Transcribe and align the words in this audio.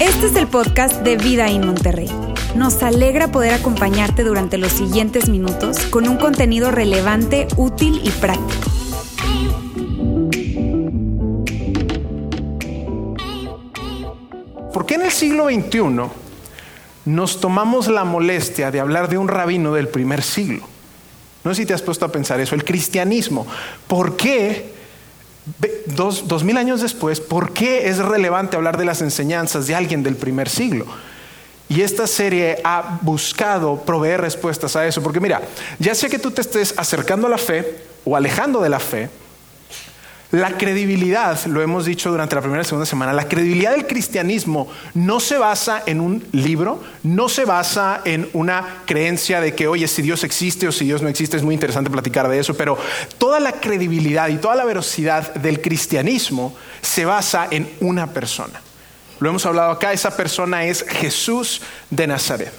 Este 0.00 0.26
es 0.26 0.36
el 0.36 0.46
podcast 0.48 1.02
de 1.02 1.16
Vida 1.16 1.48
en 1.48 1.66
Monterrey. 1.66 2.10
Nos 2.54 2.82
alegra 2.82 3.28
poder 3.32 3.54
acompañarte 3.54 4.24
durante 4.24 4.58
los 4.58 4.72
siguientes 4.72 5.28
minutos 5.28 5.78
con 5.86 6.08
un 6.08 6.16
contenido 6.16 6.70
relevante, 6.70 7.48
útil 7.56 8.00
y 8.04 8.10
práctico. 8.10 8.70
¿Por 14.72 14.86
qué 14.86 14.94
en 14.94 15.02
el 15.02 15.10
siglo 15.10 15.46
XXI 15.46 16.10
nos 17.06 17.40
tomamos 17.40 17.88
la 17.88 18.04
molestia 18.04 18.70
de 18.70 18.80
hablar 18.80 19.08
de 19.08 19.18
un 19.18 19.28
rabino 19.28 19.72
del 19.72 19.88
primer 19.88 20.22
siglo? 20.22 20.68
No 21.44 21.54
sé 21.54 21.62
si 21.62 21.66
te 21.66 21.74
has 21.74 21.82
puesto 21.82 22.04
a 22.04 22.12
pensar 22.12 22.40
eso, 22.40 22.54
el 22.54 22.64
cristianismo. 22.64 23.46
¿Por 23.88 24.16
qué, 24.16 24.71
dos, 25.86 26.44
mil 26.44 26.56
años 26.56 26.80
después, 26.80 27.20
por 27.20 27.52
qué 27.52 27.88
es 27.88 27.98
relevante 27.98 28.56
hablar 28.56 28.76
de 28.78 28.84
las 28.84 29.02
enseñanzas 29.02 29.66
de 29.66 29.74
alguien 29.74 30.02
del 30.02 30.16
primer 30.16 30.48
siglo? 30.48 30.86
Y 31.68 31.80
esta 31.80 32.06
serie 32.06 32.58
ha 32.64 32.98
buscado 33.00 33.76
proveer 33.76 34.20
respuestas 34.20 34.76
a 34.76 34.86
eso, 34.86 35.02
porque 35.02 35.20
mira, 35.20 35.40
ya 35.78 35.94
sea 35.94 36.08
que 36.08 36.18
tú 36.18 36.30
te 36.30 36.42
estés 36.42 36.74
acercando 36.76 37.26
a 37.26 37.30
la 37.30 37.38
fe 37.38 37.84
o 38.04 38.14
alejando 38.14 38.60
de 38.60 38.68
la 38.68 38.78
fe, 38.78 39.08
la 40.32 40.56
credibilidad, 40.56 41.38
lo 41.44 41.60
hemos 41.60 41.84
dicho 41.84 42.10
durante 42.10 42.34
la 42.34 42.40
primera 42.40 42.62
y 42.62 42.64
segunda 42.64 42.86
semana, 42.86 43.12
la 43.12 43.28
credibilidad 43.28 43.72
del 43.72 43.86
cristianismo 43.86 44.66
no 44.94 45.20
se 45.20 45.36
basa 45.36 45.82
en 45.84 46.00
un 46.00 46.24
libro, 46.32 46.82
no 47.02 47.28
se 47.28 47.44
basa 47.44 48.00
en 48.06 48.26
una 48.32 48.82
creencia 48.86 49.42
de 49.42 49.54
que, 49.54 49.68
oye, 49.68 49.86
si 49.86 50.00
Dios 50.00 50.24
existe 50.24 50.66
o 50.66 50.72
si 50.72 50.86
Dios 50.86 51.02
no 51.02 51.08
existe, 51.08 51.36
es 51.36 51.42
muy 51.42 51.54
interesante 51.54 51.90
platicar 51.90 52.28
de 52.28 52.38
eso, 52.38 52.54
pero 52.54 52.78
toda 53.18 53.40
la 53.40 53.52
credibilidad 53.52 54.28
y 54.28 54.38
toda 54.38 54.54
la 54.54 54.64
veracidad 54.64 55.34
del 55.34 55.60
cristianismo 55.60 56.56
se 56.80 57.04
basa 57.04 57.48
en 57.50 57.70
una 57.80 58.06
persona. 58.06 58.62
Lo 59.20 59.28
hemos 59.28 59.44
hablado 59.44 59.70
acá, 59.70 59.92
esa 59.92 60.16
persona 60.16 60.64
es 60.64 60.82
Jesús 60.88 61.60
de 61.90 62.06
Nazaret. 62.06 62.52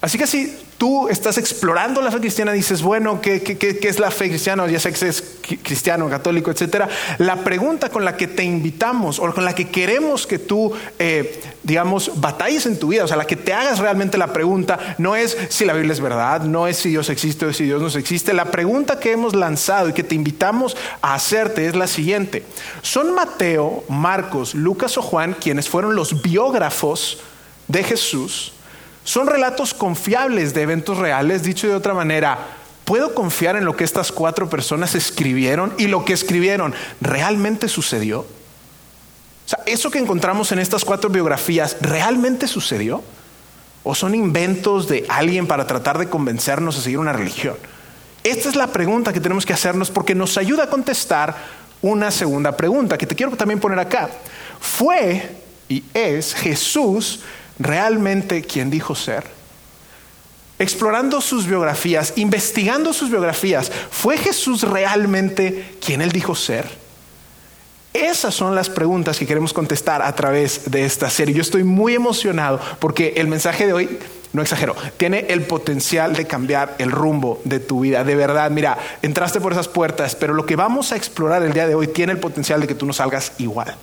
Así 0.00 0.16
que 0.16 0.26
si 0.26 0.56
tú 0.78 1.08
estás 1.08 1.38
explorando 1.38 2.00
la 2.00 2.10
fe 2.10 2.20
cristiana, 2.20 2.52
dices, 2.52 2.82
bueno, 2.82 3.20
¿qué, 3.20 3.78
es 3.82 3.98
la 3.98 4.10
fe 4.10 4.28
cristiana? 4.28 4.66
Ya 4.66 4.78
sé 4.78 4.92
que 4.92 5.08
es 5.08 5.35
cristiano, 5.62 6.08
católico, 6.08 6.50
etcétera. 6.50 6.88
La 7.18 7.36
pregunta 7.36 7.88
con 7.88 8.04
la 8.04 8.16
que 8.16 8.26
te 8.26 8.44
invitamos 8.44 9.18
o 9.18 9.32
con 9.32 9.44
la 9.44 9.54
que 9.54 9.68
queremos 9.68 10.26
que 10.26 10.38
tú, 10.38 10.72
eh, 10.98 11.40
digamos, 11.62 12.12
batalles 12.16 12.66
en 12.66 12.78
tu 12.78 12.88
vida, 12.88 13.04
o 13.04 13.08
sea, 13.08 13.16
la 13.16 13.26
que 13.26 13.36
te 13.36 13.52
hagas 13.52 13.78
realmente 13.78 14.18
la 14.18 14.32
pregunta, 14.32 14.96
no 14.98 15.16
es 15.16 15.36
si 15.48 15.64
la 15.64 15.72
Biblia 15.72 15.92
es 15.92 16.00
verdad, 16.00 16.42
no 16.42 16.66
es 16.66 16.76
si 16.76 16.90
Dios 16.90 17.08
existe 17.08 17.46
o 17.46 17.52
si 17.52 17.64
Dios 17.64 17.80
no 17.80 17.88
existe. 17.98 18.32
La 18.32 18.46
pregunta 18.46 18.98
que 18.98 19.12
hemos 19.12 19.34
lanzado 19.34 19.88
y 19.88 19.92
que 19.92 20.04
te 20.04 20.14
invitamos 20.14 20.76
a 21.02 21.14
hacerte 21.14 21.66
es 21.66 21.76
la 21.76 21.86
siguiente. 21.86 22.44
¿Son 22.82 23.14
Mateo, 23.14 23.84
Marcos, 23.88 24.54
Lucas 24.54 24.98
o 24.98 25.02
Juan 25.02 25.36
quienes 25.38 25.68
fueron 25.68 25.94
los 25.94 26.22
biógrafos 26.22 27.20
de 27.68 27.82
Jesús? 27.82 28.52
Son 29.04 29.28
relatos 29.28 29.72
confiables 29.72 30.52
de 30.52 30.62
eventos 30.62 30.98
reales, 30.98 31.44
dicho 31.44 31.68
de 31.68 31.74
otra 31.74 31.94
manera, 31.94 32.38
¿puedo 32.86 33.14
confiar 33.14 33.56
en 33.56 33.66
lo 33.66 33.76
que 33.76 33.84
estas 33.84 34.10
cuatro 34.10 34.48
personas 34.48 34.94
escribieron 34.94 35.74
y 35.76 35.88
lo 35.88 36.06
que 36.06 36.14
escribieron 36.14 36.74
realmente 37.02 37.68
sucedió? 37.68 38.20
O 38.20 39.48
sea, 39.48 39.58
¿eso 39.66 39.90
que 39.90 39.98
encontramos 39.98 40.50
en 40.52 40.60
estas 40.60 40.84
cuatro 40.84 41.10
biografías 41.10 41.76
realmente 41.82 42.48
sucedió? 42.48 43.02
¿O 43.82 43.94
son 43.94 44.14
inventos 44.14 44.88
de 44.88 45.04
alguien 45.08 45.46
para 45.46 45.66
tratar 45.66 45.98
de 45.98 46.08
convencernos 46.08 46.78
a 46.78 46.80
seguir 46.80 46.98
una 46.98 47.12
religión? 47.12 47.56
Esta 48.24 48.48
es 48.48 48.56
la 48.56 48.68
pregunta 48.68 49.12
que 49.12 49.20
tenemos 49.20 49.44
que 49.44 49.52
hacernos 49.52 49.90
porque 49.90 50.14
nos 50.14 50.38
ayuda 50.38 50.64
a 50.64 50.70
contestar 50.70 51.36
una 51.82 52.10
segunda 52.10 52.56
pregunta 52.56 52.98
que 52.98 53.06
te 53.06 53.14
quiero 53.14 53.36
también 53.36 53.60
poner 53.60 53.78
acá. 53.78 54.10
¿Fue 54.60 55.36
y 55.68 55.84
es 55.92 56.34
Jesús 56.34 57.20
realmente 57.58 58.42
quien 58.42 58.70
dijo 58.70 58.94
ser? 58.94 59.35
Explorando 60.58 61.20
sus 61.20 61.46
biografías, 61.46 62.14
investigando 62.16 62.92
sus 62.92 63.10
biografías, 63.10 63.70
¿fue 63.90 64.16
Jesús 64.16 64.62
realmente 64.62 65.76
quien 65.84 66.00
él 66.00 66.12
dijo 66.12 66.34
ser? 66.34 66.66
Esas 67.92 68.34
son 68.34 68.54
las 68.54 68.68
preguntas 68.68 69.18
que 69.18 69.26
queremos 69.26 69.52
contestar 69.52 70.02
a 70.02 70.14
través 70.14 70.70
de 70.70 70.84
esta 70.84 71.08
serie. 71.08 71.34
Yo 71.34 71.40
estoy 71.40 71.64
muy 71.64 71.94
emocionado 71.94 72.60
porque 72.78 73.14
el 73.16 73.26
mensaje 73.26 73.66
de 73.66 73.72
hoy, 73.72 73.98
no 74.34 74.42
exagero, 74.42 74.76
tiene 74.98 75.26
el 75.30 75.42
potencial 75.42 76.14
de 76.14 76.26
cambiar 76.26 76.74
el 76.78 76.90
rumbo 76.90 77.40
de 77.44 77.58
tu 77.58 77.80
vida. 77.80 78.04
De 78.04 78.14
verdad, 78.14 78.50
mira, 78.50 78.76
entraste 79.00 79.40
por 79.40 79.52
esas 79.52 79.68
puertas, 79.68 80.14
pero 80.14 80.34
lo 80.34 80.44
que 80.44 80.56
vamos 80.56 80.92
a 80.92 80.96
explorar 80.96 81.42
el 81.42 81.54
día 81.54 81.66
de 81.66 81.74
hoy 81.74 81.88
tiene 81.88 82.12
el 82.12 82.18
potencial 82.18 82.60
de 82.60 82.66
que 82.66 82.74
tú 82.74 82.84
no 82.84 82.92
salgas 82.92 83.32
igual. 83.38 83.74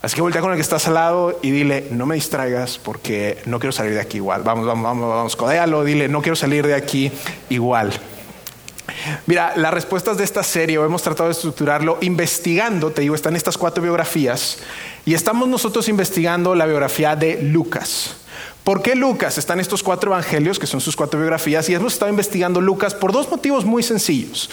Así 0.00 0.14
que 0.14 0.22
voltea 0.22 0.40
con 0.40 0.52
el 0.52 0.56
que 0.56 0.62
estás 0.62 0.86
al 0.86 0.94
lado 0.94 1.38
y 1.42 1.50
dile, 1.50 1.88
no 1.90 2.06
me 2.06 2.14
distraigas 2.14 2.78
porque 2.78 3.38
no 3.46 3.58
quiero 3.58 3.72
salir 3.72 3.94
de 3.94 4.00
aquí 4.00 4.18
igual. 4.18 4.42
Vamos, 4.44 4.64
vamos, 4.64 4.84
vamos, 4.84 5.08
vamos, 5.08 5.36
codéalo, 5.36 5.82
dile, 5.82 6.08
no 6.08 6.22
quiero 6.22 6.36
salir 6.36 6.66
de 6.66 6.74
aquí 6.74 7.10
igual. 7.48 7.92
Mira, 9.26 9.52
las 9.56 9.74
respuestas 9.74 10.16
de 10.16 10.24
esta 10.24 10.42
serie, 10.42 10.76
hemos 10.76 11.02
tratado 11.02 11.28
de 11.28 11.32
estructurarlo 11.32 11.98
investigando, 12.00 12.90
te 12.90 13.02
digo, 13.02 13.14
están 13.14 13.36
estas 13.36 13.58
cuatro 13.58 13.82
biografías 13.82 14.58
y 15.04 15.14
estamos 15.14 15.48
nosotros 15.48 15.88
investigando 15.88 16.54
la 16.54 16.66
biografía 16.66 17.16
de 17.16 17.42
Lucas. 17.42 18.16
¿Por 18.68 18.82
qué 18.82 18.94
Lucas? 18.94 19.38
Están 19.38 19.60
estos 19.60 19.82
cuatro 19.82 20.10
evangelios, 20.10 20.58
que 20.58 20.66
son 20.66 20.82
sus 20.82 20.94
cuatro 20.94 21.18
biografías, 21.18 21.66
y 21.70 21.74
hemos 21.74 21.94
estado 21.94 22.10
investigando 22.10 22.60
Lucas 22.60 22.94
por 22.94 23.12
dos 23.12 23.30
motivos 23.30 23.64
muy 23.64 23.82
sencillos. 23.82 24.50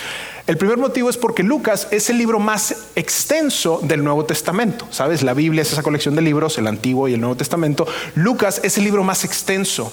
El 0.48 0.56
primer 0.56 0.78
motivo 0.78 1.10
es 1.10 1.18
porque 1.18 1.44
Lucas 1.44 1.90
es 1.92 2.10
el 2.10 2.18
libro 2.18 2.40
más 2.40 2.78
extenso 2.96 3.82
del 3.84 4.06
Nuevo 4.06 4.24
Testamento. 4.24 4.88
¿Sabes? 4.90 5.22
La 5.22 5.34
Biblia 5.34 5.64
es 5.64 5.74
esa 5.74 5.84
colección 5.84 6.16
de 6.16 6.22
libros, 6.22 6.58
el 6.58 6.68
Antiguo 6.68 7.10
y 7.10 7.14
el 7.14 7.20
Nuevo 7.20 7.36
Testamento. 7.36 7.86
Lucas 8.16 8.62
es 8.64 8.78
el 8.78 8.86
libro 8.86 9.04
más 9.04 9.26
extenso 9.26 9.92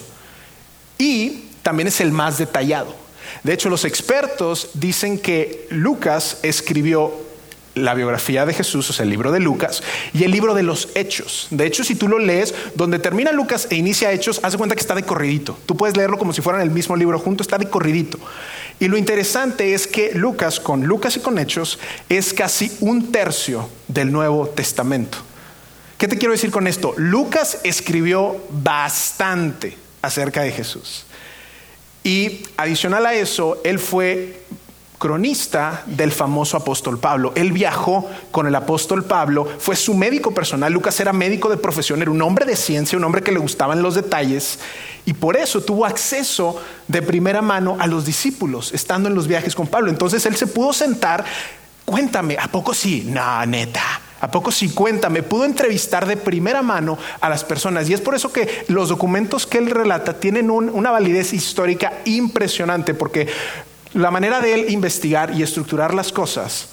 y 0.97 1.49
también 1.61 1.89
es 1.89 1.99
el 1.99 2.13
más 2.13 2.37
detallado. 2.37 2.95
De 3.43 3.51
hecho, 3.51 3.69
los 3.69 3.83
expertos 3.83 4.69
dicen 4.73 5.19
que 5.19 5.67
Lucas 5.69 6.37
escribió 6.43 7.11
la 7.75 7.93
biografía 7.93 8.45
de 8.45 8.53
Jesús, 8.53 8.89
o 8.89 8.93
sea, 8.93 9.03
el 9.03 9.09
libro 9.09 9.31
de 9.31 9.39
Lucas, 9.39 9.83
y 10.13 10.23
el 10.23 10.31
libro 10.31 10.53
de 10.53 10.63
los 10.63 10.89
Hechos. 10.95 11.47
De 11.49 11.65
hecho, 11.65 11.83
si 11.83 11.95
tú 11.95 12.07
lo 12.07 12.19
lees, 12.19 12.53
donde 12.75 12.99
termina 12.99 13.31
Lucas 13.31 13.67
e 13.69 13.75
inicia 13.75 14.11
Hechos, 14.11 14.39
haz 14.43 14.51
de 14.51 14.57
cuenta 14.57 14.75
que 14.75 14.81
está 14.81 14.95
de 14.95 15.03
corridito. 15.03 15.57
Tú 15.65 15.75
puedes 15.75 15.97
leerlo 15.97 16.17
como 16.17 16.33
si 16.33 16.41
fueran 16.41 16.61
el 16.61 16.71
mismo 16.71 16.95
libro 16.95 17.19
junto, 17.19 17.41
está 17.41 17.57
de 17.57 17.69
corridito. 17.69 18.19
Y 18.79 18.87
lo 18.87 18.97
interesante 18.97 19.73
es 19.73 19.87
que 19.87 20.13
Lucas, 20.13 20.59
con 20.59 20.85
Lucas 20.85 21.17
y 21.17 21.19
con 21.19 21.37
Hechos, 21.39 21.79
es 22.09 22.33
casi 22.33 22.71
un 22.79 23.11
tercio 23.11 23.69
del 23.87 24.11
Nuevo 24.11 24.47
Testamento. 24.47 25.19
¿Qué 25.97 26.07
te 26.07 26.17
quiero 26.17 26.33
decir 26.33 26.51
con 26.51 26.67
esto? 26.67 26.93
Lucas 26.97 27.59
escribió 27.63 28.37
bastante 28.49 29.77
acerca 30.01 30.41
de 30.41 30.51
Jesús. 30.51 31.05
Y 32.03 32.41
adicional 32.57 33.05
a 33.05 33.13
eso, 33.13 33.61
él 33.63 33.79
fue 33.79 34.42
cronista 35.03 35.83
del 35.85 36.13
famoso 36.13 36.55
apóstol 36.55 36.97
Pablo. 36.97 37.33
Él 37.35 37.51
viajó 37.51 38.09
con 38.31 38.47
el 38.47 38.55
apóstol 38.55 39.03
Pablo, 39.03 39.45
fue 39.59 39.75
su 39.75 39.93
médico 39.95 40.33
personal. 40.33 40.71
Lucas 40.71 40.97
era 41.01 41.11
médico 41.11 41.49
de 41.49 41.57
profesión, 41.57 42.01
era 42.01 42.09
un 42.09 42.21
hombre 42.21 42.45
de 42.45 42.55
ciencia, 42.55 42.97
un 42.97 43.03
hombre 43.03 43.21
que 43.21 43.33
le 43.33 43.39
gustaban 43.39 43.81
los 43.81 43.95
detalles 43.95 44.59
y 45.03 45.11
por 45.11 45.35
eso 45.35 45.59
tuvo 45.59 45.85
acceso 45.85 46.55
de 46.87 47.01
primera 47.01 47.41
mano 47.41 47.75
a 47.81 47.87
los 47.87 48.05
discípulos, 48.05 48.73
estando 48.73 49.09
en 49.09 49.15
los 49.15 49.27
viajes 49.27 49.55
con 49.55 49.67
Pablo. 49.67 49.89
Entonces 49.89 50.25
él 50.25 50.37
se 50.37 50.47
pudo 50.47 50.71
sentar, 50.71 51.25
cuéntame, 51.83 52.37
¿a 52.39 52.47
poco 52.47 52.73
sí? 52.73 53.03
No, 53.05 53.45
neta. 53.45 53.83
¿A 54.21 54.31
poco 54.31 54.53
sí? 54.53 54.69
Cuéntame, 54.69 55.21
pudo 55.21 55.43
entrevistar 55.43 56.07
de 56.07 56.15
primera 56.15 56.61
mano 56.61 56.97
a 57.19 57.27
las 57.27 57.43
personas. 57.43 57.89
Y 57.89 57.93
es 57.93 57.99
por 57.99 58.15
eso 58.15 58.31
que 58.31 58.63
los 58.69 58.87
documentos 58.87 59.45
que 59.45 59.57
él 59.57 59.69
relata 59.69 60.17
tienen 60.17 60.49
una 60.49 60.91
validez 60.91 61.33
histórica 61.33 61.91
impresionante, 62.05 62.93
porque 62.93 63.27
la 63.93 64.11
manera 64.11 64.41
de 64.41 64.53
él 64.53 64.65
investigar 64.69 65.33
y 65.35 65.43
estructurar 65.43 65.93
las 65.93 66.11
cosas 66.11 66.69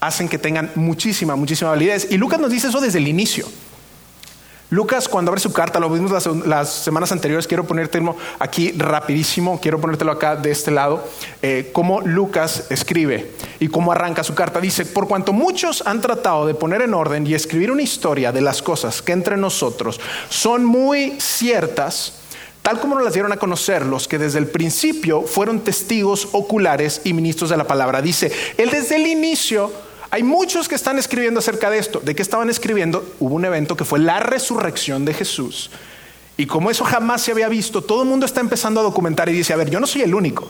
hacen 0.00 0.28
que 0.28 0.38
tengan 0.38 0.70
muchísima, 0.74 1.34
muchísima 1.36 1.70
validez. 1.70 2.08
Y 2.10 2.18
Lucas 2.18 2.38
nos 2.38 2.50
dice 2.50 2.68
eso 2.68 2.80
desde 2.80 2.98
el 2.98 3.08
inicio. 3.08 3.46
Lucas 4.70 5.08
cuando 5.08 5.30
abre 5.30 5.40
su 5.40 5.50
carta, 5.50 5.80
lo 5.80 5.88
vimos 5.88 6.12
las, 6.46 6.68
semanas 6.68 7.10
anteriores, 7.10 7.46
quiero 7.46 7.64
ponértelo 7.64 8.14
aquí 8.38 8.72
rapidísimo, 8.72 9.58
quiero 9.62 9.80
ponértelo 9.80 10.12
acá 10.12 10.36
de 10.36 10.50
este 10.50 10.70
lado, 10.70 11.08
eh, 11.40 11.70
cómo 11.72 12.02
Lucas 12.02 12.66
escribe 12.68 13.32
y 13.60 13.68
cómo 13.68 13.92
arranca 13.92 14.22
su 14.22 14.34
carta. 14.34 14.60
Dice, 14.60 14.84
por 14.84 15.08
cuanto 15.08 15.32
muchos 15.32 15.82
han 15.86 16.02
tratado 16.02 16.46
de 16.46 16.54
poner 16.54 16.82
en 16.82 16.92
orden 16.92 17.26
y 17.26 17.32
escribir 17.32 17.70
una 17.70 17.80
historia 17.80 18.30
de 18.30 18.42
las 18.42 18.60
cosas 18.60 19.00
que 19.00 19.12
entre 19.12 19.38
nosotros 19.38 19.98
son 20.28 20.66
muy 20.66 21.18
ciertas, 21.18 22.18
tal 22.68 22.80
como 22.80 22.96
nos 22.96 23.04
las 23.04 23.14
dieron 23.14 23.32
a 23.32 23.38
conocer 23.38 23.86
los 23.86 24.06
que 24.06 24.18
desde 24.18 24.38
el 24.38 24.46
principio 24.46 25.22
fueron 25.22 25.60
testigos 25.60 26.28
oculares 26.32 27.00
y 27.02 27.14
ministros 27.14 27.48
de 27.48 27.56
la 27.56 27.66
palabra. 27.66 28.02
Dice, 28.02 28.30
él 28.58 28.68
desde 28.68 28.96
el 28.96 29.06
inicio, 29.06 29.72
hay 30.10 30.22
muchos 30.22 30.68
que 30.68 30.74
están 30.74 30.98
escribiendo 30.98 31.40
acerca 31.40 31.70
de 31.70 31.78
esto. 31.78 31.98
¿De 32.00 32.14
qué 32.14 32.20
estaban 32.20 32.50
escribiendo? 32.50 33.10
Hubo 33.20 33.36
un 33.36 33.46
evento 33.46 33.74
que 33.74 33.86
fue 33.86 34.00
la 34.00 34.20
resurrección 34.20 35.06
de 35.06 35.14
Jesús. 35.14 35.70
Y 36.36 36.44
como 36.44 36.70
eso 36.70 36.84
jamás 36.84 37.22
se 37.22 37.32
había 37.32 37.48
visto, 37.48 37.80
todo 37.80 38.02
el 38.02 38.08
mundo 38.10 38.26
está 38.26 38.42
empezando 38.42 38.80
a 38.80 38.82
documentar 38.82 39.30
y 39.30 39.32
dice, 39.32 39.54
a 39.54 39.56
ver, 39.56 39.70
yo 39.70 39.80
no 39.80 39.86
soy 39.86 40.02
el 40.02 40.14
único. 40.14 40.46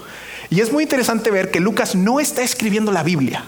Y 0.51 0.61
es 0.61 0.73
muy 0.73 0.83
interesante 0.83 1.31
ver 1.31 1.53
que 1.53 1.61
Lucas 1.61 1.95
no 1.95 2.19
está 2.19 2.43
escribiendo 2.43 2.91
la 2.91 3.05
Biblia 3.05 3.45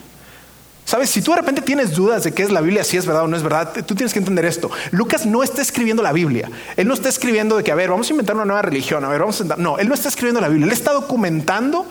Sabes, 0.90 1.08
si 1.10 1.22
tú 1.22 1.30
de 1.30 1.36
repente 1.36 1.62
tienes 1.62 1.94
dudas 1.94 2.24
de 2.24 2.32
qué 2.32 2.42
es 2.42 2.50
la 2.50 2.60
Biblia, 2.60 2.82
si 2.82 2.96
es 2.96 3.06
verdad 3.06 3.22
o 3.22 3.28
no 3.28 3.36
es 3.36 3.44
verdad, 3.44 3.72
tú 3.86 3.94
tienes 3.94 4.12
que 4.12 4.18
entender 4.18 4.44
esto. 4.44 4.72
Lucas 4.90 5.24
no 5.24 5.44
está 5.44 5.62
escribiendo 5.62 6.02
la 6.02 6.12
Biblia. 6.12 6.50
Él 6.76 6.88
no 6.88 6.94
está 6.94 7.08
escribiendo 7.08 7.56
de 7.56 7.62
que, 7.62 7.70
a 7.70 7.76
ver, 7.76 7.90
vamos 7.90 8.08
a 8.08 8.10
inventar 8.10 8.34
una 8.34 8.44
nueva 8.44 8.62
religión, 8.62 9.04
a 9.04 9.08
ver, 9.08 9.20
vamos 9.20 9.40
a... 9.40 9.44
No, 9.56 9.78
él 9.78 9.86
no 9.86 9.94
está 9.94 10.08
escribiendo 10.08 10.40
la 10.40 10.48
Biblia, 10.48 10.66
él 10.66 10.72
está 10.72 10.92
documentando 10.92 11.86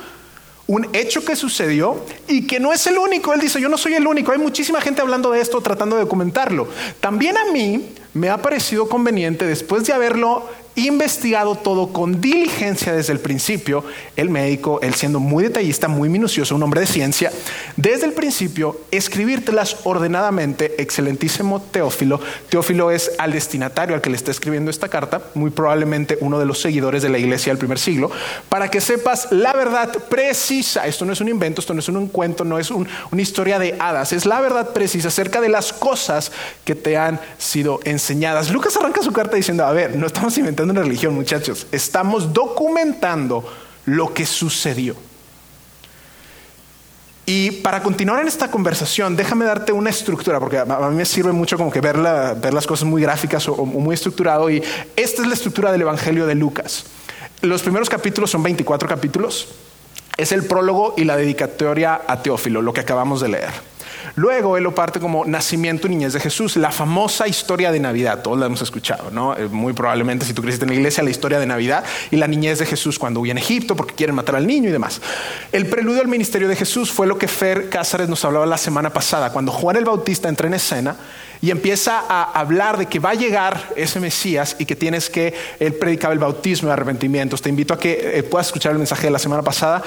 un 0.68 0.90
hecho 0.92 1.24
que 1.24 1.38
sucedió 1.38 2.06
y 2.28 2.46
que 2.46 2.60
no 2.60 2.74
es 2.74 2.88
el 2.88 2.98
único. 2.98 3.34
Él 3.34 3.40
dice, 3.40 3.62
yo 3.62 3.69
no 3.69 3.78
soy 3.78 3.94
el 3.94 4.06
único, 4.06 4.34
hay 4.34 4.38
muchísima 4.38 4.81
gente 4.81 5.00
hablando 5.00 5.31
de 5.31 5.40
esto, 5.40 5.62
tratando 5.62 5.96
de 5.96 6.01
documentarlo. 6.01 6.68
También 7.00 7.38
a 7.38 7.54
mí 7.54 7.94
me 8.19 8.30
ha 8.30 8.42
parecido 8.42 8.89
conveniente, 8.89 9.45
después 9.45 9.86
de 9.86 9.94
haberlo 9.94 10.44
investigado 10.75 11.56
todo 11.56 11.92
con 11.92 12.21
diligencia 12.21 12.94
desde 12.94 13.13
el 13.13 13.19
principio, 13.19 13.83
el 14.16 14.30
médico, 14.30 14.80
él 14.81 14.94
siendo 14.94 15.19
muy 15.19 15.44
detallista, 15.44 15.88
muy 15.88 16.10
minucioso, 16.10 16.56
un 16.56 16.63
hombre 16.63 16.81
de 16.81 16.88
ciencia, 16.88 17.31
desde 17.75 18.06
el 18.06 18.13
principio 18.13 18.80
escribírtelas 18.92 19.77
ordenadamente, 19.83 20.81
excelentísimo 20.81 21.62
Teófilo. 21.62 22.19
Teófilo 22.50 22.92
es 22.92 23.12
al 23.18 23.31
destinatario 23.31 23.95
al 23.95 24.01
que 24.01 24.10
le 24.10 24.16
está 24.16 24.31
escribiendo 24.31 24.72
esta 24.72 24.89
carta, 24.89 25.22
muy 25.33 25.50
probablemente 25.50 26.18
uno 26.22 26.39
de 26.39 26.45
los 26.45 26.62
seguidores 26.62 27.04
de 27.04 27.10
la 27.10 27.18
iglesia 27.18 27.51
del 27.51 27.57
primer 27.57 27.80
siglo, 27.80 28.12
para 28.48 28.69
que 28.69 28.81
sepas 28.81 29.31
la 29.31 29.54
verdad 29.54 29.92
precisa. 30.10 30.88
Esto 30.88 31.06
no 31.06 31.13
es 31.13 31.22
un 31.22 31.30
invento, 31.30 31.62
esto 31.62 31.74
no 31.74 31.80
es 31.80 31.89
un 31.89 32.07
cuento, 32.07 32.45
no 32.45 32.60
es 32.60 32.72
una 32.72 33.22
historia 33.22 33.60
de 33.60 33.75
hadas, 33.80 34.13
es 34.13 34.25
la 34.25 34.39
verdad 34.39 34.69
precisa 34.69 35.10
acerca 35.10 35.42
de 35.42 35.50
las 35.50 35.74
cosas 35.74 36.31
que 36.63 36.75
te 36.75 36.98
han 36.98 37.19
sido 37.38 37.80
enseñadas. 37.83 38.08
Lucas 38.51 38.75
arranca 38.77 39.01
su 39.01 39.11
carta 39.11 39.35
diciendo, 39.35 39.65
a 39.65 39.71
ver, 39.71 39.95
no 39.95 40.07
estamos 40.07 40.38
inventando 40.38 40.71
una 40.71 40.81
religión, 40.81 41.13
muchachos. 41.13 41.67
Estamos 41.71 42.33
documentando 42.33 43.44
lo 43.85 44.13
que 44.13 44.25
sucedió. 44.25 44.95
Y 47.25 47.51
para 47.51 47.83
continuar 47.83 48.21
en 48.21 48.27
esta 48.27 48.50
conversación, 48.50 49.15
déjame 49.15 49.45
darte 49.45 49.71
una 49.71 49.91
estructura, 49.91 50.39
porque 50.39 50.57
a 50.57 50.65
mí 50.65 50.95
me 50.95 51.06
sirve 51.06 51.31
mucho 51.31 51.57
como 51.57 51.69
que 51.69 51.79
ver, 51.79 51.95
las 51.95 52.65
cosas 52.65 52.88
muy 52.88 53.03
gráficas 53.03 53.47
o, 53.47 53.65
muy 53.65 53.94
estructurado. 53.94 54.50
Y 54.50 54.63
esta 54.95 55.21
es 55.21 55.27
la 55.27 55.35
estructura 55.35 55.71
del 55.71 55.81
Evangelio 55.81 56.25
de 56.25 56.33
Lucas. 56.33 56.85
Los 57.41 57.62
primeros 57.62 57.88
capítulos 57.88 58.31
son 58.31 58.41
24 58.41 58.89
capítulos. 58.89 59.50
Es 60.17 60.31
el 60.31 60.44
prólogo 60.47 60.95
y 60.97 61.03
la 61.03 61.15
dedicatoria 61.15 62.01
a 62.07 62.23
Teófilo, 62.23 62.63
lo 62.63 62.73
que 62.73 62.81
acabamos 62.81 63.21
de 63.21 63.29
leer. 63.29 63.51
Luego 64.19 64.57
él 64.57 64.63
lo 64.66 64.75
parte 64.75 65.00
como 65.00 65.24
nacimiento 65.24 65.88
y 65.88 65.92
niñez 65.92 66.12
de 66.12 66.19
Jesús, 66.19 66.57
la 66.57 66.71
famosa 66.71 67.25
historia 67.30 67.71
de 67.71 67.80
Navidad, 67.80 68.21
todos 68.21 68.38
la 68.38 68.48
hemos 68.48 68.62
escuchado, 68.62 69.12
¿no? 69.12 69.33
Eh, 69.38 69.48
muy 69.48 69.71
probablemente 69.71 70.25
si 70.25 70.33
tú 70.33 70.42
creciste 70.42 70.66
en 70.66 70.71
la 70.71 70.75
iglesia, 70.75 71.01
la 71.06 71.10
historia 71.10 71.39
de 71.39 71.45
Navidad 71.45 71.86
y 72.12 72.18
la 72.18 72.27
niñez 72.27 72.60
de 72.60 72.66
Jesús 72.66 73.00
cuando 73.00 73.21
huye 73.21 73.31
en 73.31 73.38
Egipto 73.38 73.77
porque 73.77 73.95
quieren 73.95 74.18
matar 74.18 74.36
al 74.36 74.45
niño 74.45 74.68
y 74.68 74.74
demás. 74.74 75.00
El 75.54 75.68
preludio 75.68 76.01
al 76.01 76.10
ministerio 76.10 76.50
de 76.50 76.57
Jesús 76.57 76.92
fue 76.92 77.07
lo 77.07 77.18
que 77.18 77.30
Fer 77.30 77.69
Cázares 77.69 78.10
nos 78.10 78.25
hablaba 78.25 78.45
la 78.45 78.57
semana 78.57 78.89
pasada, 78.89 79.31
cuando 79.31 79.54
Juan 79.54 79.77
el 79.77 79.86
Bautista 79.86 80.27
entra 80.27 80.48
en 80.48 80.56
escena 80.56 80.98
y 81.42 81.51
empieza 81.51 82.04
a 82.10 82.24
hablar 82.24 82.77
de 82.77 82.88
que 82.88 83.00
va 83.00 83.12
a 83.12 83.15
llegar 83.15 83.69
ese 83.77 84.01
Mesías 84.01 84.57
y 84.60 84.65
que 84.65 84.75
tienes 84.75 85.10
que, 85.10 85.33
él 85.62 85.75
predicaba 85.75 86.13
el 86.13 86.19
bautismo 86.19 86.68
de 86.68 86.74
arrepentimientos. 86.74 87.42
Te 87.42 87.48
invito 87.48 87.74
a 87.74 87.80
que 87.80 88.19
eh, 88.19 88.24
puedas 88.24 88.48
escuchar 88.48 88.74
el 88.74 88.80
mensaje 88.80 89.07
de 89.07 89.12
la 89.12 89.19
semana 89.19 89.44
pasada, 89.44 89.81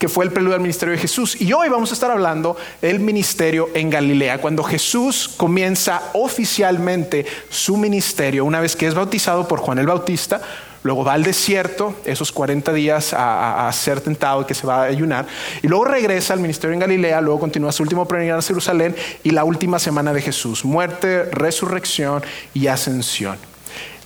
que 0.00 0.08
fue 0.08 0.24
el 0.24 0.32
preludio 0.32 0.54
al 0.54 0.62
ministerio 0.62 0.94
de 0.94 0.98
Jesús. 0.98 1.38
Y 1.38 1.52
hoy 1.52 1.68
vamos 1.68 1.90
a 1.90 1.94
estar 1.94 2.10
hablando 2.10 2.56
del 2.80 3.00
ministerio 3.00 3.68
en 3.74 3.90
Galilea, 3.90 4.40
cuando 4.40 4.64
Jesús 4.64 5.28
comienza 5.36 6.00
oficialmente 6.14 7.26
su 7.50 7.76
ministerio, 7.76 8.46
una 8.46 8.60
vez 8.60 8.76
que 8.76 8.86
es 8.86 8.94
bautizado 8.94 9.46
por 9.46 9.60
Juan 9.60 9.78
el 9.78 9.86
Bautista, 9.86 10.40
luego 10.84 11.04
va 11.04 11.12
al 11.12 11.22
desierto, 11.22 11.94
esos 12.06 12.32
40 12.32 12.72
días 12.72 13.14
a, 13.14 13.70
ser 13.74 14.00
tentado 14.00 14.40
y 14.40 14.44
que 14.46 14.54
se 14.54 14.66
va 14.66 14.84
a 14.84 14.84
ayunar, 14.84 15.26
y 15.60 15.68
luego 15.68 15.84
regresa 15.84 16.32
al 16.32 16.40
ministerio 16.40 16.72
en 16.72 16.80
Galilea, 16.80 17.20
luego 17.20 17.38
continúa 17.38 17.70
su 17.70 17.82
último 17.82 18.08
peregrinaje 18.08 18.38
a 18.38 18.42
Jerusalén 18.42 18.96
y 19.22 19.32
la 19.32 19.44
última 19.44 19.78
semana 19.78 20.14
de 20.14 20.22
Jesús, 20.22 20.64
muerte, 20.64 21.24
resurrección 21.24 22.22
y 22.54 22.68
ascensión. 22.68 23.36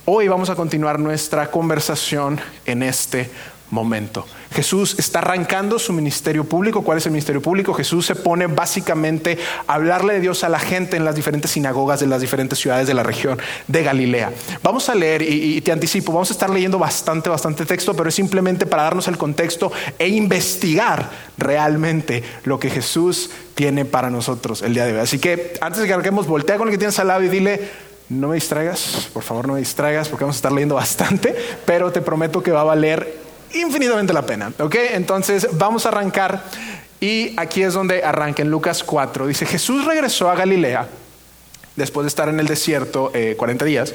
Hoy 0.03 0.27
vamos 0.27 0.49
a 0.49 0.55
continuar 0.55 0.99
nuestra 0.99 1.49
conversación 1.49 2.39
en 2.65 2.83
este 2.83 3.29
momento. 3.71 4.25
Jesús 4.53 4.95
está 4.97 5.19
arrancando 5.19 5.79
su 5.79 5.91
ministerio 5.91 6.45
público. 6.45 6.81
¿Cuál 6.81 6.99
es 6.99 7.05
el 7.05 7.11
ministerio 7.11 7.41
público? 7.41 7.73
Jesús 7.73 8.05
se 8.05 8.15
pone 8.15 8.47
básicamente 8.47 9.37
a 9.67 9.73
hablarle 9.73 10.13
de 10.13 10.19
Dios 10.21 10.43
a 10.43 10.49
la 10.49 10.59
gente 10.59 10.97
en 10.97 11.03
las 11.03 11.15
diferentes 11.15 11.51
sinagogas 11.51 11.99
de 11.99 12.07
las 12.07 12.21
diferentes 12.21 12.59
ciudades 12.59 12.87
de 12.87 12.93
la 12.93 13.03
región 13.03 13.37
de 13.67 13.83
Galilea. 13.83 14.31
Vamos 14.63 14.87
a 14.89 14.95
leer 14.95 15.21
y, 15.21 15.59
te 15.61 15.71
anticipo, 15.71 16.13
vamos 16.13 16.29
a 16.29 16.33
estar 16.33 16.49
leyendo 16.49 16.79
bastante, 16.79 17.29
bastante 17.29 17.65
texto, 17.65 17.93
pero 17.95 18.09
es 18.09 18.15
simplemente 18.15 18.65
para 18.65 18.83
darnos 18.83 19.07
el 19.07 19.17
contexto 19.17 19.71
e 19.99 20.07
investigar 20.07 21.09
realmente 21.37 22.23
lo 22.43 22.59
que 22.59 22.69
Jesús 22.69 23.29
tiene 23.55 23.85
para 23.85 24.09
nosotros 24.09 24.61
el 24.61 24.73
día 24.73 24.85
de 24.85 24.93
hoy. 24.93 24.99
Así 24.99 25.19
que 25.19 25.53
antes 25.59 25.81
de 25.81 25.87
que 25.87 25.93
arranquemos, 25.93 26.27
voltea 26.27 26.57
con 26.57 26.67
el 26.67 26.71
que 26.71 26.77
tienes 26.77 26.97
al 26.99 27.07
lado 27.07 27.23
y 27.23 27.29
dile, 27.29 27.69
no 28.09 28.29
me 28.29 28.35
distraigas, 28.35 29.09
por 29.13 29.23
favor 29.23 29.47
no 29.47 29.53
me 29.53 29.59
distraigas 29.59 30.07
porque 30.09 30.23
vamos 30.23 30.35
a 30.35 30.39
estar 30.39 30.51
leyendo 30.51 30.75
bastante, 30.75 31.35
pero 31.65 31.91
te 31.91 32.01
prometo 32.01 32.43
que 32.43 32.51
va 32.51 32.61
a 32.61 32.65
valer 32.65 33.24
infinitamente 33.55 34.13
la 34.13 34.25
pena. 34.25 34.51
¿Ok? 34.59 34.75
Entonces 34.93 35.47
vamos 35.53 35.85
a 35.85 35.89
arrancar 35.89 36.43
y 36.99 37.33
aquí 37.37 37.61
es 37.61 37.73
donde 37.73 38.03
arranca 38.03 38.41
en 38.41 38.49
Lucas 38.49 38.83
4. 38.83 39.27
Dice, 39.27 39.45
Jesús 39.45 39.85
regresó 39.85 40.29
a 40.29 40.35
Galilea 40.35 40.87
después 41.75 42.05
de 42.05 42.09
estar 42.09 42.29
en 42.29 42.39
el 42.39 42.47
desierto 42.47 43.11
40 43.37 43.65
eh, 43.65 43.67
días, 43.67 43.93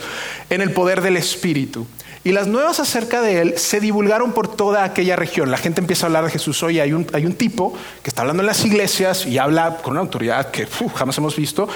en 0.50 0.60
el 0.60 0.72
poder 0.72 1.00
del 1.00 1.16
Espíritu. 1.16 1.86
Y 2.22 2.32
las 2.32 2.46
nuevas 2.46 2.80
acerca 2.80 3.22
de 3.22 3.40
él 3.40 3.54
se 3.56 3.80
divulgaron 3.80 4.32
por 4.32 4.54
toda 4.54 4.84
aquella 4.84 5.16
región. 5.16 5.50
La 5.50 5.56
gente 5.56 5.80
empieza 5.80 6.04
a 6.04 6.08
hablar 6.08 6.24
de 6.24 6.30
Jesús. 6.30 6.62
Hoy 6.62 6.78
hay 6.78 6.92
un, 6.92 7.06
hay 7.14 7.24
un 7.24 7.32
tipo 7.32 7.72
que 8.02 8.10
está 8.10 8.20
hablando 8.20 8.42
en 8.42 8.46
las 8.46 8.62
iglesias 8.64 9.24
y 9.24 9.38
habla 9.38 9.78
con 9.78 9.92
una 9.92 10.00
autoridad 10.00 10.50
que 10.50 10.68
jamás 10.94 11.16
hemos 11.16 11.34
visto 11.34 11.68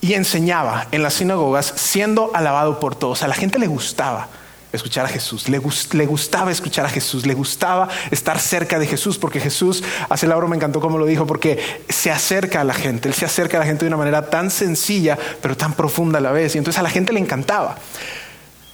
y 0.00 0.14
enseñaba 0.14 0.88
en 0.90 1.04
las 1.04 1.14
sinagogas 1.14 1.72
siendo 1.76 2.32
alabado 2.34 2.80
por 2.80 2.96
todos. 2.96 3.22
A 3.22 3.28
la 3.28 3.34
gente 3.34 3.60
le 3.60 3.68
gustaba 3.68 4.28
escuchar 4.76 5.06
a 5.06 5.08
Jesús, 5.08 5.48
le, 5.48 5.58
gustaba 5.58 6.50
escuchar 6.50 6.86
a 6.86 6.88
Jesús, 6.88 7.26
le 7.26 7.34
gustaba 7.34 7.88
estar 8.10 8.38
cerca 8.38 8.78
de 8.78 8.86
Jesús, 8.86 9.18
porque 9.18 9.40
Jesús, 9.40 9.82
hace 10.08 10.26
Lauro 10.26 10.48
me 10.48 10.56
encantó 10.56 10.80
como 10.80 10.98
lo 10.98 11.06
dijo, 11.06 11.26
porque 11.26 11.58
se 11.88 12.10
acerca 12.10 12.60
a 12.60 12.64
la 12.64 12.74
gente, 12.74 13.08
él 13.08 13.14
se 13.14 13.24
acerca 13.24 13.56
a 13.56 13.60
la 13.60 13.66
gente 13.66 13.84
de 13.84 13.88
una 13.88 13.96
manera 13.96 14.30
tan 14.30 14.50
sencilla, 14.50 15.18
pero 15.42 15.56
tan 15.56 15.74
profunda 15.74 16.18
a 16.18 16.22
la 16.22 16.32
vez, 16.32 16.54
y 16.54 16.58
entonces 16.58 16.78
a 16.78 16.82
la 16.82 16.90
gente 16.90 17.12
le 17.12 17.20
encantaba. 17.20 17.76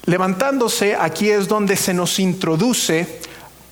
Levantándose, 0.04 0.96
aquí 0.98 1.30
es 1.30 1.48
donde 1.48 1.76
se 1.76 1.94
nos 1.94 2.18
introduce 2.18 3.20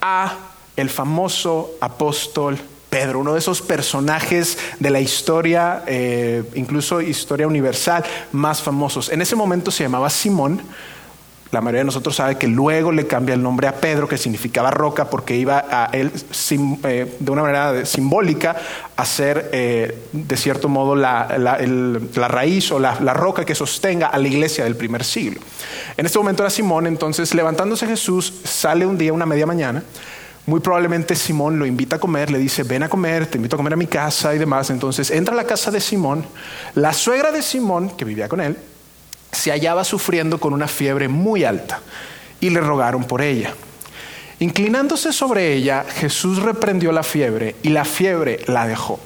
a 0.00 0.36
el 0.76 0.88
famoso 0.88 1.72
apóstol 1.80 2.58
Pedro, 2.90 3.20
uno 3.20 3.34
de 3.34 3.38
esos 3.38 3.62
personajes 3.62 4.58
de 4.80 4.90
la 4.90 5.00
historia, 5.00 5.84
eh, 5.86 6.42
incluso 6.56 7.00
historia 7.00 7.46
universal, 7.46 8.04
más 8.32 8.60
famosos. 8.60 9.10
En 9.10 9.22
ese 9.22 9.36
momento 9.36 9.70
se 9.70 9.84
llamaba 9.84 10.10
Simón, 10.10 10.60
la 11.52 11.60
mayoría 11.60 11.80
de 11.80 11.86
nosotros 11.86 12.14
sabe 12.14 12.38
que 12.38 12.46
luego 12.46 12.92
le 12.92 13.08
cambia 13.08 13.34
el 13.34 13.42
nombre 13.42 13.66
a 13.66 13.74
Pedro, 13.74 14.06
que 14.06 14.16
significaba 14.16 14.70
roca, 14.70 15.10
porque 15.10 15.36
iba 15.36 15.64
a 15.68 15.86
él 15.86 16.12
eh, 16.84 17.16
de 17.18 17.30
una 17.30 17.42
manera 17.42 17.84
simbólica 17.84 18.56
a 18.96 19.04
ser, 19.04 19.50
eh, 19.52 19.98
de 20.12 20.36
cierto 20.36 20.68
modo, 20.68 20.94
la, 20.94 21.26
raíz 22.28 22.70
o 22.70 22.78
la, 22.78 22.94
roca 23.14 23.44
que 23.44 23.56
sostenga 23.56 24.06
a 24.06 24.18
la 24.18 24.28
iglesia 24.28 24.62
del 24.62 24.76
primer 24.76 25.02
siglo. 25.02 25.40
En 25.96 26.06
este 26.06 26.18
momento 26.18 26.44
era 26.44 26.50
Simón, 26.50 26.86
entonces 26.86 27.34
levantándose 27.34 27.86
Jesús, 27.86 28.32
sale 28.44 28.86
un 28.86 28.96
día, 28.96 29.12
una 29.12 29.26
media 29.26 29.46
mañana. 29.46 29.82
Muy 30.46 30.60
probablemente 30.60 31.16
Simón 31.16 31.58
lo 31.58 31.66
invita 31.66 31.96
a 31.96 31.98
comer, 31.98 32.30
le 32.30 32.38
dice, 32.38 32.62
ven 32.62 32.84
a 32.84 32.88
comer, 32.88 33.26
te 33.26 33.38
invito 33.38 33.56
a 33.56 33.58
comer 33.58 33.72
a 33.72 33.76
mi 33.76 33.86
casa 33.86 34.34
y 34.34 34.38
demás. 34.38 34.70
Entonces 34.70 35.10
entra 35.10 35.34
a 35.34 35.36
la 35.36 35.44
casa 35.44 35.70
de 35.70 35.80
Simón. 35.80 36.24
La 36.74 36.92
suegra 36.92 37.30
de 37.30 37.42
Simón, 37.42 37.90
que 37.90 38.04
vivía 38.04 38.28
con 38.28 38.40
él, 38.40 38.56
se 39.32 39.50
hallaba 39.50 39.84
sufriendo 39.84 40.38
con 40.38 40.52
una 40.52 40.68
fiebre 40.68 41.08
muy 41.08 41.44
alta 41.44 41.80
y 42.40 42.50
le 42.50 42.60
rogaron 42.60 43.04
por 43.04 43.22
ella. 43.22 43.54
Inclinándose 44.38 45.12
sobre 45.12 45.52
ella, 45.52 45.84
Jesús 45.86 46.42
reprendió 46.42 46.92
la 46.92 47.02
fiebre 47.02 47.56
y 47.62 47.68
la 47.68 47.84
fiebre 47.84 48.40
la 48.46 48.66
dejó. 48.66 48.98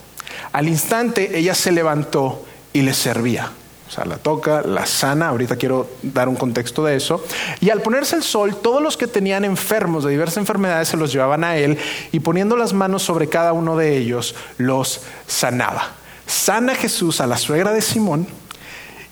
Al 0.53 0.69
instante 0.69 1.37
ella 1.37 1.55
se 1.55 1.73
levantó 1.73 2.45
y 2.73 2.83
le 2.83 2.95
servía. 2.95 3.51
O 3.87 3.91
sea, 3.91 4.05
la 4.05 4.17
toca, 4.17 4.63
la 4.63 4.87
sana, 4.87 5.29
ahorita 5.29 5.57
quiero 5.57 5.89
dar 6.03 6.29
un 6.29 6.37
contexto 6.37 6.85
de 6.85 6.97
eso. 6.97 7.25
Y 7.61 7.71
al 7.71 7.83
ponerse 7.83 8.17
el 8.17 8.23
sol, 8.23 8.57
todos 8.57 8.83
los 8.83 8.97
que 8.97 9.07
tenían 9.07 9.45
enfermos 9.45 10.05
de 10.05 10.13
diversas 10.13 10.39
enfermedades 10.39 10.89
se 10.89 10.97
los 10.97 11.13
llevaban 11.13 11.45
a 11.45 11.57
él 11.57 11.79
y 12.11 12.21
poniendo 12.21 12.57
las 12.57 12.73
manos 12.73 13.03
sobre 13.03 13.29
cada 13.29 13.53
uno 13.53 13.77
de 13.77 13.97
ellos, 13.99 14.35
los 14.57 15.03
sanaba. 15.27 15.93
Sana 16.27 16.75
Jesús 16.75 17.21
a 17.21 17.27
la 17.27 17.37
suegra 17.37 17.73
de 17.73 17.83
Simón 17.83 18.27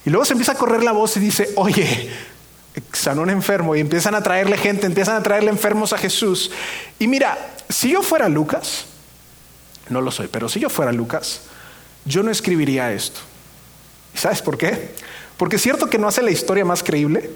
y 0.04 0.10
luego 0.10 0.24
se 0.24 0.32
empieza 0.32 0.52
a 0.52 0.56
correr 0.56 0.82
la 0.82 0.92
voz 0.92 1.16
y 1.16 1.20
dice, 1.20 1.50
oye, 1.56 2.10
sanó 2.92 3.22
un 3.22 3.30
enfermo 3.30 3.76
y 3.76 3.80
empiezan 3.80 4.14
a 4.14 4.22
traerle 4.22 4.56
gente, 4.56 4.86
empiezan 4.86 5.16
a 5.16 5.22
traerle 5.22 5.50
enfermos 5.50 5.92
a 5.92 5.98
Jesús. 5.98 6.50
Y 6.98 7.06
mira, 7.06 7.38
si 7.68 7.90
yo 7.90 8.02
fuera 8.02 8.28
Lucas, 8.28 8.86
no 9.88 10.00
lo 10.00 10.10
soy, 10.10 10.28
pero 10.28 10.48
si 10.48 10.60
yo 10.60 10.68
fuera 10.68 10.92
Lucas, 10.92 11.42
yo 12.04 12.22
no 12.22 12.30
escribiría 12.30 12.92
esto. 12.92 13.20
¿Y 14.14 14.18
sabes 14.18 14.42
por 14.42 14.58
qué? 14.58 14.94
Porque 15.36 15.56
es 15.56 15.62
cierto 15.62 15.88
que 15.88 15.98
no 15.98 16.08
hace 16.08 16.22
la 16.22 16.30
historia 16.30 16.64
más 16.64 16.82
creíble. 16.82 17.30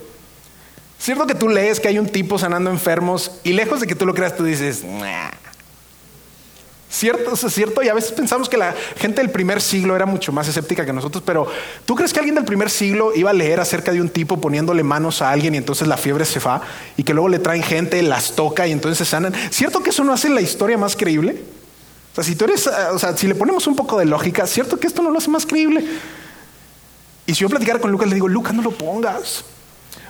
Cierto 0.99 1.26
que 1.26 1.35
tú 1.35 1.49
lees 1.49 1.78
que 1.78 1.88
hay 1.88 1.99
un 1.99 2.08
tipo 2.08 2.38
sanando 2.38 2.70
enfermos 2.70 3.32
y 3.44 3.52
lejos 3.52 3.80
de 3.80 3.87
que 3.87 3.94
tú 3.94 4.06
lo 4.06 4.14
creas, 4.14 4.37
tú 4.37 4.44
dices, 4.44 4.82
¿Cierto? 6.96 7.34
es 7.34 7.52
cierto. 7.52 7.82
Y 7.82 7.88
a 7.88 7.94
veces 7.94 8.12
pensamos 8.12 8.48
que 8.48 8.56
la 8.56 8.74
gente 8.96 9.20
del 9.20 9.30
primer 9.30 9.60
siglo 9.60 9.94
era 9.94 10.06
mucho 10.06 10.32
más 10.32 10.48
escéptica 10.48 10.86
que 10.86 10.94
nosotros, 10.94 11.22
pero 11.26 11.46
¿tú 11.84 11.94
crees 11.94 12.10
que 12.10 12.20
alguien 12.20 12.36
del 12.36 12.46
primer 12.46 12.70
siglo 12.70 13.14
iba 13.14 13.28
a 13.28 13.32
leer 13.34 13.60
acerca 13.60 13.92
de 13.92 14.00
un 14.00 14.08
tipo 14.08 14.40
poniéndole 14.40 14.82
manos 14.82 15.20
a 15.20 15.30
alguien 15.30 15.54
y 15.54 15.58
entonces 15.58 15.88
la 15.88 15.98
fiebre 15.98 16.24
se 16.24 16.40
va 16.40 16.62
y 16.96 17.02
que 17.02 17.12
luego 17.12 17.28
le 17.28 17.38
traen 17.38 17.62
gente, 17.62 18.02
las 18.02 18.34
toca 18.34 18.66
y 18.66 18.72
entonces 18.72 18.96
se 18.96 19.04
sanan? 19.04 19.34
¿Cierto 19.50 19.82
que 19.82 19.90
eso 19.90 20.04
no 20.04 20.12
hace 20.14 20.30
la 20.30 20.40
historia 20.40 20.78
más 20.78 20.96
creíble? 20.96 21.42
O 22.12 22.14
sea, 22.14 22.24
si 22.24 22.34
tú 22.34 22.46
eres, 22.46 22.66
o 22.66 22.98
sea, 22.98 23.14
si 23.14 23.26
le 23.26 23.34
ponemos 23.34 23.66
un 23.66 23.76
poco 23.76 23.98
de 23.98 24.06
lógica, 24.06 24.46
¿cierto 24.46 24.80
que 24.80 24.86
esto 24.86 25.02
no 25.02 25.10
lo 25.10 25.18
hace 25.18 25.28
más 25.28 25.44
creíble? 25.44 25.84
Y 27.26 27.34
si 27.34 27.40
yo 27.40 27.50
platicara 27.50 27.78
con 27.78 27.92
Lucas, 27.92 28.08
le 28.08 28.14
digo, 28.14 28.26
Lucas, 28.26 28.54
no 28.54 28.62
lo 28.62 28.70
pongas. 28.70 29.44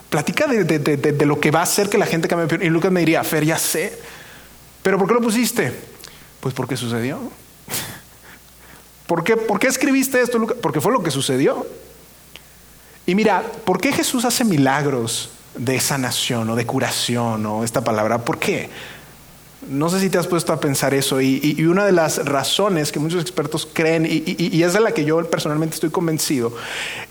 Platica 0.09 0.47
de, 0.47 0.63
de 0.63 1.27
lo 1.27 1.41
que 1.41 1.51
va 1.51 1.61
a 1.61 1.65
hacer 1.65 1.89
que 1.89 1.99
la 1.99 2.07
gente 2.07 2.29
cambie. 2.29 2.65
Y 2.65 2.71
Lucas 2.71 2.93
me 2.93 3.01
diría, 3.01 3.25
Fer, 3.25 3.45
ya 3.45 3.59
sé. 3.59 3.99
¿Pero 4.85 4.99
por 4.99 5.09
qué 5.09 5.15
lo 5.15 5.21
pusiste? 5.21 5.96
Pues 6.47 6.55
porque 6.55 6.77
sucedió. 6.77 7.19
¿Por 9.09 9.25
qué, 9.25 9.37
¿Por 9.37 9.59
qué 9.59 9.67
escribiste 9.67 10.21
esto, 10.21 10.39
Lucas? 10.39 10.57
Porque 10.63 10.81
fue 10.81 10.93
lo 10.93 11.03
que 11.03 11.11
sucedió. 11.11 11.67
Y 13.05 13.17
mira, 13.17 13.43
¿por 13.65 13.81
qué 13.81 13.91
Jesús 13.91 14.25
hace 14.25 14.45
milagros 14.45 15.31
de 15.57 15.81
sanación 15.81 16.49
o 16.49 16.55
de 16.55 16.65
curación 16.65 17.45
o 17.47 17.65
esta 17.65 17.83
palabra? 17.83 18.25
¿Por 18.25 18.39
qué? 18.39 18.71
No 19.69 19.89
sé 19.89 19.99
si 19.99 20.09
te 20.09 20.19
has 20.19 20.29
puesto 20.29 20.53
a 20.53 20.61
pensar 20.61 20.95
eso 20.95 21.21
y, 21.21 21.65
una 21.65 21.85
de 21.85 21.91
las 21.91 22.25
razones 22.25 22.93
que 22.93 23.01
muchos 23.01 23.21
expertos 23.21 23.67
creen 23.73 24.07
y, 24.07 24.23
y, 24.39 24.63
es 24.63 24.73
de 24.73 24.79
la 24.79 24.93
que 24.93 25.05
yo 25.05 25.29
personalmente 25.29 25.75
estoy 25.75 25.91
convencido 25.91 26.55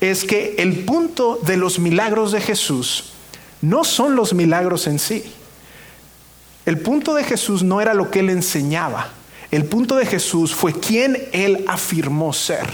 es 0.00 0.24
que 0.24 0.54
el 0.56 0.86
punto 0.86 1.38
de 1.42 1.58
los 1.58 1.78
milagros 1.78 2.32
de 2.32 2.40
Jesús 2.40 3.12
no 3.60 3.84
son 3.84 4.16
los 4.16 4.32
milagros 4.32 4.86
en 4.86 4.98
sí. 4.98 5.24
El 6.66 6.80
punto 6.80 7.14
de 7.14 7.22
Jesús 7.22 7.62
no 7.62 7.80
era 7.80 7.94
lo 7.94 8.10
que 8.10 8.18
él 8.18 8.28
enseñaba. 8.28 9.12
El 9.50 9.64
punto 9.64 9.96
de 9.96 10.06
Jesús 10.06 10.54
fue 10.54 10.72
quién 10.72 11.28
él 11.32 11.64
afirmó 11.68 12.32
ser. 12.32 12.66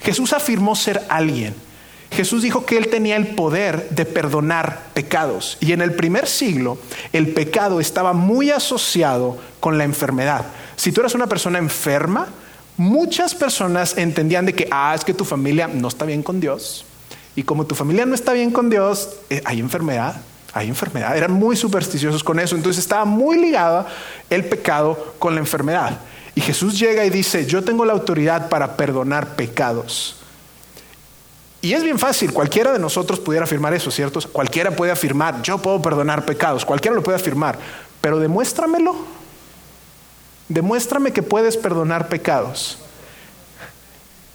Jesús 0.00 0.32
afirmó 0.32 0.76
ser 0.76 1.04
alguien. 1.08 1.54
Jesús 2.10 2.42
dijo 2.42 2.64
que 2.64 2.78
él 2.78 2.88
tenía 2.88 3.16
el 3.16 3.28
poder 3.34 3.90
de 3.90 4.04
perdonar 4.04 4.86
pecados. 4.94 5.58
Y 5.60 5.72
en 5.72 5.82
el 5.82 5.94
primer 5.94 6.26
siglo 6.26 6.78
el 7.12 7.28
pecado 7.28 7.80
estaba 7.80 8.12
muy 8.12 8.50
asociado 8.50 9.38
con 9.60 9.76
la 9.76 9.84
enfermedad. 9.84 10.46
Si 10.76 10.92
tú 10.92 11.00
eras 11.00 11.14
una 11.14 11.26
persona 11.26 11.58
enferma, 11.58 12.28
muchas 12.76 13.34
personas 13.34 13.98
entendían 13.98 14.46
de 14.46 14.54
que, 14.54 14.68
ah, 14.70 14.94
es 14.94 15.04
que 15.04 15.14
tu 15.14 15.24
familia 15.24 15.68
no 15.68 15.88
está 15.88 16.04
bien 16.04 16.22
con 16.22 16.40
Dios. 16.40 16.86
Y 17.36 17.42
como 17.42 17.66
tu 17.66 17.74
familia 17.74 18.06
no 18.06 18.14
está 18.14 18.32
bien 18.32 18.50
con 18.50 18.70
Dios, 18.70 19.10
eh, 19.30 19.42
hay 19.44 19.60
enfermedad 19.60 20.20
hay 20.52 20.68
enfermedad. 20.68 21.16
Eran 21.16 21.32
muy 21.32 21.56
supersticiosos 21.56 22.24
con 22.24 22.40
eso. 22.40 22.56
Entonces 22.56 22.82
estaba 22.82 23.04
muy 23.04 23.38
ligada 23.38 23.86
el 24.30 24.44
pecado 24.44 25.14
con 25.18 25.34
la 25.34 25.40
enfermedad. 25.40 25.98
Y 26.34 26.40
Jesús 26.40 26.78
llega 26.78 27.04
y 27.04 27.10
dice, 27.10 27.46
yo 27.46 27.64
tengo 27.64 27.84
la 27.84 27.92
autoridad 27.92 28.48
para 28.48 28.76
perdonar 28.76 29.36
pecados. 29.36 30.16
Y 31.60 31.72
es 31.72 31.82
bien 31.82 31.98
fácil, 31.98 32.32
cualquiera 32.32 32.72
de 32.72 32.78
nosotros 32.78 33.18
pudiera 33.18 33.44
afirmar 33.44 33.74
eso, 33.74 33.90
¿cierto? 33.90 34.20
Cualquiera 34.30 34.70
puede 34.70 34.92
afirmar, 34.92 35.42
yo 35.42 35.58
puedo 35.58 35.82
perdonar 35.82 36.24
pecados, 36.24 36.64
cualquiera 36.64 36.94
lo 36.94 37.02
puede 37.02 37.16
afirmar, 37.16 37.58
pero 38.00 38.20
demuéstramelo. 38.20 38.94
Demuéstrame 40.48 41.12
que 41.12 41.22
puedes 41.22 41.56
perdonar 41.56 42.08
pecados. 42.08 42.78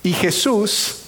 Y 0.04 0.12
Jesús 0.12 1.03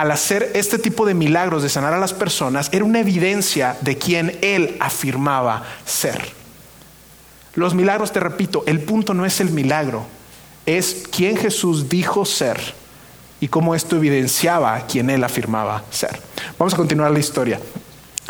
al 0.00 0.10
hacer 0.10 0.50
este 0.54 0.78
tipo 0.78 1.06
de 1.06 1.14
milagros 1.14 1.62
de 1.62 1.70
sanar 1.70 1.94
a 1.94 1.98
las 1.98 2.12
personas, 2.12 2.68
era 2.72 2.84
una 2.84 3.00
evidencia 3.00 3.78
de 3.80 3.96
quien 3.96 4.38
él 4.42 4.76
afirmaba 4.78 5.64
ser. 5.86 6.20
Los 7.54 7.74
milagros, 7.74 8.12
te 8.12 8.20
repito, 8.20 8.62
el 8.66 8.80
punto 8.80 9.14
no 9.14 9.24
es 9.24 9.40
el 9.40 9.50
milagro, 9.50 10.06
es 10.66 11.04
quién 11.10 11.38
Jesús 11.38 11.88
dijo 11.88 12.26
ser 12.26 12.60
y 13.40 13.48
cómo 13.48 13.74
esto 13.74 13.96
evidenciaba 13.96 14.86
quien 14.86 15.08
él 15.08 15.24
afirmaba 15.24 15.82
ser. 15.90 16.20
Vamos 16.58 16.74
a 16.74 16.76
continuar 16.76 17.10
la 17.10 17.18
historia. 17.18 17.58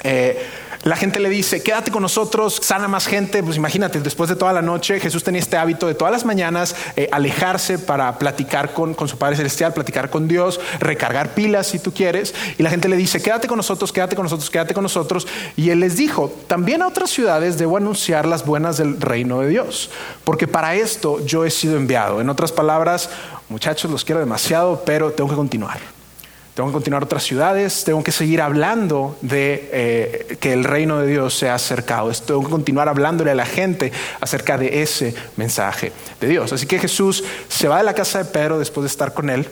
Eh, 0.03 0.39
la 0.87 0.95
gente 0.95 1.19
le 1.19 1.29
dice, 1.29 1.65
quédate 1.65 1.91
con 1.91 2.01
nosotros, 2.01 2.61
sana 2.63 2.87
más 2.87 3.09
gente. 3.09 3.43
Pues 3.43 3.57
imagínate, 3.57 3.99
después 3.99 4.31
de 4.31 4.37
toda 4.37 4.53
la 4.53 4.63
noche, 4.63 5.01
Jesús 5.01 5.25
tenía 5.25 5.41
este 5.41 5.57
hábito 5.57 5.89
de 5.89 5.95
todas 5.95 6.13
las 6.13 6.25
mañanas 6.25 6.77
eh, 6.95 7.09
alejarse 7.11 7.81
para 7.81 8.21
platicar 8.21 8.73
con, 8.73 8.95
con, 8.95 9.09
su 9.09 9.19
Padre 9.19 9.35
Celestial, 9.35 9.73
platicar 9.73 10.11
con 10.11 10.29
Dios, 10.29 10.61
recargar 10.79 11.35
pilas 11.35 11.67
si 11.67 11.81
tú 11.81 11.93
quieres. 11.93 12.37
Y 12.57 12.63
la 12.63 12.71
gente 12.71 12.89
le 12.89 12.97
dice, 12.97 13.21
quédate 13.21 13.49
con 13.49 13.57
nosotros, 13.57 13.93
quédate 13.93 14.15
con 14.15 14.23
nosotros, 14.27 14.49
quédate 14.49 14.75
con 14.75 14.85
nosotros. 14.85 15.27
Y 15.57 15.71
él 15.71 15.81
les 15.81 15.97
dijo, 15.97 16.33
también 16.47 16.83
a 16.83 16.87
otras 16.87 17.11
ciudades 17.11 17.59
debo 17.59 17.77
anunciar 17.79 18.25
las 18.25 18.47
buenas 18.47 18.77
del 18.77 19.01
reino 19.01 19.41
de 19.41 19.49
Dios, 19.49 19.91
porque 20.23 20.47
para 20.47 20.77
esto 20.77 21.19
yo 21.27 21.45
he 21.45 21.51
sido 21.51 21.77
enviado. 21.77 22.21
En 22.21 22.29
otras 22.29 22.53
palabras, 22.53 23.11
muchachos, 23.49 23.91
los 23.91 24.05
quiero 24.05 24.21
demasiado, 24.21 24.85
pero 24.87 25.11
tengo 25.11 25.31
que 25.31 25.37
continuar 25.37 25.96
tengo 26.57 26.71
que 26.71 26.73
continuar 26.73 27.03
a 27.03 27.05
otras 27.05 27.23
ciudades, 27.23 27.85
tengo 27.85 28.03
que 28.03 28.13
seguir 28.13 28.41
hablando 28.41 29.19
de 29.21 29.69
eh, 29.73 30.39
que 30.41 30.55
el 30.55 30.65
reino 30.65 30.99
de 30.99 31.07
Dios 31.07 31.37
se 31.37 31.51
ha 31.51 31.55
acercado, 31.55 32.11
tengo 32.13 32.43
que 32.43 32.49
continuar 32.49 32.89
hablándole 32.89 33.31
a 33.31 33.35
la 33.35 33.45
gente 33.45 33.93
acerca 34.23 34.57
de 34.57 34.81
ese 34.81 35.15
mensaje 35.37 35.93
de 36.19 36.29
Dios. 36.29 36.55
Así 36.55 36.65
que 36.67 36.79
Jesús 36.79 37.23
se 37.49 37.69
va 37.69 37.77
de 37.77 37.85
la 37.85 37.93
casa 37.93 38.21
de 38.21 38.25
Pedro 38.25 38.59
después 38.59 38.85
de 38.85 38.89
estar 38.89 39.13
con 39.13 39.29
él 39.29 39.47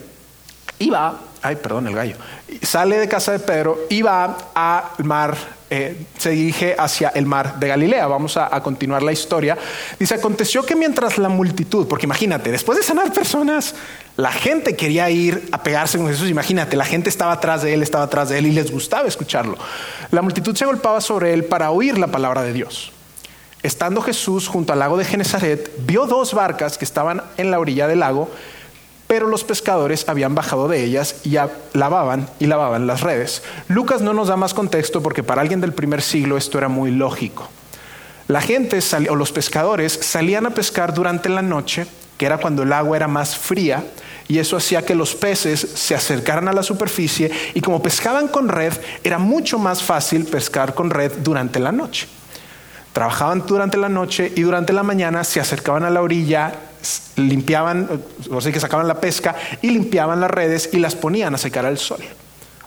y 0.78 0.88
va, 0.88 1.20
ay, 1.42 1.56
perdón, 1.56 1.88
el 1.88 1.94
gallo, 1.94 2.16
sale 2.62 2.96
de 2.96 3.06
casa 3.06 3.32
de 3.32 3.40
Pedro 3.40 3.80
y 3.90 4.00
va 4.00 4.38
al 4.54 5.04
mar 5.04 5.36
eh, 5.76 6.06
se 6.18 6.30
dirige 6.30 6.76
hacia 6.78 7.08
el 7.08 7.26
mar 7.26 7.58
de 7.58 7.66
Galilea. 7.66 8.06
Vamos 8.06 8.36
a, 8.36 8.48
continuar 8.62 9.02
la 9.02 9.10
historia. 9.10 9.58
Dice, 9.98 10.14
aconteció 10.14 10.64
que 10.64 10.76
mientras 10.76 11.18
la 11.18 11.28
multitud, 11.28 11.88
porque 11.88 12.06
imagínate, 12.06 12.52
después 12.52 12.78
de 12.78 12.84
sanar 12.84 13.12
personas, 13.12 13.74
la 14.16 14.32
gente 14.32 14.76
quería 14.76 15.10
ir 15.10 15.48
a 15.52 15.62
pegarse 15.62 15.98
con 15.98 16.08
Jesús. 16.08 16.28
Imagínate, 16.30 16.76
la 16.76 16.84
gente 16.84 17.08
estaba 17.08 17.32
atrás 17.32 17.62
de 17.62 17.74
él, 17.74 17.82
estaba 17.82 18.04
atrás 18.04 18.28
de 18.28 18.38
él 18.38 18.46
y 18.46 18.52
les 18.52 18.70
gustaba 18.70 19.08
escucharlo. 19.08 19.56
La 20.10 20.22
multitud 20.22 20.54
se 20.56 20.66
golpeaba 20.66 21.00
sobre 21.00 21.32
él 21.34 21.44
para 21.44 21.70
oír 21.70 21.98
la 21.98 22.08
palabra 22.08 22.42
de 22.42 22.52
Dios. 22.52 22.92
Estando 23.62 24.02
Jesús 24.02 24.46
junto 24.46 24.72
al 24.72 24.78
lago 24.78 24.96
de 24.96 25.04
Genezaret, 25.04 25.70
vio 25.86 26.06
dos 26.06 26.34
barcas 26.34 26.78
que 26.78 26.84
estaban 26.84 27.22
en 27.36 27.50
la 27.50 27.58
orilla 27.58 27.88
del 27.88 28.00
lago 28.00 28.30
pero 29.06 29.28
los 29.28 29.44
pescadores 29.44 30.08
habían 30.08 30.34
bajado 30.34 30.68
de 30.68 30.82
ellas 30.82 31.16
y 31.24 31.36
lavaban 31.72 32.28
y 32.38 32.46
lavaban 32.46 32.86
las 32.86 33.02
redes. 33.02 33.42
Lucas 33.68 34.00
no 34.00 34.14
nos 34.14 34.28
da 34.28 34.36
más 34.36 34.54
contexto 34.54 35.02
porque 35.02 35.22
para 35.22 35.42
alguien 35.42 35.60
del 35.60 35.72
primer 35.72 36.02
siglo 36.02 36.36
esto 36.36 36.58
era 36.58 36.68
muy 36.68 36.90
lógico. 36.90 37.48
La 38.26 38.40
gente 38.40 38.78
o 39.10 39.14
los 39.14 39.32
pescadores 39.32 39.92
salían 39.92 40.46
a 40.46 40.50
pescar 40.50 40.94
durante 40.94 41.28
la 41.28 41.42
noche, 41.42 41.86
que 42.18 42.26
era 42.26 42.38
cuando 42.38 42.62
el 42.62 42.72
agua 42.72 42.96
era 42.96 43.08
más 43.08 43.36
fría, 43.36 43.84
y 44.26 44.38
eso 44.38 44.56
hacía 44.56 44.84
que 44.84 44.94
los 44.94 45.14
peces 45.14 45.60
se 45.60 45.94
acercaran 45.94 46.48
a 46.48 46.52
la 46.52 46.62
superficie 46.62 47.30
y 47.52 47.60
como 47.60 47.82
pescaban 47.82 48.28
con 48.28 48.48
red, 48.48 48.72
era 49.02 49.18
mucho 49.18 49.58
más 49.58 49.82
fácil 49.82 50.24
pescar 50.24 50.74
con 50.74 50.90
red 50.90 51.12
durante 51.22 51.60
la 51.60 51.72
noche. 51.72 52.06
Trabajaban 52.92 53.44
durante 53.46 53.76
la 53.76 53.88
noche 53.88 54.32
y 54.34 54.42
durante 54.42 54.72
la 54.72 54.82
mañana 54.82 55.24
se 55.24 55.40
acercaban 55.40 55.84
a 55.84 55.90
la 55.90 56.00
orilla 56.00 56.54
limpiaban, 57.16 58.02
o 58.30 58.40
sea 58.40 58.52
que 58.52 58.60
sacaban 58.60 58.86
la 58.86 59.00
pesca 59.00 59.34
y 59.62 59.70
limpiaban 59.70 60.20
las 60.20 60.30
redes 60.30 60.70
y 60.72 60.78
las 60.78 60.94
ponían 60.94 61.34
a 61.34 61.38
secar 61.38 61.66
al 61.66 61.78
sol. 61.78 62.00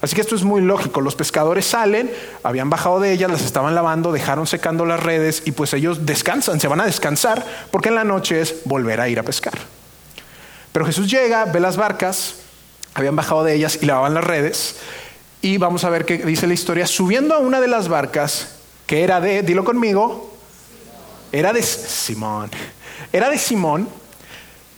Así 0.02 0.16
que 0.16 0.22
esto 0.22 0.36
es 0.36 0.44
muy 0.44 0.62
lógico. 0.62 1.02
Los 1.02 1.16
pescadores 1.16 1.66
salen, 1.66 2.12
habían 2.44 2.70
bajado 2.70 3.00
de 3.00 3.12
ellas, 3.12 3.32
las 3.32 3.42
estaban 3.42 3.74
lavando, 3.74 4.12
dejaron 4.12 4.46
secando 4.46 4.86
las 4.86 5.02
redes 5.02 5.44
y 5.46 5.52
pues 5.52 5.74
ellos 5.74 6.06
descansan, 6.06 6.60
se 6.60 6.68
van 6.68 6.82
a 6.82 6.86
descansar 6.86 7.46
porque 7.72 7.90
en 7.90 7.96
la 7.96 8.04
noche 8.04 8.42
es 8.42 8.64
volver 8.66 9.02
a 9.02 9.10
ir 9.10 9.20
a 9.20 9.24
pescar. 9.24 9.54
Pero 10.72 10.86
Jesús 10.86 11.10
llega, 11.10 11.46
ve 11.46 11.60
las 11.60 11.78
barcas, 11.78 12.36
habían 12.94 13.16
bajado 13.16 13.44
de 13.44 13.56
ellas 13.56 13.80
y 13.82 13.86
lavaban 13.88 14.14
las 14.14 14.24
redes 14.24 14.76
y 15.42 15.58
vamos 15.58 15.84
a 15.84 15.90
ver 15.90 16.06
qué 16.06 16.18
dice 16.20 16.46
la 16.46 16.54
historia. 16.54 16.86
Subiendo 16.86 17.34
a 17.34 17.40
una 17.40 17.60
de 17.60 17.68
las 17.68 17.88
barcas 17.88 18.56
que 18.86 19.04
era 19.04 19.20
de, 19.20 19.42
dilo 19.42 19.64
conmigo, 19.64 20.38
era 21.32 21.54
de 21.54 21.64
Simón, 21.64 22.52
era 23.12 23.30
de 23.30 23.38
Simón 23.38 23.90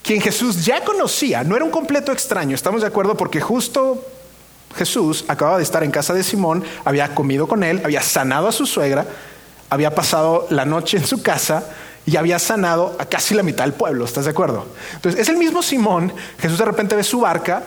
quien 0.01 0.21
Jesús 0.21 0.65
ya 0.65 0.83
conocía, 0.83 1.43
no 1.43 1.55
era 1.55 1.65
un 1.65 1.71
completo 1.71 2.11
extraño, 2.11 2.55
estamos 2.55 2.81
de 2.81 2.87
acuerdo 2.87 3.15
porque 3.15 3.41
justo 3.41 4.03
Jesús 4.75 5.25
acababa 5.27 5.57
de 5.57 5.63
estar 5.63 5.83
en 5.83 5.91
casa 5.91 6.13
de 6.13 6.23
Simón, 6.23 6.63
había 6.85 7.13
comido 7.15 7.47
con 7.47 7.63
él, 7.63 7.81
había 7.83 8.01
sanado 8.01 8.47
a 8.47 8.51
su 8.51 8.65
suegra, 8.65 9.05
había 9.69 9.93
pasado 9.93 10.47
la 10.49 10.65
noche 10.65 10.97
en 10.97 11.05
su 11.05 11.21
casa 11.21 11.63
y 12.05 12.17
había 12.17 12.39
sanado 12.39 12.95
a 12.99 13.05
casi 13.05 13.35
la 13.35 13.43
mitad 13.43 13.65
del 13.65 13.73
pueblo, 13.73 14.05
¿estás 14.05 14.25
de 14.25 14.31
acuerdo? 14.31 14.65
Entonces 14.95 15.21
es 15.21 15.29
el 15.29 15.37
mismo 15.37 15.61
Simón, 15.61 16.13
Jesús 16.39 16.57
de 16.57 16.65
repente 16.65 16.95
ve 16.95 17.03
su 17.03 17.19
barca 17.19 17.63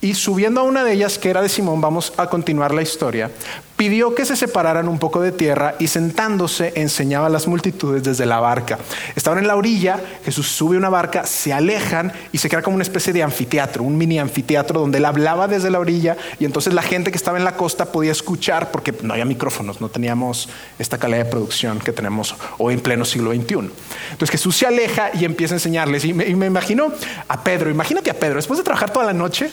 y 0.00 0.14
subiendo 0.14 0.60
a 0.60 0.64
una 0.64 0.82
de 0.82 0.92
ellas, 0.92 1.18
que 1.18 1.28
era 1.28 1.42
de 1.42 1.48
Simón, 1.48 1.80
vamos 1.80 2.14
a 2.16 2.28
continuar 2.28 2.72
la 2.72 2.80
historia, 2.80 3.30
pidió 3.76 4.14
que 4.14 4.24
se 4.24 4.36
separaran 4.36 4.88
un 4.88 4.98
poco 4.98 5.20
de 5.20 5.32
tierra 5.32 5.74
y 5.78 5.88
sentándose 5.88 6.72
enseñaba 6.76 7.26
a 7.26 7.30
las 7.30 7.46
multitudes 7.46 8.02
desde 8.02 8.24
la 8.24 8.40
barca. 8.40 8.78
Estaban 9.14 9.38
en 9.38 9.46
la 9.46 9.56
orilla, 9.56 10.00
Jesús 10.24 10.48
sube 10.48 10.76
una 10.76 10.88
barca, 10.88 11.24
se 11.24 11.52
alejan 11.52 12.12
y 12.32 12.38
se 12.38 12.48
crea 12.48 12.62
como 12.62 12.76
una 12.76 12.82
especie 12.82 13.12
de 13.12 13.22
anfiteatro, 13.22 13.82
un 13.82 13.98
mini 13.98 14.18
anfiteatro 14.18 14.80
donde 14.80 14.98
él 14.98 15.04
hablaba 15.04 15.48
desde 15.48 15.70
la 15.70 15.78
orilla 15.78 16.16
y 16.38 16.46
entonces 16.46 16.72
la 16.72 16.82
gente 16.82 17.10
que 17.10 17.16
estaba 17.16 17.36
en 17.36 17.44
la 17.44 17.56
costa 17.56 17.92
podía 17.92 18.12
escuchar 18.12 18.70
porque 18.70 18.94
no 19.02 19.12
había 19.12 19.26
micrófonos, 19.26 19.82
no 19.82 19.90
teníamos 19.90 20.48
esta 20.78 20.98
calidad 20.98 21.24
de 21.24 21.30
producción 21.30 21.78
que 21.78 21.92
tenemos 21.92 22.34
hoy 22.58 22.74
en 22.74 22.80
pleno 22.80 23.04
siglo 23.04 23.32
XXI. 23.32 23.70
Entonces 24.12 24.30
Jesús 24.30 24.56
se 24.56 24.66
aleja 24.66 25.10
y 25.12 25.26
empieza 25.26 25.54
a 25.54 25.56
enseñarles 25.56 26.04
y 26.04 26.14
me, 26.14 26.26
y 26.26 26.34
me 26.34 26.46
imagino 26.46 26.92
a 27.28 27.44
Pedro, 27.44 27.70
imagínate 27.70 28.10
a 28.10 28.14
Pedro, 28.14 28.36
después 28.36 28.58
de 28.58 28.64
trabajar 28.64 28.90
toda 28.90 29.06
la 29.06 29.14
noche, 29.14 29.50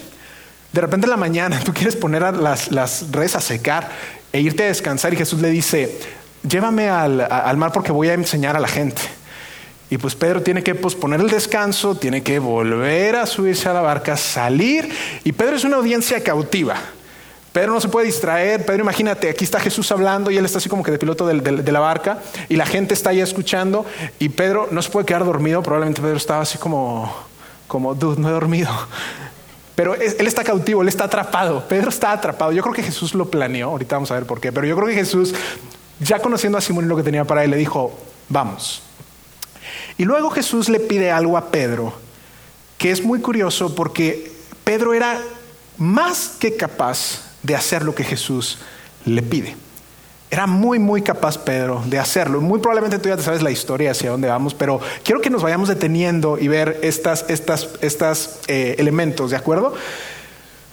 de 0.74 0.82
repente 0.82 1.06
en 1.06 1.12
la 1.12 1.18
mañana 1.18 1.60
tú 1.66 1.74
quieres 1.74 1.96
poner 1.96 2.22
las, 2.36 2.72
las 2.72 3.12
redes 3.12 3.36
a 3.36 3.42
secar 3.42 3.90
e 4.32 4.42
irte 4.42 4.64
a 4.64 4.68
descansar 4.68 5.14
y 5.14 5.18
Jesús 5.18 5.42
le 5.42 5.50
dice, 5.50 5.98
llévame 6.48 6.90
al, 6.90 7.58
mar 7.58 7.72
porque 7.72 7.92
voy 7.92 8.10
a 8.10 8.14
enseñar 8.14 8.56
a 8.56 8.60
la 8.60 8.68
gente. 8.68 9.02
Y 9.90 9.98
pues 9.98 10.16
Pedro 10.16 10.42
tiene 10.42 10.64
que 10.64 10.76
posponer 10.76 11.22
el 11.22 11.30
descanso, 11.30 11.96
tiene 11.96 12.22
que 12.22 12.40
volver 12.40 13.16
a 13.16 13.26
subirse 13.26 13.70
a 13.70 13.74
la 13.74 13.82
barca, 13.82 14.18
salir. 14.18 14.90
Y 15.24 15.32
Pedro 15.32 15.56
es 15.56 15.64
una 15.64 15.78
audiencia 15.78 16.22
cautiva. 16.22 16.76
Pedro 17.54 17.74
no 17.74 17.80
se 17.80 17.88
puede 17.88 18.08
distraer. 18.08 18.66
Pedro, 18.66 18.82
imagínate, 18.82 19.30
aquí 19.30 19.46
está 19.46 19.62
Jesús 19.62 19.90
hablando 19.94 20.30
y 20.30 20.38
él 20.38 20.44
está 20.44 20.58
así 20.58 20.68
como 20.68 20.84
que 20.84 20.92
de 20.92 21.00
piloto 21.00 21.26
de, 21.26 21.40
de, 21.40 21.64
de 21.64 21.72
la 21.72 21.80
barca 21.80 22.20
y 22.50 22.58
la 22.58 22.66
gente 22.66 22.94
está 22.94 23.12
ahí 23.12 23.22
escuchando 23.22 23.86
y 24.20 24.30
Pedro 24.30 24.68
no 24.72 24.82
se 24.82 24.90
puede 24.90 25.06
quedar 25.06 25.24
dormido. 25.24 25.64
Probablemente 25.64 26.02
Pedro 26.02 26.18
estaba 26.18 26.42
así 26.42 26.58
como, 26.58 27.12
como, 27.68 27.96
dude, 27.96 28.22
no 28.22 28.28
he 28.28 28.34
dormido. 28.34 28.70
Pero 29.78 29.94
él 29.94 30.26
está 30.26 30.44
cautivo, 30.44 30.82
él 30.82 30.88
está 30.88 31.04
atrapado. 31.04 31.64
Pedro 31.68 31.90
está 31.90 32.12
atrapado. 32.12 32.52
Yo 32.52 32.64
creo 32.64 32.74
que 32.74 32.82
Jesús 32.82 33.14
lo 33.14 33.30
planeó. 33.30 33.70
Ahorita 33.70 33.96
vamos 33.96 34.10
a 34.10 34.16
ver 34.16 34.26
por 34.26 34.42
qué. 34.42 34.52
Pero 34.52 34.66
yo 34.66 34.76
creo 34.76 34.88
que 34.88 34.96
Jesús, 34.96 35.36
ya 36.00 36.18
conociendo 36.18 36.58
a 36.58 36.62
Simón 36.62 36.88
lo 36.88 36.98
que 36.98 37.04
tenía 37.04 37.26
para 37.26 37.44
él, 37.44 37.52
le 37.52 37.58
dijo, 37.58 37.96
vamos. 38.28 38.82
Y 40.00 40.06
luego 40.06 40.32
Jesús 40.32 40.68
le 40.68 40.80
pide 40.80 41.12
algo 41.12 41.38
a 41.38 41.52
Pedro, 41.52 41.94
que 42.80 42.90
es 42.90 43.04
muy 43.04 43.20
curioso 43.20 43.76
porque 43.76 44.32
Pedro 44.64 44.96
era 44.96 45.22
más 45.78 46.30
que 46.40 46.56
capaz 46.56 47.36
de 47.44 47.56
hacer 47.56 47.84
lo 47.84 47.94
que 47.94 48.04
Jesús 48.04 48.58
le 49.06 49.22
pide. 49.22 49.56
Era 50.30 50.46
muy, 50.46 50.78
muy 50.78 51.02
capaz 51.02 51.38
Pedro 51.38 51.82
de 51.86 52.00
hacerlo. 52.00 52.42
Muy 52.42 52.60
probablemente 52.60 53.00
tú 53.00 53.08
ya 53.08 53.16
te 53.16 53.24
sabes 53.24 53.42
la 53.42 53.52
historia 53.52 53.92
hacia 53.92 54.12
dónde 54.12 54.28
vamos, 54.28 54.54
pero 54.54 54.82
quiero 55.04 55.22
que 55.22 55.30
nos 55.30 55.42
vayamos 55.42 55.70
deteniendo 55.70 56.38
y 56.38 56.50
ver 56.50 56.80
estos 56.84 57.26
estas, 57.30 57.70
estas, 57.82 58.40
eh, 58.48 58.76
elementos, 58.78 59.32
¿de 59.32 59.38
acuerdo? 59.38 59.74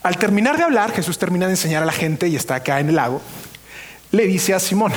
Al 0.02 0.18
terminar 0.18 0.56
de 0.56 0.64
hablar, 0.64 0.92
Jesús 0.92 1.18
termina 1.18 1.46
de 1.46 1.52
enseñar 1.52 1.82
a 1.82 1.86
la 1.86 1.92
gente 1.92 2.26
y 2.26 2.36
está 2.36 2.56
acá 2.56 2.80
en 2.80 2.88
el 2.88 2.96
lago. 2.96 3.22
Le 4.10 4.26
dice 4.26 4.54
a 4.54 4.58
Simón, 4.58 4.92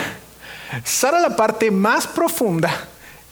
sal 0.83 1.15
a 1.15 1.19
la 1.21 1.35
parte 1.35 1.69
más 1.69 2.07
profunda 2.07 2.71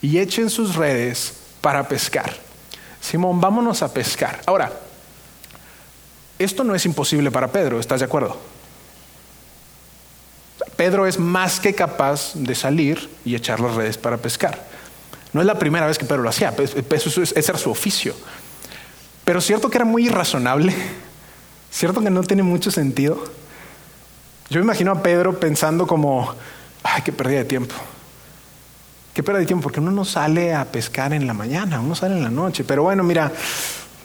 y 0.01 0.20
echen 0.20 0.50
sus 0.51 0.75
redes 0.75 1.34
para 1.60 1.88
pescar. 1.88 2.32
Simón, 3.01 3.41
vámonos 3.41 3.82
a 3.82 3.91
pescar. 3.91 4.41
Ahora, 4.46 4.72
esto 6.38 6.63
no 6.63 6.75
es 6.75 6.86
imposible 6.86 7.32
para 7.32 7.48
Pedro, 7.48 7.79
¿estás 7.79 8.00
de 8.00 8.05
acuerdo? 8.05 8.54
Pedro 10.75 11.08
es 11.08 11.20
más 11.20 11.60
que 11.60 11.74
capaz 11.74 12.34
de 12.36 12.55
salir 12.55 13.10
y 13.24 13.36
echar 13.36 13.60
las 13.60 13.75
redes 13.75 13.98
para 13.98 14.17
pescar. 14.17 14.65
No 15.34 15.41
es 15.41 15.48
la 15.48 15.60
primera 15.60 15.88
vez 15.88 15.98
que 15.98 16.05
Pedro 16.05 16.24
lo 16.24 16.29
hacía, 16.29 16.53
ese 16.58 17.34
era 17.34 17.58
su 17.58 17.70
oficio. 17.70 18.15
Pero 19.24 19.41
cierto 19.41 19.70
que 19.70 19.77
era 19.77 19.86
muy 19.86 20.05
irrazonable, 20.05 20.74
cierto 21.72 22.01
que 22.01 22.10
no 22.10 22.24
tiene 22.24 22.44
mucho 22.44 22.72
sentido. 22.72 23.24
Yo 24.50 24.60
me 24.60 24.65
imagino 24.65 24.91
a 24.91 25.01
Pedro 25.01 25.39
pensando 25.39 25.88
como, 25.88 26.34
ay, 26.84 27.01
qué 27.03 27.12
pérdida 27.12 27.39
de 27.39 27.46
tiempo. 27.46 27.75
Qué 29.13 29.24
pérdida 29.24 29.39
de 29.39 29.46
tiempo, 29.48 29.63
porque 29.63 29.79
uno 29.79 29.91
no 29.91 30.05
sale 30.05 30.53
a 30.53 30.65
pescar 30.65 31.13
en 31.13 31.25
la 31.25 31.34
mañana, 31.34 31.79
uno 31.79 31.96
sale 31.96 32.15
en 32.15 32.24
la 32.24 32.29
noche. 32.29 32.63
Pero 32.63 32.84
bueno, 32.84 33.01
mira, 33.03 33.32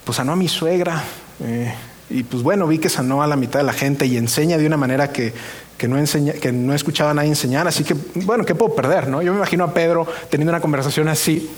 pues 0.04 0.16
sanó 0.16 0.32
a 0.32 0.36
mi 0.36 0.48
suegra. 0.48 1.02
Eh, 1.40 1.74
y 2.08 2.22
pues 2.22 2.42
bueno, 2.42 2.66
vi 2.66 2.78
que 2.78 2.88
sanó 2.88 3.22
a 3.22 3.26
la 3.26 3.36
mitad 3.36 3.60
de 3.60 3.66
la 3.66 3.72
gente 3.72 4.06
y 4.06 4.16
enseña 4.16 4.56
de 4.56 4.66
una 4.66 4.76
manera 4.76 5.12
que, 5.12 5.32
que 5.80 5.88
no, 5.88 5.96
enseña, 5.96 6.34
que 6.34 6.50
escuchado 6.74 7.08
a 7.08 7.14
nadie 7.14 7.30
enseñar, 7.30 7.66
así 7.66 7.84
que, 7.84 7.94
bueno, 8.16 8.44
¿qué 8.44 8.54
puedo 8.54 8.74
perder? 8.74 9.08
No? 9.08 9.22
Yo 9.22 9.32
me 9.32 9.38
imagino 9.38 9.64
a 9.64 9.72
Pedro 9.72 10.06
teniendo 10.28 10.52
una 10.52 10.60
conversación 10.60 11.08
así. 11.08 11.50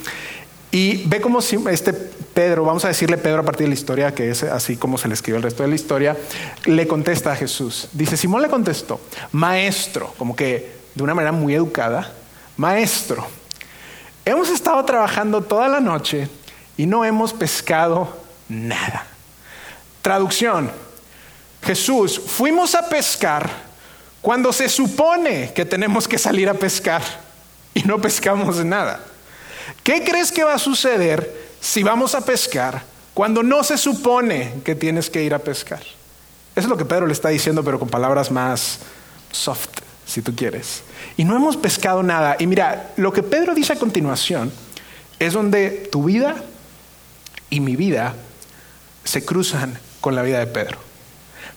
Y 0.71 1.03
ve 1.07 1.19
cómo 1.19 1.39
este 1.39 1.91
Pedro, 1.91 2.63
vamos 2.63 2.85
a 2.85 2.87
decirle 2.87 3.17
Pedro 3.17 3.41
a 3.41 3.43
partir 3.43 3.65
de 3.65 3.67
la 3.67 3.73
historia, 3.73 4.15
que 4.15 4.31
es 4.31 4.43
así 4.43 4.77
como 4.77 4.97
se 4.97 5.09
le 5.09 5.13
escribió 5.13 5.35
el 5.35 5.43
resto 5.43 5.63
de 5.63 5.67
la 5.67 5.75
historia, 5.75 6.15
le 6.63 6.87
contesta 6.87 7.33
a 7.33 7.35
Jesús. 7.35 7.89
Dice, 7.91 8.15
Simón 8.15 8.41
le 8.41 8.47
contestó, 8.47 9.01
maestro, 9.33 10.13
como 10.17 10.37
que 10.37 10.71
de 10.95 11.03
una 11.03 11.13
manera 11.13 11.33
muy 11.33 11.53
educada, 11.53 12.13
maestro, 12.55 13.27
hemos 14.23 14.49
estado 14.49 14.85
trabajando 14.85 15.41
toda 15.41 15.67
la 15.67 15.81
noche 15.81 16.29
y 16.77 16.85
no 16.85 17.03
hemos 17.03 17.33
pescado 17.33 18.23
nada. 18.47 19.05
Traducción, 20.01 20.71
Jesús, 21.61 22.21
fuimos 22.25 22.73
a 22.73 22.87
pescar 22.87 23.72
cuando 24.23 24.53
se 24.53 24.69
supone 24.69 25.51
que 25.53 25.65
tenemos 25.65 26.07
que 26.07 26.17
salir 26.17 26.47
a 26.47 26.53
pescar 26.53 27.01
y 27.73 27.83
no 27.83 27.99
pescamos 27.99 28.63
nada. 28.63 29.01
¿Qué 29.83 30.01
crees 30.01 30.31
que 30.31 30.45
va 30.45 30.53
a 30.53 30.59
suceder 30.59 31.29
si 31.59 31.83
vamos 31.83 32.15
a 32.15 32.21
pescar 32.21 32.83
cuando 33.13 33.43
no 33.43 33.65
se 33.65 33.77
supone 33.77 34.53
que 34.63 34.75
tienes 34.75 35.09
que 35.09 35.23
ir 35.23 35.33
a 35.33 35.39
pescar? 35.39 35.81
Eso 35.81 36.67
es 36.67 36.67
lo 36.67 36.77
que 36.77 36.85
Pedro 36.85 37.05
le 37.05 37.11
está 37.11 37.27
diciendo, 37.27 37.65
pero 37.65 37.77
con 37.77 37.89
palabras 37.89 38.31
más 38.31 38.79
soft, 39.29 39.81
si 40.05 40.21
tú 40.21 40.33
quieres. 40.33 40.83
Y 41.17 41.25
no 41.25 41.35
hemos 41.35 41.57
pescado 41.57 42.01
nada. 42.01 42.37
Y 42.39 42.47
mira, 42.47 42.93
lo 42.95 43.11
que 43.11 43.23
Pedro 43.23 43.53
dice 43.53 43.73
a 43.73 43.77
continuación 43.77 44.53
es 45.19 45.33
donde 45.33 45.89
tu 45.91 46.05
vida 46.05 46.37
y 47.49 47.59
mi 47.59 47.75
vida 47.75 48.15
se 49.03 49.25
cruzan 49.25 49.77
con 49.99 50.15
la 50.15 50.21
vida 50.21 50.39
de 50.39 50.47
Pedro. 50.47 50.92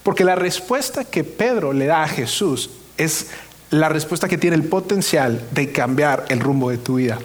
Porque 0.06 0.22
la 0.22 0.36
respuesta 0.36 1.04
que 1.04 1.24
Pedro 1.24 1.72
le 1.72 1.86
da 1.86 2.04
a 2.04 2.08
Jesús 2.08 2.70
es 2.96 3.26
la 3.70 3.88
respuesta 3.88 4.28
que 4.28 4.38
tiene 4.38 4.54
el 4.54 4.62
potencial 4.62 5.42
de 5.50 5.72
cambiar 5.72 6.26
el 6.28 6.38
rumbo 6.38 6.70
de 6.70 6.78
tu 6.78 6.94
vida. 6.94 7.18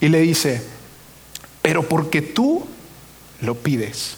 Y 0.00 0.08
le 0.08 0.20
dice, 0.20 0.62
pero 1.60 1.82
porque 1.82 2.22
tú 2.22 2.64
lo 3.42 3.54
pides. 3.54 4.16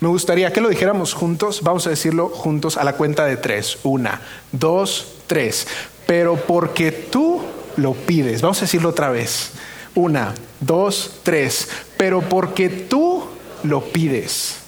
Me 0.00 0.08
gustaría 0.08 0.52
que 0.52 0.60
lo 0.60 0.68
dijéramos 0.68 1.14
juntos, 1.14 1.62
vamos 1.62 1.86
a 1.86 1.90
decirlo 1.90 2.28
juntos 2.28 2.76
a 2.76 2.84
la 2.84 2.92
cuenta 2.92 3.24
de 3.24 3.38
tres. 3.38 3.78
Una, 3.84 4.20
dos, 4.52 5.14
tres. 5.26 5.66
Pero 6.06 6.36
porque 6.36 6.92
tú 6.92 7.40
lo 7.78 7.94
pides. 7.94 8.42
Vamos 8.42 8.58
a 8.58 8.66
decirlo 8.66 8.90
otra 8.90 9.08
vez. 9.08 9.52
Una, 9.94 10.34
dos, 10.60 11.20
tres. 11.22 11.70
Pero 11.96 12.20
porque 12.20 12.68
tú 12.68 13.24
lo 13.62 13.82
pides. 13.82 14.61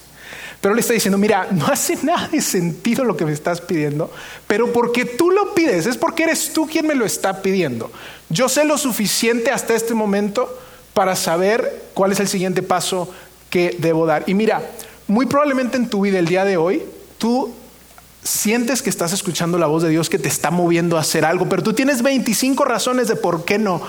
Pero 0.64 0.74
le 0.74 0.81
está 0.81 0.94
diciendo, 0.94 1.18
mira, 1.18 1.48
no 1.50 1.66
hace 1.66 1.98
nada 2.05 2.27
de 2.29 2.40
sentido 2.40 3.05
lo 3.05 3.18
que 3.18 3.27
me 3.27 3.35
estás 3.35 3.61
pidiendo, 3.61 4.11
pero 4.46 4.72
porque 4.72 5.05
tú 5.05 5.31
lo 5.31 5.53
pides, 5.53 5.85
es 5.85 5.98
porque 5.98 6.22
eres 6.22 6.55
tú 6.55 6.66
quien 6.66 6.87
me 6.87 6.94
lo 6.94 7.05
está 7.05 7.42
pidiendo. 7.42 7.92
Yo 8.31 8.48
sé 8.48 8.64
lo 8.64 8.79
suficiente 8.79 9.50
hasta 9.50 9.74
este 9.74 9.92
momento 9.92 10.59
para 10.94 11.16
saber 11.16 11.90
cuál 11.92 12.12
es 12.12 12.20
el 12.20 12.29
siguiente 12.29 12.62
paso 12.62 13.12
que 13.50 13.77
debo 13.79 14.07
dar. 14.07 14.24
Y 14.27 14.33
mira, 14.33 14.62
muy 15.07 15.27
probablemente 15.27 15.77
en 15.77 15.90
tu 15.90 16.00
vida 16.00 16.18
el 16.18 16.29
día 16.29 16.46
de 16.46 16.57
hoy, 16.57 16.83
tú 17.18 17.53
sientes 18.22 18.81
que 18.81 18.88
estás 18.88 19.12
escuchando 19.12 19.59
la 19.59 19.66
voz 19.66 19.83
de 19.83 19.90
Dios 19.90 20.09
que 20.09 20.18
te 20.18 20.29
está 20.29 20.50
moviendo 20.50 20.96
a 20.96 21.00
hacer 21.00 21.27
algo, 21.27 21.46
pero 21.46 21.62
tú 21.62 21.74
tienes 21.74 22.00
25 22.00 22.64
razones 22.64 23.07
de 23.09 23.16
por 23.16 23.44
qué 23.44 23.59
no 23.59 23.83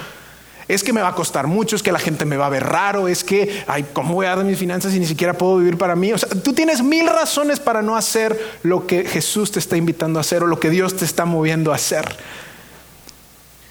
es 0.68 0.84
que 0.84 0.94
me 0.94 1.02
va 1.02 1.10
a 1.10 1.16
costar 1.16 1.48
mucho, 1.48 1.76
es 1.76 1.84
que 1.84 1.92
la 1.92 2.00
gente 2.00 2.26
me 2.26 2.38
va 2.38 2.48
a 2.48 2.50
ver 2.50 2.64
raro, 2.64 3.08
es 3.08 3.24
que, 3.24 3.64
ay, 3.68 3.86
¿cómo 3.94 4.16
voy 4.16 4.26
a 4.26 4.36
dar 4.36 4.44
mis 4.44 4.58
finanzas 4.58 4.94
y 4.94 5.00
ni 5.00 5.06
siquiera 5.06 5.34
puedo 5.34 5.58
vivir 5.58 5.78
para 5.78 5.96
mí? 5.96 6.12
O 6.12 6.18
sea, 6.18 6.30
tú 6.30 6.54
tienes 6.54 6.82
mil 6.82 7.08
razones 7.08 7.60
para 7.60 7.82
no 7.82 7.96
hacer 7.96 8.40
lo 8.64 8.88
que 8.88 9.06
Jesús 9.06 9.52
te 9.52 9.60
está 9.60 9.78
invitando 9.78 10.20
a 10.20 10.22
hacer 10.22 10.44
o 10.44 10.48
lo 10.48 10.60
que 10.60 10.70
Dios 10.70 10.96
te 10.96 11.06
está 11.06 11.26
moviendo 11.26 11.72
a 11.72 11.76
hacer. 11.76 12.06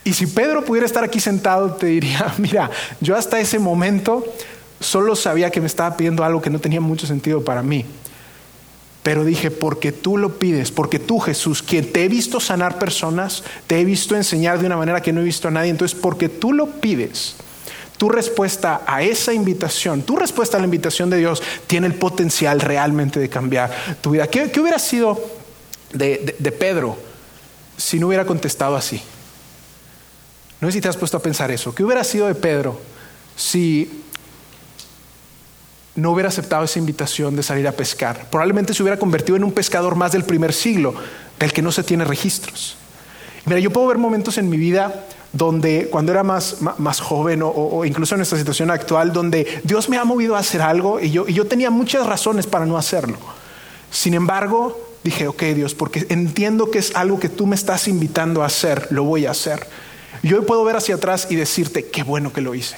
Y 0.05 0.13
si 0.13 0.27
Pedro 0.27 0.65
pudiera 0.65 0.87
estar 0.87 1.03
aquí 1.03 1.19
sentado, 1.19 1.73
te 1.73 1.87
diría, 1.87 2.33
mira, 2.39 2.71
yo 3.01 3.17
hasta 3.17 3.41
ese 3.41 3.59
momento 3.59 4.25
solo 4.79 5.17
sabía 5.17 5.51
que 5.51 5.61
me 5.61 5.67
estaba 5.67 5.97
pidiendo 5.97 6.23
algo 6.23 6.43
que 6.43 6.51
no 6.51 6.61
tenía 6.61 6.81
mucho 6.81 7.07
sentido 7.07 7.43
para 7.43 7.63
mí. 7.63 7.85
Pero 9.05 9.23
dije, 9.23 9.51
porque 9.51 9.93
tú 9.93 10.17
lo 10.17 10.39
pides, 10.39 10.73
porque 10.73 10.99
tú 10.99 11.21
Jesús, 11.21 11.63
quien 11.63 11.93
te 11.93 12.05
he 12.05 12.09
visto 12.09 12.41
sanar 12.41 12.79
personas, 12.79 13.45
te 13.67 13.79
he 13.79 13.85
visto 13.85 14.17
enseñar 14.17 14.59
de 14.59 14.65
una 14.65 14.79
manera 14.79 15.03
que 15.03 15.13
no 15.13 15.21
he 15.21 15.25
visto 15.25 15.47
a 15.47 15.51
nadie, 15.51 15.71
entonces 15.71 15.97
porque 16.01 16.31
tú 16.31 16.55
lo 16.55 16.81
pides, 16.81 17.37
tu 17.99 18.09
respuesta 18.09 18.81
a 18.87 19.03
esa 19.03 19.35
invitación, 19.35 20.03
tu 20.05 20.17
respuesta 20.17 20.57
a 20.57 20.61
la 20.61 20.65
invitación 20.65 21.11
de 21.11 21.19
Dios 21.19 21.43
tiene 21.67 21.87
el 21.87 21.95
potencial 21.97 22.63
realmente 22.63 23.21
de 23.21 23.29
cambiar 23.29 23.71
tu 24.01 24.13
vida. 24.13 24.27
¿Qué, 24.27 24.51
hubiera 24.59 24.79
sido 24.79 25.23
de, 25.93 26.35
de 26.39 26.53
Pedro 26.53 26.97
si 27.77 28.01
no 28.01 28.07
hubiera 28.07 28.25
contestado 28.25 28.75
así? 28.75 29.03
No 30.63 30.69
sé 30.69 30.73
si 30.73 30.81
te 30.81 30.89
has 30.89 30.97
puesto 30.97 31.19
a 31.19 31.23
pensar 31.23 31.51
eso. 31.51 31.75
¿Qué 31.75 31.85
hubiera 31.85 32.05
sido 32.05 32.27
de 32.27 32.35
Pedro 32.35 32.81
si 33.37 34.03
no 35.97 36.11
hubiera 36.11 36.29
aceptado 36.29 36.65
esa 36.65 36.79
invitación 36.79 37.37
de 37.37 37.43
salir 37.43 37.69
a 37.69 37.73
pescar. 37.73 38.27
Probablemente 38.31 38.75
se 38.75 38.83
hubiera 38.83 38.99
convertido 38.99 39.37
en 39.37 39.45
un 39.45 39.53
pescador 39.53 39.95
más 39.95 40.13
del 40.13 40.25
primer 40.25 40.53
siglo, 40.53 40.95
del 41.39 41.53
que 41.53 41.63
no 41.63 41.71
se 41.73 41.83
tiene 41.83 42.05
registros. 42.05 42.77
Mira, 43.47 43.61
yo 43.61 43.71
puedo 43.71 43.87
ver 43.87 43.99
momentos 43.99 44.39
en 44.39 44.49
mi 44.49 44.57
vida 44.57 45.05
donde 45.33 45.89
cuando 45.91 46.13
era 46.13 46.23
más, 46.23 46.59
más 46.79 47.01
joven 47.01 47.41
o, 47.43 47.85
incluso 47.85 48.15
en 48.15 48.21
esta 48.23 48.37
situación 48.37 48.71
actual, 48.71 49.13
donde 49.13 49.61
Dios 49.65 49.89
me 49.89 49.99
ha 49.99 50.05
movido 50.05 50.37
a 50.37 50.39
hacer 50.39 50.63
algo 50.63 51.01
y 51.01 51.11
yo, 51.11 51.27
y 51.29 51.35
yo 51.35 51.47
tenía 51.47 51.71
muchas 51.71 52.07
razones 52.07 52.47
para 52.47 52.67
no 52.67 52.79
hacerlo. 52.79 53.19
Sin 53.91 54.15
embargo, 54.15 54.81
dije, 55.03 55.27
ok 55.27 55.43
Dios, 55.55 55.75
porque 55.75 56.07
entiendo 56.09 56.71
que 56.71 56.79
es 56.79 56.95
algo 56.95 57.19
que 57.19 57.29
tú 57.29 57.47
me 57.47 57.57
estás 57.57 57.89
invitando 57.89 58.43
a 58.43 58.47
hacer, 58.47 58.87
lo 58.91 59.05
voy 59.05 59.27
a 59.27 59.33
hacer. 59.33 59.67
Yo 60.23 60.47
puedo 60.47 60.65
ver 60.65 60.77
hacia 60.77 60.95
atrás 60.95 61.27
y 61.29 61.35
decirte, 61.35 61.87
qué 61.87 62.05
bueno 62.05 62.33
que 62.33 62.41
lo 62.41 62.55
hice. 62.55 62.77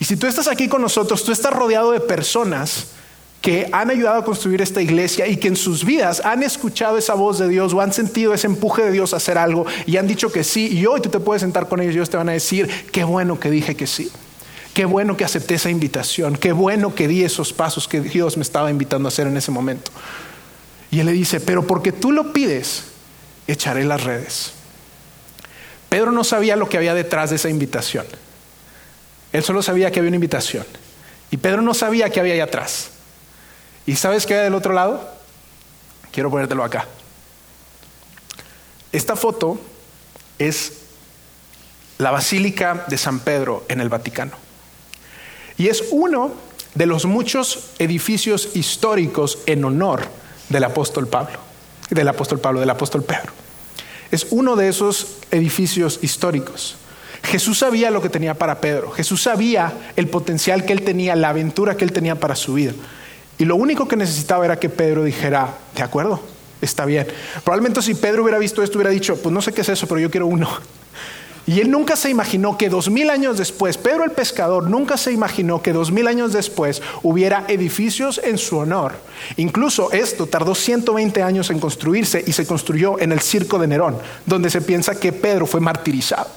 Y 0.00 0.04
si 0.04 0.16
tú 0.16 0.26
estás 0.26 0.48
aquí 0.48 0.68
con 0.68 0.82
nosotros, 0.82 1.24
tú 1.24 1.32
estás 1.32 1.52
rodeado 1.52 1.92
de 1.92 2.00
personas 2.00 2.88
que 3.40 3.68
han 3.72 3.90
ayudado 3.90 4.18
a 4.18 4.24
construir 4.24 4.60
esta 4.60 4.82
iglesia 4.82 5.26
y 5.26 5.36
que 5.36 5.48
en 5.48 5.56
sus 5.56 5.84
vidas 5.84 6.20
han 6.24 6.42
escuchado 6.42 6.98
esa 6.98 7.14
voz 7.14 7.38
de 7.38 7.48
Dios 7.48 7.72
o 7.72 7.80
han 7.80 7.92
sentido 7.92 8.34
ese 8.34 8.48
empuje 8.48 8.82
de 8.82 8.92
Dios 8.92 9.14
a 9.14 9.18
hacer 9.18 9.38
algo 9.38 9.64
y 9.86 9.96
han 9.96 10.08
dicho 10.08 10.32
que 10.32 10.42
sí. 10.42 10.68
Y 10.76 10.86
hoy 10.86 11.00
tú 11.00 11.08
te 11.08 11.20
puedes 11.20 11.42
sentar 11.42 11.68
con 11.68 11.80
ellos 11.80 11.94
y 11.94 11.98
ellos 11.98 12.10
te 12.10 12.16
van 12.16 12.28
a 12.28 12.32
decir, 12.32 12.68
qué 12.90 13.04
bueno 13.04 13.38
que 13.38 13.50
dije 13.50 13.76
que 13.76 13.86
sí. 13.86 14.10
Qué 14.74 14.84
bueno 14.84 15.16
que 15.16 15.24
acepté 15.24 15.54
esa 15.54 15.70
invitación. 15.70 16.36
Qué 16.36 16.52
bueno 16.52 16.94
que 16.94 17.08
di 17.08 17.24
esos 17.24 17.52
pasos 17.52 17.88
que 17.88 18.00
Dios 18.00 18.36
me 18.36 18.42
estaba 18.42 18.70
invitando 18.70 19.08
a 19.08 19.10
hacer 19.10 19.26
en 19.26 19.36
ese 19.36 19.50
momento. 19.50 19.90
Y 20.90 21.00
él 21.00 21.06
le 21.06 21.12
dice, 21.12 21.40
pero 21.40 21.66
porque 21.66 21.90
tú 21.90 22.12
lo 22.12 22.32
pides, 22.32 22.84
echaré 23.46 23.84
las 23.84 24.04
redes. 24.04 24.52
Pedro 25.88 26.12
no 26.12 26.22
sabía 26.22 26.54
lo 26.54 26.68
que 26.68 26.76
había 26.76 26.94
detrás 26.94 27.30
de 27.30 27.36
esa 27.36 27.48
invitación. 27.48 28.06
Él 29.32 29.42
solo 29.42 29.62
sabía 29.62 29.90
que 29.90 30.00
había 30.00 30.08
una 30.08 30.16
invitación. 30.16 30.66
Y 31.30 31.36
Pedro 31.36 31.62
no 31.62 31.74
sabía 31.74 32.10
qué 32.10 32.20
había 32.20 32.34
ahí 32.34 32.40
atrás. 32.40 32.90
¿Y 33.86 33.96
sabes 33.96 34.26
qué 34.26 34.34
hay 34.34 34.44
del 34.44 34.54
otro 34.54 34.72
lado? 34.72 35.08
Quiero 36.12 36.30
ponértelo 36.30 36.64
acá. 36.64 36.86
Esta 38.92 39.16
foto 39.16 39.60
es 40.38 40.72
la 41.98 42.10
Basílica 42.10 42.84
de 42.88 42.96
San 42.96 43.20
Pedro 43.20 43.64
en 43.68 43.80
el 43.80 43.88
Vaticano. 43.88 44.32
Y 45.58 45.68
es 45.68 45.84
uno 45.90 46.32
de 46.74 46.86
los 46.86 47.04
muchos 47.04 47.70
edificios 47.78 48.50
históricos 48.54 49.38
en 49.46 49.64
honor 49.64 50.06
del 50.48 50.64
apóstol 50.64 51.08
Pablo, 51.08 51.38
del 51.90 52.08
apóstol 52.08 52.38
Pablo, 52.40 52.60
del 52.60 52.70
apóstol 52.70 53.02
Pedro. 53.02 53.32
Es 54.10 54.28
uno 54.30 54.56
de 54.56 54.68
esos 54.68 55.16
edificios 55.30 55.98
históricos. 56.02 56.76
Jesús 57.22 57.58
sabía 57.58 57.90
lo 57.90 58.00
que 58.00 58.08
tenía 58.08 58.34
para 58.34 58.60
Pedro, 58.60 58.90
Jesús 58.90 59.22
sabía 59.22 59.72
el 59.96 60.08
potencial 60.08 60.64
que 60.64 60.72
él 60.72 60.82
tenía, 60.82 61.16
la 61.16 61.30
aventura 61.30 61.76
que 61.76 61.84
él 61.84 61.92
tenía 61.92 62.14
para 62.14 62.36
su 62.36 62.54
vida. 62.54 62.72
Y 63.38 63.44
lo 63.44 63.56
único 63.56 63.86
que 63.86 63.96
necesitaba 63.96 64.44
era 64.44 64.58
que 64.58 64.68
Pedro 64.68 65.04
dijera, 65.04 65.54
de 65.74 65.82
acuerdo, 65.82 66.20
está 66.60 66.84
bien. 66.84 67.06
Probablemente 67.44 67.82
si 67.82 67.94
Pedro 67.94 68.22
hubiera 68.22 68.38
visto 68.38 68.62
esto, 68.62 68.78
hubiera 68.78 68.90
dicho, 68.90 69.16
pues 69.16 69.32
no 69.32 69.40
sé 69.40 69.52
qué 69.52 69.60
es 69.60 69.68
eso, 69.68 69.86
pero 69.86 70.00
yo 70.00 70.10
quiero 70.10 70.26
uno. 70.26 70.48
Y 71.46 71.60
él 71.60 71.70
nunca 71.70 71.96
se 71.96 72.10
imaginó 72.10 72.58
que 72.58 72.68
dos 72.68 72.90
mil 72.90 73.08
años 73.08 73.38
después, 73.38 73.78
Pedro 73.78 74.04
el 74.04 74.10
pescador 74.10 74.68
nunca 74.68 74.98
se 74.98 75.12
imaginó 75.12 75.62
que 75.62 75.72
dos 75.72 75.90
mil 75.90 76.06
años 76.06 76.34
después 76.34 76.82
hubiera 77.02 77.44
edificios 77.48 78.20
en 78.22 78.36
su 78.36 78.58
honor. 78.58 78.96
Incluso 79.38 79.90
esto 79.92 80.26
tardó 80.26 80.54
120 80.54 81.22
años 81.22 81.48
en 81.48 81.58
construirse 81.58 82.22
y 82.26 82.32
se 82.32 82.44
construyó 82.44 83.00
en 83.00 83.12
el 83.12 83.20
circo 83.20 83.58
de 83.58 83.66
Nerón, 83.66 83.96
donde 84.26 84.50
se 84.50 84.60
piensa 84.60 85.00
que 85.00 85.12
Pedro 85.12 85.46
fue 85.46 85.60
martirizado. 85.60 86.28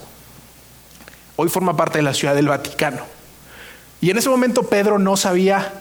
Hoy 1.41 1.49
forma 1.49 1.75
parte 1.75 1.97
de 1.97 2.03
la 2.03 2.13
ciudad 2.13 2.35
del 2.35 2.49
Vaticano. 2.49 2.99
Y 3.99 4.11
en 4.11 4.17
ese 4.19 4.29
momento 4.29 4.61
Pedro 4.61 4.99
no 4.99 5.17
sabía 5.17 5.73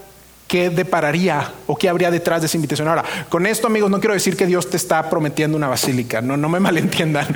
qué 0.48 0.70
depararía 0.70 1.52
o 1.66 1.76
qué 1.76 1.90
habría 1.90 2.10
detrás 2.10 2.40
de 2.40 2.46
esa 2.46 2.56
invitación. 2.56 2.88
Ahora, 2.88 3.04
con 3.28 3.44
esto, 3.44 3.66
amigos, 3.66 3.90
no 3.90 4.00
quiero 4.00 4.14
decir 4.14 4.38
que 4.38 4.46
Dios 4.46 4.70
te 4.70 4.78
está 4.78 5.10
prometiendo 5.10 5.58
una 5.58 5.68
basílica, 5.68 6.22
no, 6.22 6.38
no 6.38 6.48
me 6.48 6.60
malentiendan, 6.60 7.26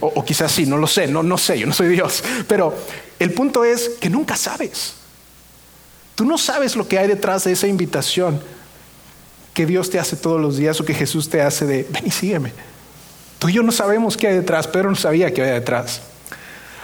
o, 0.00 0.24
quizás 0.24 0.50
sí, 0.50 0.66
no 0.66 0.76
lo 0.76 0.88
sé, 0.88 1.06
no, 1.06 1.22
no 1.22 1.38
sé, 1.38 1.56
yo 1.56 1.68
no 1.68 1.72
soy 1.72 1.86
Dios, 1.90 2.24
pero 2.48 2.74
el 3.20 3.32
punto 3.32 3.62
es 3.62 3.90
que 4.00 4.10
nunca 4.10 4.34
sabes. 4.34 4.94
Tú 6.16 6.24
no 6.24 6.36
sabes 6.36 6.74
lo 6.74 6.88
que 6.88 6.98
hay 6.98 7.06
detrás 7.06 7.44
de 7.44 7.52
esa 7.52 7.68
invitación 7.68 8.40
que 9.54 9.66
Dios 9.66 9.88
te 9.88 10.00
hace 10.00 10.16
todos 10.16 10.40
los 10.40 10.56
días 10.56 10.80
o 10.80 10.84
que 10.84 10.94
Jesús 10.94 11.28
te 11.28 11.42
hace 11.42 11.64
de, 11.64 11.86
ven 11.90 12.08
y 12.08 12.10
sígueme. 12.10 12.52
Tú 13.38 13.48
y 13.48 13.52
yo 13.52 13.62
no 13.62 13.70
sabemos 13.70 14.16
qué 14.16 14.26
hay 14.26 14.34
detrás, 14.34 14.66
Pedro 14.66 14.90
no 14.90 14.96
sabía 14.96 15.32
qué 15.32 15.42
había 15.42 15.54
detrás. 15.54 16.02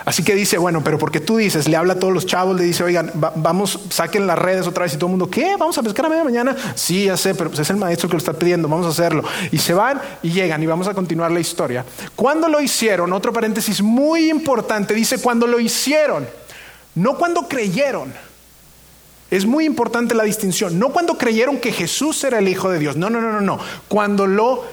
Así 0.05 0.23
que 0.23 0.35
dice, 0.35 0.59
bueno, 0.59 0.83
pero 0.83 0.99
porque 0.99 1.19
tú 1.19 1.37
dices, 1.37 1.67
le 1.67 1.75
habla 1.75 1.93
a 1.93 1.99
todos 1.99 2.13
los 2.13 2.27
chavos, 2.27 2.55
le 2.55 2.63
dice, 2.63 2.83
oigan, 2.83 3.11
vamos, 3.15 3.79
saquen 3.89 4.27
las 4.27 4.37
redes 4.37 4.67
otra 4.67 4.83
vez 4.83 4.93
y 4.93 4.97
todo 4.97 5.07
el 5.07 5.11
mundo, 5.11 5.31
¿qué? 5.31 5.55
¿Vamos 5.57 5.75
a 5.79 5.81
pescar 5.81 6.05
a 6.05 6.09
media 6.09 6.23
mañana? 6.23 6.55
Sí, 6.75 7.05
ya 7.05 7.17
sé, 7.17 7.33
pero 7.33 7.49
pues 7.49 7.61
es 7.61 7.69
el 7.71 7.77
maestro 7.77 8.07
que 8.07 8.13
lo 8.13 8.19
está 8.19 8.33
pidiendo, 8.33 8.67
vamos 8.67 8.85
a 8.85 8.89
hacerlo. 8.89 9.23
Y 9.51 9.57
se 9.57 9.73
van 9.73 9.99
y 10.21 10.29
llegan 10.29 10.61
y 10.61 10.67
vamos 10.67 10.87
a 10.87 10.93
continuar 10.93 11.31
la 11.31 11.39
historia. 11.39 11.83
Cuando 12.15 12.47
lo 12.47 12.61
hicieron, 12.61 13.11
otro 13.13 13.33
paréntesis 13.33 13.81
muy 13.81 14.29
importante, 14.29 14.93
dice, 14.93 15.17
cuando 15.17 15.47
lo 15.47 15.59
hicieron, 15.59 16.27
no 16.93 17.17
cuando 17.17 17.47
creyeron. 17.47 18.13
Es 19.31 19.47
muy 19.47 19.65
importante 19.65 20.13
la 20.13 20.23
distinción, 20.23 20.77
no 20.77 20.89
cuando 20.89 21.17
creyeron 21.17 21.57
que 21.57 21.71
Jesús 21.71 22.23
era 22.23 22.37
el 22.37 22.47
Hijo 22.47 22.69
de 22.69 22.77
Dios, 22.77 22.95
no, 22.95 23.09
no, 23.09 23.19
no, 23.21 23.31
no, 23.31 23.41
no, 23.41 23.59
cuando 23.87 24.27
lo 24.27 24.65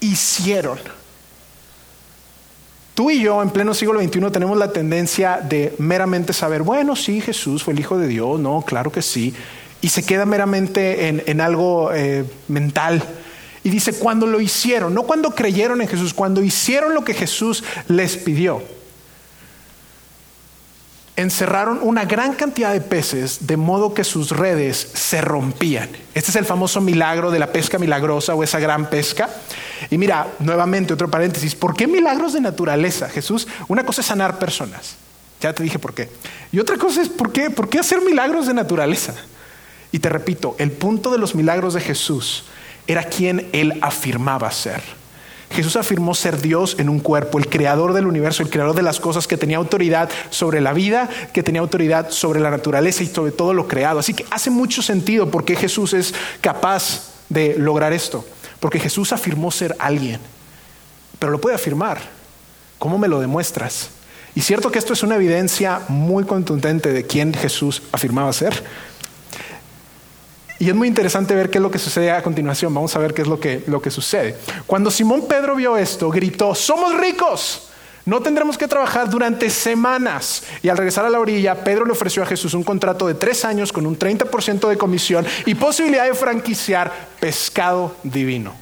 hicieron. 0.00 0.78
Tú 2.98 3.12
y 3.12 3.20
yo 3.20 3.40
en 3.44 3.50
pleno 3.50 3.74
siglo 3.74 4.02
XXI 4.02 4.32
tenemos 4.32 4.58
la 4.58 4.72
tendencia 4.72 5.38
de 5.40 5.72
meramente 5.78 6.32
saber, 6.32 6.64
bueno, 6.64 6.96
sí, 6.96 7.20
Jesús 7.20 7.62
fue 7.62 7.72
el 7.72 7.78
Hijo 7.78 7.96
de 7.96 8.08
Dios, 8.08 8.40
no, 8.40 8.60
claro 8.62 8.90
que 8.90 9.02
sí, 9.02 9.32
y 9.80 9.90
se 9.90 10.04
queda 10.04 10.26
meramente 10.26 11.06
en, 11.06 11.40
algo 11.40 11.92
eh, 11.94 12.24
mental. 12.48 13.00
Y 13.62 13.70
dice, 13.70 13.92
cuando 13.92 14.26
lo 14.26 14.40
hicieron, 14.40 14.94
no 14.94 15.04
cuando 15.04 15.30
creyeron 15.30 15.80
en 15.80 15.86
Jesús, 15.86 16.12
cuando 16.12 16.42
hicieron 16.42 16.92
lo 16.92 17.04
que 17.04 17.14
Jesús 17.14 17.62
les 17.86 18.16
pidió 18.16 18.64
encerraron 21.18 21.80
una 21.82 22.04
gran 22.04 22.34
cantidad 22.34 22.72
de 22.72 22.80
peces 22.80 23.48
de 23.48 23.56
modo 23.56 23.92
que 23.92 24.04
sus 24.04 24.30
redes 24.30 24.76
se 24.94 25.20
rompían. 25.20 25.88
Este 26.14 26.30
es 26.30 26.36
el 26.36 26.44
famoso 26.44 26.80
milagro 26.80 27.32
de 27.32 27.40
la 27.40 27.50
pesca 27.50 27.76
milagrosa 27.76 28.36
o 28.36 28.44
esa 28.44 28.60
gran 28.60 28.88
pesca. 28.88 29.28
Y 29.90 29.98
mira, 29.98 30.28
nuevamente 30.38 30.94
otro 30.94 31.10
paréntesis, 31.10 31.56
¿por 31.56 31.74
qué 31.74 31.88
milagros 31.88 32.34
de 32.34 32.40
naturaleza? 32.40 33.08
Jesús, 33.08 33.48
una 33.66 33.84
cosa 33.84 34.00
es 34.00 34.06
sanar 34.06 34.38
personas. 34.38 34.94
Ya 35.40 35.52
te 35.52 35.64
dije 35.64 35.80
por 35.80 35.92
qué. 35.92 36.08
Y 36.52 36.60
otra 36.60 36.76
cosa 36.76 37.02
es, 37.02 37.08
¿por 37.08 37.32
qué, 37.32 37.50
¿por 37.50 37.68
qué 37.68 37.80
hacer 37.80 38.00
milagros 38.00 38.46
de 38.46 38.54
naturaleza? 38.54 39.14
Y 39.90 39.98
te 39.98 40.08
repito, 40.08 40.54
el 40.58 40.70
punto 40.70 41.10
de 41.10 41.18
los 41.18 41.34
milagros 41.34 41.74
de 41.74 41.80
Jesús 41.80 42.44
era 42.86 43.02
quien 43.02 43.48
él 43.52 43.76
afirmaba 43.82 44.52
ser. 44.52 44.82
Jesús 45.50 45.76
afirmó 45.76 46.14
ser 46.14 46.40
Dios 46.40 46.76
en 46.78 46.88
un 46.88 47.00
cuerpo, 47.00 47.38
el 47.38 47.48
creador 47.48 47.94
del 47.94 48.06
universo, 48.06 48.42
el 48.42 48.50
creador 48.50 48.74
de 48.74 48.82
las 48.82 49.00
cosas, 49.00 49.26
que 49.26 49.36
tenía 49.36 49.56
autoridad 49.56 50.10
sobre 50.30 50.60
la 50.60 50.72
vida, 50.72 51.08
que 51.32 51.42
tenía 51.42 51.60
autoridad 51.60 52.10
sobre 52.10 52.40
la 52.40 52.50
naturaleza 52.50 53.02
y 53.02 53.06
sobre 53.06 53.32
todo 53.32 53.54
lo 53.54 53.66
creado. 53.66 53.98
Así 53.98 54.14
que 54.14 54.26
hace 54.30 54.50
mucho 54.50 54.82
sentido 54.82 55.30
por 55.30 55.44
qué 55.44 55.56
Jesús 55.56 55.94
es 55.94 56.14
capaz 56.40 57.10
de 57.28 57.56
lograr 57.58 57.92
esto. 57.92 58.24
Porque 58.60 58.80
Jesús 58.80 59.12
afirmó 59.12 59.50
ser 59.50 59.74
alguien, 59.78 60.20
pero 61.18 61.32
lo 61.32 61.40
puede 61.40 61.56
afirmar. 61.56 61.98
¿Cómo 62.78 62.98
me 62.98 63.08
lo 63.08 63.20
demuestras? 63.20 63.90
Y 64.34 64.40
cierto 64.40 64.70
que 64.70 64.78
esto 64.78 64.92
es 64.92 65.02
una 65.02 65.16
evidencia 65.16 65.80
muy 65.88 66.24
contundente 66.24 66.92
de 66.92 67.06
quién 67.06 67.34
Jesús 67.34 67.82
afirmaba 67.92 68.32
ser. 68.32 68.62
Y 70.58 70.68
es 70.68 70.74
muy 70.74 70.88
interesante 70.88 71.34
ver 71.34 71.50
qué 71.50 71.58
es 71.58 71.62
lo 71.62 71.70
que 71.70 71.78
sucede 71.78 72.10
a 72.10 72.22
continuación. 72.22 72.74
Vamos 72.74 72.94
a 72.96 72.98
ver 72.98 73.14
qué 73.14 73.22
es 73.22 73.28
lo 73.28 73.38
que, 73.38 73.62
lo 73.66 73.80
que 73.80 73.90
sucede. 73.90 74.36
Cuando 74.66 74.90
Simón 74.90 75.26
Pedro 75.28 75.54
vio 75.54 75.76
esto, 75.76 76.10
gritó, 76.10 76.54
somos 76.54 76.98
ricos. 76.98 77.68
No 78.04 78.22
tendremos 78.22 78.56
que 78.56 78.66
trabajar 78.66 79.08
durante 79.08 79.50
semanas. 79.50 80.42
Y 80.62 80.68
al 80.68 80.76
regresar 80.76 81.04
a 81.04 81.10
la 81.10 81.20
orilla, 81.20 81.62
Pedro 81.62 81.84
le 81.84 81.92
ofreció 81.92 82.22
a 82.22 82.26
Jesús 82.26 82.54
un 82.54 82.64
contrato 82.64 83.06
de 83.06 83.14
tres 83.14 83.44
años 83.44 83.72
con 83.72 83.86
un 83.86 83.98
30% 83.98 84.68
de 84.68 84.78
comisión 84.78 85.26
y 85.44 85.54
posibilidad 85.54 86.06
de 86.06 86.14
franquiciar 86.14 86.90
pescado 87.20 87.94
divino. 88.02 88.54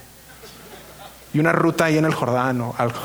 Y 1.33 1.39
una 1.39 1.53
ruta 1.53 1.87
ahí 1.87 1.97
en 1.97 2.05
el 2.05 2.15
Jordán 2.15 2.61
o 2.61 2.75
algo. 2.77 2.99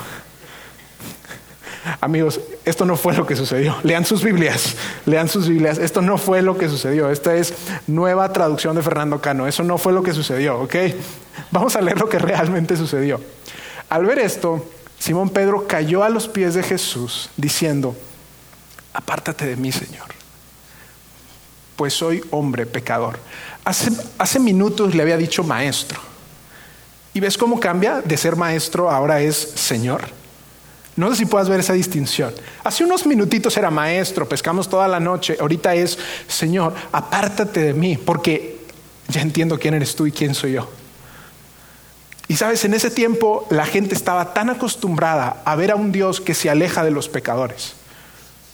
Amigos, 2.00 2.40
esto 2.64 2.86
no 2.86 2.96
fue 2.96 3.16
lo 3.16 3.26
que 3.26 3.36
sucedió. 3.36 3.76
Lean 3.84 4.06
sus 4.06 4.24
Biblias, 4.24 4.76
lean 5.06 5.28
sus 5.28 5.48
Biblias. 5.48 5.80
Esto 5.80 6.02
no 6.02 6.18
fue 6.18 6.42
lo 6.42 6.58
que 6.58 6.70
sucedió. 6.70 7.10
Esta 7.10 7.36
es 7.36 7.54
nueva 7.88 8.32
traducción 8.32 8.76
de 8.76 8.84
Fernando 8.84 9.20
Cano. 9.20 9.48
Eso 9.48 9.64
no 9.64 9.78
fue 9.78 9.92
lo 9.92 10.04
que 10.04 10.14
sucedió, 10.14 10.60
¿ok? 10.60 10.76
Vamos 11.50 11.76
a 11.76 11.82
leer 11.82 12.00
lo 12.00 12.08
que 12.08 12.20
realmente 12.20 12.78
sucedió. 12.78 13.20
Al 13.90 14.06
ver 14.06 14.20
esto, 14.20 14.64
Simón 15.00 15.30
Pedro 15.30 15.68
cayó 15.68 16.04
a 16.04 16.10
los 16.10 16.28
pies 16.28 16.54
de 16.54 16.62
Jesús 16.62 17.32
diciendo, 17.36 17.96
apártate 18.94 19.48
de 19.48 19.56
mí, 19.56 19.72
Señor, 19.72 20.08
pues 21.76 21.96
soy 21.96 22.24
hombre 22.30 22.68
pecador. 22.68 23.18
Hace, 23.66 23.92
hace 24.20 24.40
minutos 24.40 24.94
le 24.94 25.02
había 25.02 25.18
dicho 25.18 25.44
maestro. 25.44 26.00
¿Y 27.14 27.20
ves 27.20 27.38
cómo 27.38 27.60
cambia 27.60 28.02
de 28.02 28.16
ser 28.18 28.36
maestro 28.36 28.90
ahora 28.90 29.22
es 29.22 29.36
Señor? 29.36 30.21
No 30.96 31.10
sé 31.10 31.16
si 31.16 31.26
puedas 31.26 31.48
ver 31.48 31.62
esa 31.62 31.74
distinción. 31.74 32.34
Hace 32.64 32.84
unos 32.84 33.06
minutitos 33.06 33.56
era 33.58 33.72
maestro, 33.72 34.28
pescamos 34.28 34.70
toda 34.70 34.88
la 34.88 35.00
noche. 35.00 35.38
Ahorita 35.40 35.74
es, 35.74 35.98
Señor, 36.28 36.74
apártate 36.92 37.62
de 37.62 37.74
mí, 37.74 37.98
porque 37.98 38.60
ya 39.08 39.22
entiendo 39.22 39.58
quién 39.58 39.74
eres 39.74 39.96
tú 39.96 40.06
y 40.06 40.12
quién 40.12 40.36
soy 40.36 40.54
yo. 40.54 40.70
Y 42.28 42.36
sabes, 42.36 42.64
en 42.66 42.74
ese 42.74 42.92
tiempo 42.92 43.46
la 43.50 43.66
gente 43.66 43.94
estaba 43.96 44.34
tan 44.34 44.50
acostumbrada 44.50 45.42
a 45.44 45.56
ver 45.56 45.72
a 45.72 45.76
un 45.76 45.92
Dios 45.92 46.22
que 46.22 46.34
se 46.34 46.50
aleja 46.50 46.84
de 46.84 46.92
los 46.92 47.10
pecadores. 47.10 47.74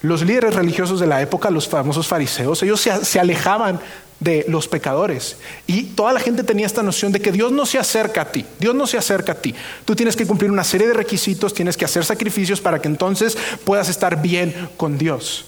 Los 0.01 0.21
líderes 0.21 0.53
religiosos 0.53 0.99
de 0.99 1.07
la 1.07 1.21
época, 1.21 1.49
los 1.49 1.67
famosos 1.67 2.07
fariseos, 2.07 2.61
ellos 2.61 2.81
se, 2.81 3.19
alejaban 3.19 3.79
de 4.19 4.45
los 4.47 4.67
pecadores. 4.67 5.37
Y 5.65 5.83
toda 5.83 6.13
la 6.13 6.19
gente 6.19 6.43
tenía 6.43 6.67
esta 6.67 6.83
noción 6.83 7.11
de 7.11 7.19
que 7.19 7.31
Dios 7.31 7.51
no 7.51 7.65
se 7.65 7.79
acerca 7.79 8.21
a 8.21 8.31
ti, 8.31 8.45
Dios 8.59 8.75
no 8.75 8.85
se 8.85 8.97
acerca 8.97 9.31
a 9.31 9.35
ti. 9.35 9.55
Tú 9.85 9.95
tienes 9.95 10.15
que 10.15 10.27
cumplir 10.27 10.51
una 10.51 10.63
serie 10.63 10.87
de 10.87 10.93
requisitos, 10.93 11.53
tienes 11.53 11.75
que 11.77 11.85
hacer 11.85 12.05
sacrificios 12.05 12.61
para 12.61 12.79
que 12.79 12.87
entonces 12.87 13.37
puedas 13.65 13.89
estar 13.89 14.21
bien 14.21 14.69
con 14.77 14.97
Dios. 14.97 15.45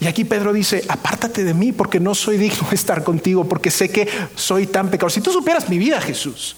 Y 0.00 0.06
aquí 0.06 0.24
Pedro 0.24 0.52
dice, 0.52 0.84
apártate 0.88 1.44
de 1.44 1.54
mí 1.54 1.72
porque 1.72 2.00
no 2.00 2.14
soy 2.14 2.38
digno 2.38 2.68
de 2.70 2.76
estar 2.76 3.04
contigo, 3.04 3.48
porque 3.48 3.70
sé 3.70 3.90
que 3.90 4.08
soy 4.34 4.66
tan 4.66 4.90
pecador. 4.90 5.12
Si 5.12 5.20
tú 5.20 5.32
supieras 5.32 5.68
mi 5.68 5.78
vida, 5.78 6.00
Jesús, 6.00 6.56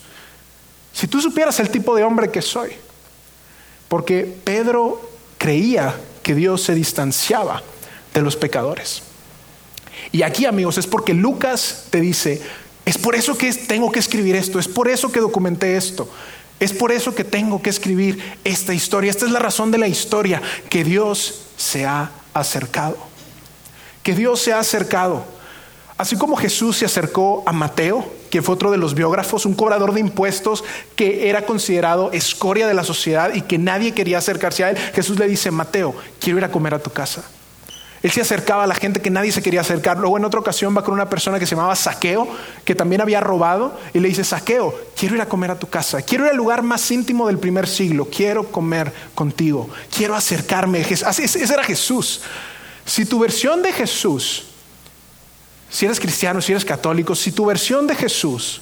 si 0.92 1.08
tú 1.08 1.20
supieras 1.20 1.58
el 1.60 1.70
tipo 1.70 1.94
de 1.94 2.04
hombre 2.04 2.30
que 2.30 2.40
soy, 2.40 2.70
porque 3.88 4.32
Pedro 4.44 5.10
creía 5.38 5.94
que 6.24 6.34
Dios 6.34 6.62
se 6.62 6.74
distanciaba 6.74 7.62
de 8.12 8.22
los 8.22 8.34
pecadores. 8.34 9.04
Y 10.10 10.22
aquí, 10.22 10.46
amigos, 10.46 10.78
es 10.78 10.88
porque 10.88 11.14
Lucas 11.14 11.84
te 11.90 12.00
dice, 12.00 12.42
es 12.84 12.98
por 12.98 13.14
eso 13.14 13.38
que 13.38 13.52
tengo 13.52 13.92
que 13.92 14.00
escribir 14.00 14.34
esto, 14.34 14.58
es 14.58 14.66
por 14.66 14.88
eso 14.88 15.12
que 15.12 15.20
documenté 15.20 15.76
esto, 15.76 16.10
es 16.58 16.72
por 16.72 16.90
eso 16.90 17.14
que 17.14 17.24
tengo 17.24 17.62
que 17.62 17.70
escribir 17.70 18.22
esta 18.42 18.74
historia. 18.74 19.10
Esta 19.10 19.26
es 19.26 19.32
la 19.32 19.38
razón 19.38 19.70
de 19.70 19.78
la 19.78 19.86
historia, 19.86 20.40
que 20.70 20.82
Dios 20.82 21.42
se 21.56 21.84
ha 21.84 22.10
acercado. 22.32 22.96
Que 24.02 24.14
Dios 24.14 24.40
se 24.40 24.52
ha 24.52 24.58
acercado. 24.58 25.24
Así 25.96 26.16
como 26.16 26.36
Jesús 26.36 26.78
se 26.78 26.86
acercó 26.86 27.42
a 27.46 27.52
Mateo, 27.52 28.10
que 28.34 28.42
fue 28.42 28.56
otro 28.56 28.72
de 28.72 28.78
los 28.78 28.96
biógrafos, 28.96 29.46
un 29.46 29.54
cobrador 29.54 29.94
de 29.94 30.00
impuestos 30.00 30.64
que 30.96 31.28
era 31.30 31.46
considerado 31.46 32.10
escoria 32.10 32.66
de 32.66 32.74
la 32.74 32.82
sociedad 32.82 33.32
y 33.32 33.42
que 33.42 33.58
nadie 33.58 33.94
quería 33.94 34.18
acercarse 34.18 34.64
a 34.64 34.70
él, 34.70 34.76
Jesús 34.76 35.20
le 35.20 35.28
dice, 35.28 35.52
Mateo, 35.52 35.94
quiero 36.18 36.40
ir 36.40 36.44
a 36.44 36.50
comer 36.50 36.74
a 36.74 36.80
tu 36.80 36.90
casa. 36.90 37.22
Él 38.02 38.10
se 38.10 38.22
acercaba 38.22 38.64
a 38.64 38.66
la 38.66 38.74
gente 38.74 39.00
que 39.00 39.08
nadie 39.08 39.30
se 39.30 39.40
quería 39.40 39.60
acercar. 39.60 39.98
Luego 39.98 40.18
en 40.18 40.24
otra 40.24 40.40
ocasión 40.40 40.76
va 40.76 40.82
con 40.82 40.94
una 40.94 41.08
persona 41.08 41.38
que 41.38 41.46
se 41.46 41.54
llamaba 41.54 41.76
Saqueo, 41.76 42.26
que 42.64 42.74
también 42.74 43.02
había 43.02 43.20
robado, 43.20 43.78
y 43.92 44.00
le 44.00 44.08
dice, 44.08 44.24
Saqueo, 44.24 44.74
quiero 44.96 45.14
ir 45.14 45.20
a 45.20 45.26
comer 45.26 45.52
a 45.52 45.58
tu 45.60 45.68
casa, 45.68 46.02
quiero 46.02 46.24
ir 46.24 46.32
al 46.32 46.36
lugar 46.36 46.64
más 46.64 46.90
íntimo 46.90 47.28
del 47.28 47.38
primer 47.38 47.68
siglo, 47.68 48.08
quiero 48.10 48.50
comer 48.50 48.92
contigo, 49.14 49.70
quiero 49.96 50.16
acercarme. 50.16 50.80
Ese 50.80 51.44
era 51.44 51.62
Jesús. 51.62 52.22
Si 52.84 53.06
tu 53.06 53.20
versión 53.20 53.62
de 53.62 53.72
Jesús 53.72 54.53
si 55.74 55.86
eres 55.86 55.98
cristiano, 55.98 56.40
si 56.40 56.52
eres 56.52 56.64
católico, 56.64 57.16
si 57.16 57.32
tu 57.32 57.46
versión 57.46 57.88
de 57.88 57.96
Jesús 57.96 58.60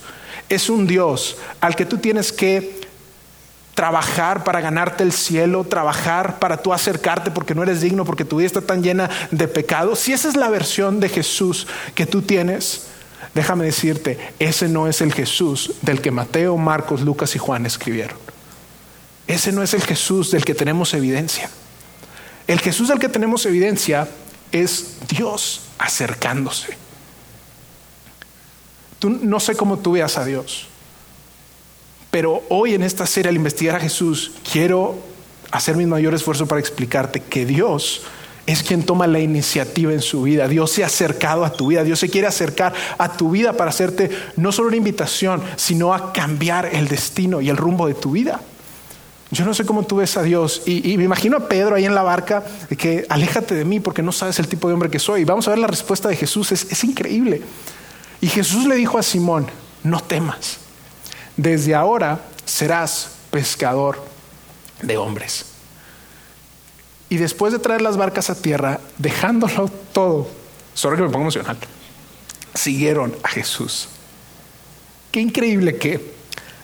es 0.49 0.71
un 0.71 0.87
Dios 0.87 1.37
al 1.61 1.77
que 1.77 1.85
tú 1.85 1.99
tienes 1.99 2.33
que 2.33 2.81
trabajar 3.75 4.45
para 4.45 4.63
ganarte 4.63 5.03
el 5.03 5.13
cielo, 5.13 5.65
trabajar 5.65 6.39
para 6.39 6.63
tú 6.63 6.73
acercarte 6.73 7.31
porque 7.31 7.55
no 7.55 7.65
eres 7.65 7.83
digno, 7.83 8.07
porque 8.07 8.25
tu 8.25 8.39
vida 8.39 8.47
está 8.47 8.63
tan 8.63 8.83
llena 8.83 9.11
de 9.31 9.47
pecado, 9.47 9.95
si 9.95 10.15
esa 10.15 10.27
es 10.27 10.37
la 10.37 10.49
versión 10.49 11.01
de 11.01 11.11
Jesús 11.11 11.67
que 11.95 12.07
tú 12.07 12.23
tienes, 12.23 12.87
déjame 13.35 13.67
decirte, 13.67 14.19
ese 14.39 14.71
no 14.71 14.89
es 14.89 15.03
el 15.03 15.13
Jesús 15.13 15.73
del 15.83 16.01
que 16.01 16.13
Mateo, 16.13 16.57
Marcos, 16.57 17.03
Lucas 17.03 17.37
y 17.37 17.39
Juan 17.39 17.67
escribieron. 17.67 18.17
Ese 19.27 19.53
no 19.53 19.63
es 19.63 19.75
el 19.75 19.83
Jesús 19.83 20.31
del 20.31 20.47
que 20.47 20.55
tenemos 20.55 20.95
evidencia. 20.95 21.51
El 22.47 22.59
Jesús 22.59 22.89
del 22.89 22.99
que 22.99 23.11
tenemos 23.11 23.45
evidencia 23.45 24.09
es 24.51 24.97
Dios 25.11 25.61
acercándose 25.79 26.81
no 29.11 29.41
sé 29.41 29.55
cómo 29.55 29.79
tú 29.79 29.93
veas 29.93 30.19
a 30.19 30.25
Dios, 30.25 30.69
pero 32.11 32.43
hoy 32.51 32.75
en 32.75 32.83
esta 32.83 33.07
serie 33.07 33.31
al 33.31 33.37
investigar 33.37 33.77
a 33.77 33.81
Jesús, 33.81 34.33
quiero 34.51 34.99
hacer 35.51 35.77
mi 35.77 35.87
mayor 35.87 36.15
esfuerzo 36.15 36.47
para 36.47 36.61
explicarte 36.61 37.21
que 37.21 37.47
Dios 37.47 38.03
es 38.47 38.63
quien 38.63 38.83
toma 38.83 39.07
la 39.07 39.21
iniciativa 39.21 39.93
en 39.93 40.03
su 40.03 40.23
vida. 40.23 40.49
Dios 40.49 40.71
se 40.73 40.83
ha 40.83 40.87
acercado 40.87 41.45
a 41.45 41.53
tu 41.53 41.69
vida. 41.69 41.85
Dios 41.85 41.99
se 42.01 42.11
quiere 42.11 42.27
acercar 42.27 42.75
a 42.99 43.17
tu 43.17 43.31
vida 43.31 43.55
para 43.55 43.71
hacerte 43.71 44.11
no 44.37 44.53
solo 44.53 44.69
una 44.69 44.77
invitación, 44.77 45.43
sino 45.57 45.95
a 45.95 46.13
cambiar 46.13 46.67
el 46.73 46.89
destino 46.89 47.41
y 47.41 47.49
el 47.49 47.57
rumbo 47.57 47.87
de 47.87 47.95
tu 47.95 48.13
vida. 48.13 48.41
Yo 49.31 49.47
no 49.47 49.55
sé 49.55 49.65
cómo 49.65 49.85
tú 49.85 49.97
ves 49.97 50.17
a 50.17 50.23
Dios. 50.23 50.63
Y, 50.67 50.99
me 50.99 51.05
imagino 51.05 51.39
a 51.39 51.49
Pedro 51.49 51.77
ahí 51.77 51.87
en 51.87 51.95
la 51.95 52.03
barca, 52.03 52.45
que 52.77 53.07
aléjate 53.09 53.55
de 53.55 53.65
mí 53.65 53.81
porque 53.81 54.03
no 54.03 54.13
sabes 54.13 54.39
el 54.39 54.49
tipo 54.49 54.69
de 54.69 54.75
hombre 54.75 54.91
que 54.91 54.99
soy. 54.99 55.23
Y 55.23 55.25
vamos 55.25 55.47
a 55.47 55.51
ver 55.53 55.59
la 55.59 55.69
respuesta 55.69 56.09
de 56.11 56.17
Jesús. 56.17 56.53
es 56.53 56.85
increíble. 56.85 57.41
Y 58.23 58.29
Jesús 58.29 58.67
le 58.67 58.77
dijo 58.77 58.99
a 58.99 59.03
Simón, 59.03 59.49
no 59.83 60.01
temas, 60.01 60.59
desde 61.37 61.75
ahora 61.75 62.25
serás 62.45 63.17
pescador 63.33 64.01
de 64.81 64.97
hombres. 64.97 65.47
Y 67.09 67.17
después 67.17 67.53
de 67.53 67.59
traer 67.59 67.83
las 67.83 67.97
barcas 67.97 68.31
a 68.31 68.41
tierra, 68.41 68.79
dejándolo 68.97 69.69
todo, 69.93 70.31
solo 70.73 70.97
que 70.97 71.03
me 71.03 71.09
pongo 71.09 71.23
emocional, 71.23 71.59
siguieron 72.55 73.13
a 73.25 73.29
Jesús. 73.29 73.89
Qué 75.11 75.21
increíble 75.21 75.77
que 75.77 76.15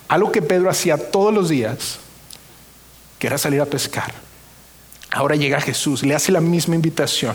algo 0.07 0.31
que 0.31 0.43
Pedro 0.43 0.71
hacía 0.71 1.11
todos 1.11 1.35
los 1.35 1.49
días, 1.49 1.99
que 3.19 3.27
era 3.27 3.37
salir 3.37 3.61
a 3.61 3.67
pescar, 3.67 4.15
ahora 5.11 5.35
llega 5.35 5.61
Jesús, 5.61 6.05
le 6.05 6.15
hace 6.15 6.31
la 6.31 6.41
misma 6.41 6.77
invitación 6.77 7.35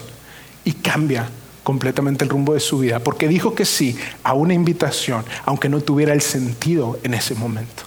y 0.63 0.71
cambia 0.71 1.29
completamente 1.63 2.23
el 2.23 2.29
rumbo 2.29 2.53
de 2.53 2.59
su 2.59 2.79
vida, 2.79 2.99
porque 2.99 3.27
dijo 3.27 3.55
que 3.55 3.65
sí 3.65 3.97
a 4.23 4.33
una 4.33 4.53
invitación, 4.53 5.25
aunque 5.45 5.69
no 5.69 5.81
tuviera 5.81 6.13
el 6.13 6.21
sentido 6.21 6.99
en 7.03 7.13
ese 7.13 7.35
momento. 7.35 7.83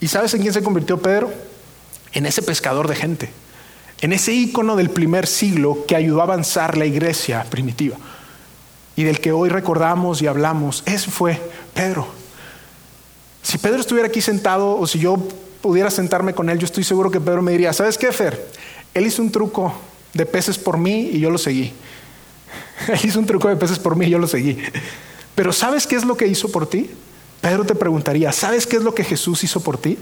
¿Y 0.00 0.08
sabes 0.08 0.34
en 0.34 0.42
quién 0.42 0.52
se 0.52 0.62
convirtió 0.62 1.00
Pedro? 1.00 1.32
En 2.12 2.26
ese 2.26 2.42
pescador 2.42 2.88
de 2.88 2.96
gente, 2.96 3.30
en 4.00 4.12
ese 4.12 4.32
ícono 4.32 4.74
del 4.76 4.90
primer 4.90 5.26
siglo 5.26 5.86
que 5.86 5.94
ayudó 5.94 6.20
a 6.20 6.24
avanzar 6.24 6.76
la 6.76 6.84
iglesia 6.84 7.44
primitiva 7.48 7.96
y 8.96 9.04
del 9.04 9.20
que 9.20 9.32
hoy 9.32 9.48
recordamos 9.48 10.20
y 10.20 10.26
hablamos. 10.26 10.82
Ese 10.86 11.10
fue 11.10 11.40
Pedro. 11.72 12.06
Si 13.42 13.58
Pedro 13.58 13.80
estuviera 13.80 14.08
aquí 14.08 14.20
sentado 14.20 14.76
o 14.76 14.86
si 14.86 14.98
yo 14.98 15.16
pudiera 15.60 15.90
sentarme 15.90 16.34
con 16.34 16.50
él, 16.50 16.58
yo 16.58 16.66
estoy 16.66 16.84
seguro 16.84 17.10
que 17.10 17.20
Pedro 17.20 17.40
me 17.40 17.52
diría, 17.52 17.72
¿sabes 17.72 17.96
qué, 17.96 18.12
Fer? 18.12 18.50
Él 18.92 19.06
hizo 19.06 19.22
un 19.22 19.30
truco 19.30 19.72
de 20.14 20.26
peces 20.26 20.58
por 20.58 20.78
mí 20.78 21.10
y 21.12 21.20
yo 21.20 21.30
lo 21.30 21.38
seguí. 21.38 21.72
hizo 23.04 23.18
un 23.18 23.26
truco 23.26 23.48
de 23.48 23.56
peces 23.56 23.78
por 23.78 23.96
mí 23.96 24.06
y 24.06 24.10
yo 24.10 24.18
lo 24.18 24.26
seguí. 24.26 24.58
Pero 25.34 25.52
¿sabes 25.52 25.86
qué 25.86 25.96
es 25.96 26.04
lo 26.04 26.16
que 26.16 26.26
hizo 26.26 26.50
por 26.50 26.68
ti? 26.68 26.90
Pedro 27.40 27.64
te 27.64 27.74
preguntaría, 27.74 28.30
¿sabes 28.32 28.66
qué 28.66 28.76
es 28.76 28.82
lo 28.82 28.94
que 28.94 29.04
Jesús 29.04 29.42
hizo 29.44 29.60
por 29.60 29.78
ti? 29.78 29.98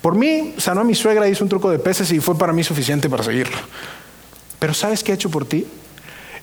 Por 0.00 0.14
mí, 0.14 0.54
sanó 0.58 0.82
a 0.82 0.84
mi 0.84 0.94
suegra, 0.94 1.28
hizo 1.28 1.42
un 1.42 1.50
truco 1.50 1.70
de 1.70 1.78
peces 1.78 2.12
y 2.12 2.20
fue 2.20 2.38
para 2.38 2.52
mí 2.52 2.62
suficiente 2.62 3.10
para 3.10 3.24
seguirlo. 3.24 3.56
Pero 4.58 4.74
¿sabes 4.74 5.02
qué 5.02 5.12
ha 5.12 5.14
hecho 5.14 5.30
por 5.30 5.44
ti? 5.44 5.66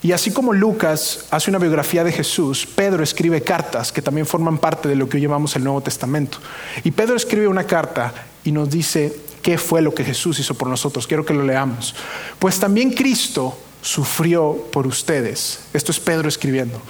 Y 0.01 0.11
así 0.11 0.31
como 0.31 0.53
Lucas 0.53 1.25
hace 1.31 1.49
una 1.49 1.57
biografía 1.57 2.03
de 2.03 2.11
Jesús, 2.11 2.67
Pedro 2.67 3.03
escribe 3.03 3.41
cartas 3.41 3.91
que 3.91 4.01
también 4.01 4.27
forman 4.27 4.57
parte 4.57 4.89
de 4.89 4.95
lo 4.95 5.07
que 5.07 5.17
hoy 5.17 5.23
llamamos 5.23 5.55
el 5.55 5.63
Nuevo 5.63 5.81
Testamento. 5.81 6.39
Y 6.83 6.91
Pedro 6.91 7.15
escribe 7.15 7.47
una 7.47 7.63
carta 7.63 8.13
y 8.43 8.51
nos 8.51 8.69
dice, 8.69 9.15
qué 9.45 9.59
fue 9.59 9.83
lo 9.83 9.93
que 9.93 10.03
Jesús 10.03 10.39
hizo 10.39 10.55
por 10.55 10.67
nosotros. 10.67 11.05
Quiero 11.05 11.23
que 11.23 11.31
lo 11.35 11.43
leamos. 11.43 11.93
Pues 12.39 12.59
también 12.59 12.89
Cristo 12.89 13.55
sufrió 13.79 14.57
por 14.71 14.87
ustedes. 14.87 15.59
Esto 15.71 15.91
es 15.91 15.99
Pedro 15.99 16.27
escribiendo, 16.27 16.81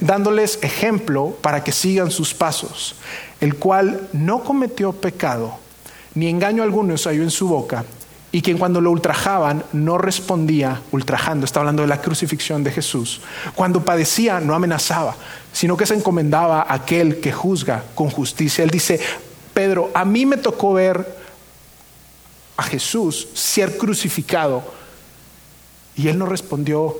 dándoles 0.00 0.58
ejemplo 0.62 1.38
para 1.40 1.62
que 1.62 1.70
sigan 1.70 2.10
sus 2.10 2.34
pasos, 2.34 2.96
el 3.40 3.54
cual 3.54 4.08
no 4.12 4.42
cometió 4.42 4.92
pecado, 4.92 5.56
ni 6.16 6.28
engaño 6.28 6.64
alguno 6.64 6.98
se 6.98 7.10
halló 7.10 7.22
en 7.22 7.30
su 7.30 7.46
boca, 7.46 7.84
y 8.32 8.42
quien 8.42 8.58
cuando 8.58 8.80
lo 8.80 8.90
ultrajaban 8.90 9.62
no 9.72 9.96
respondía 9.96 10.82
ultrajando, 10.90 11.44
está 11.44 11.60
hablando 11.60 11.82
de 11.82 11.88
la 11.88 12.02
crucifixión 12.02 12.64
de 12.64 12.72
Jesús. 12.72 13.20
Cuando 13.54 13.84
padecía 13.84 14.40
no 14.40 14.56
amenazaba, 14.56 15.14
sino 15.52 15.76
que 15.76 15.86
se 15.86 15.94
encomendaba 15.94 16.62
a 16.62 16.74
aquel 16.74 17.20
que 17.20 17.30
juzga 17.30 17.84
con 17.94 18.10
justicia. 18.10 18.64
Él 18.64 18.70
dice, 18.70 18.98
Pedro, 19.52 19.92
a 19.94 20.04
mí 20.04 20.26
me 20.26 20.36
tocó 20.36 20.72
ver 20.72 21.22
a 22.56 22.62
Jesús 22.62 23.28
ser 23.34 23.76
crucificado. 23.76 24.62
Y 25.96 26.08
él 26.08 26.18
no 26.18 26.26
respondió 26.26 26.96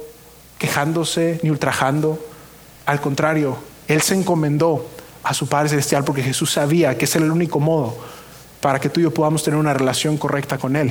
quejándose 0.59 1.41
ni 1.43 1.51
ultrajando. 1.51 2.25
Al 2.87 3.01
contrario, 3.01 3.57
él 3.89 4.03
se 4.03 4.15
encomendó 4.15 4.87
a 5.23 5.35
su 5.35 5.49
Padre 5.49 5.71
Celestial 5.71 6.05
porque 6.05 6.23
Jesús 6.23 6.53
sabía 6.53 6.97
que 6.97 7.07
era 7.07 7.25
el 7.25 7.31
único 7.31 7.61
modo 7.61 7.97
para 8.61 8.79
que 8.81 8.89
tú 8.89 9.01
y 9.01 9.03
yo 9.03 9.13
podamos 9.13 9.43
tener 9.43 9.59
una 9.59 9.75
relación 9.75 10.17
correcta 10.17 10.59
con 10.59 10.77
Él. 10.77 10.91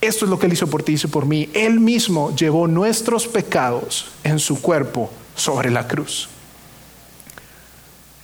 Esto 0.00 0.24
es 0.24 0.30
lo 0.30 0.38
que 0.38 0.46
Él 0.46 0.52
hizo 0.52 0.68
por 0.68 0.82
ti, 0.82 0.92
hizo 0.92 1.08
por 1.08 1.26
mí. 1.26 1.50
Él 1.54 1.80
mismo 1.80 2.34
llevó 2.36 2.68
nuestros 2.68 3.26
pecados 3.26 4.12
en 4.22 4.38
su 4.38 4.60
cuerpo 4.60 5.10
sobre 5.34 5.70
la 5.70 5.88
cruz. 5.88 6.28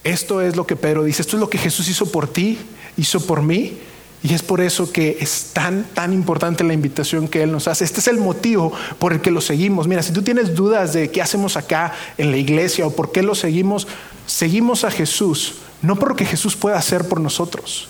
Esto 0.04 0.40
es 0.40 0.54
lo 0.54 0.66
que 0.66 0.76
Pedro 0.76 1.02
dice, 1.02 1.22
esto 1.22 1.36
es 1.36 1.40
lo 1.40 1.48
que 1.48 1.58
Jesús 1.58 1.88
hizo 1.88 2.12
por 2.12 2.28
ti, 2.28 2.58
hizo 2.96 3.26
por 3.26 3.42
mí 3.42 3.78
Y 4.24 4.32
es 4.32 4.42
por 4.42 4.62
eso 4.62 4.90
que 4.90 5.18
es 5.20 5.50
tan, 5.52 5.84
tan 5.92 6.14
importante 6.14 6.64
la 6.64 6.72
invitación 6.72 7.28
que 7.28 7.42
Él 7.42 7.52
nos 7.52 7.68
hace. 7.68 7.84
Este 7.84 8.00
es 8.00 8.08
el 8.08 8.16
motivo 8.16 8.72
por 8.98 9.12
el 9.12 9.20
que 9.20 9.30
lo 9.30 9.42
seguimos. 9.42 9.86
Mira, 9.86 10.02
si 10.02 10.14
tú 10.14 10.22
tienes 10.22 10.54
dudas 10.54 10.94
de 10.94 11.10
qué 11.10 11.20
hacemos 11.20 11.58
acá 11.58 11.92
en 12.16 12.30
la 12.30 12.38
iglesia 12.38 12.86
o 12.86 12.90
por 12.90 13.12
qué 13.12 13.22
lo 13.22 13.34
seguimos, 13.34 13.86
seguimos 14.26 14.84
a 14.84 14.90
Jesús, 14.90 15.56
no 15.82 15.96
por 15.96 16.08
lo 16.08 16.16
que 16.16 16.24
Jesús 16.24 16.56
pueda 16.56 16.78
hacer 16.78 17.06
por 17.06 17.20
nosotros, 17.20 17.88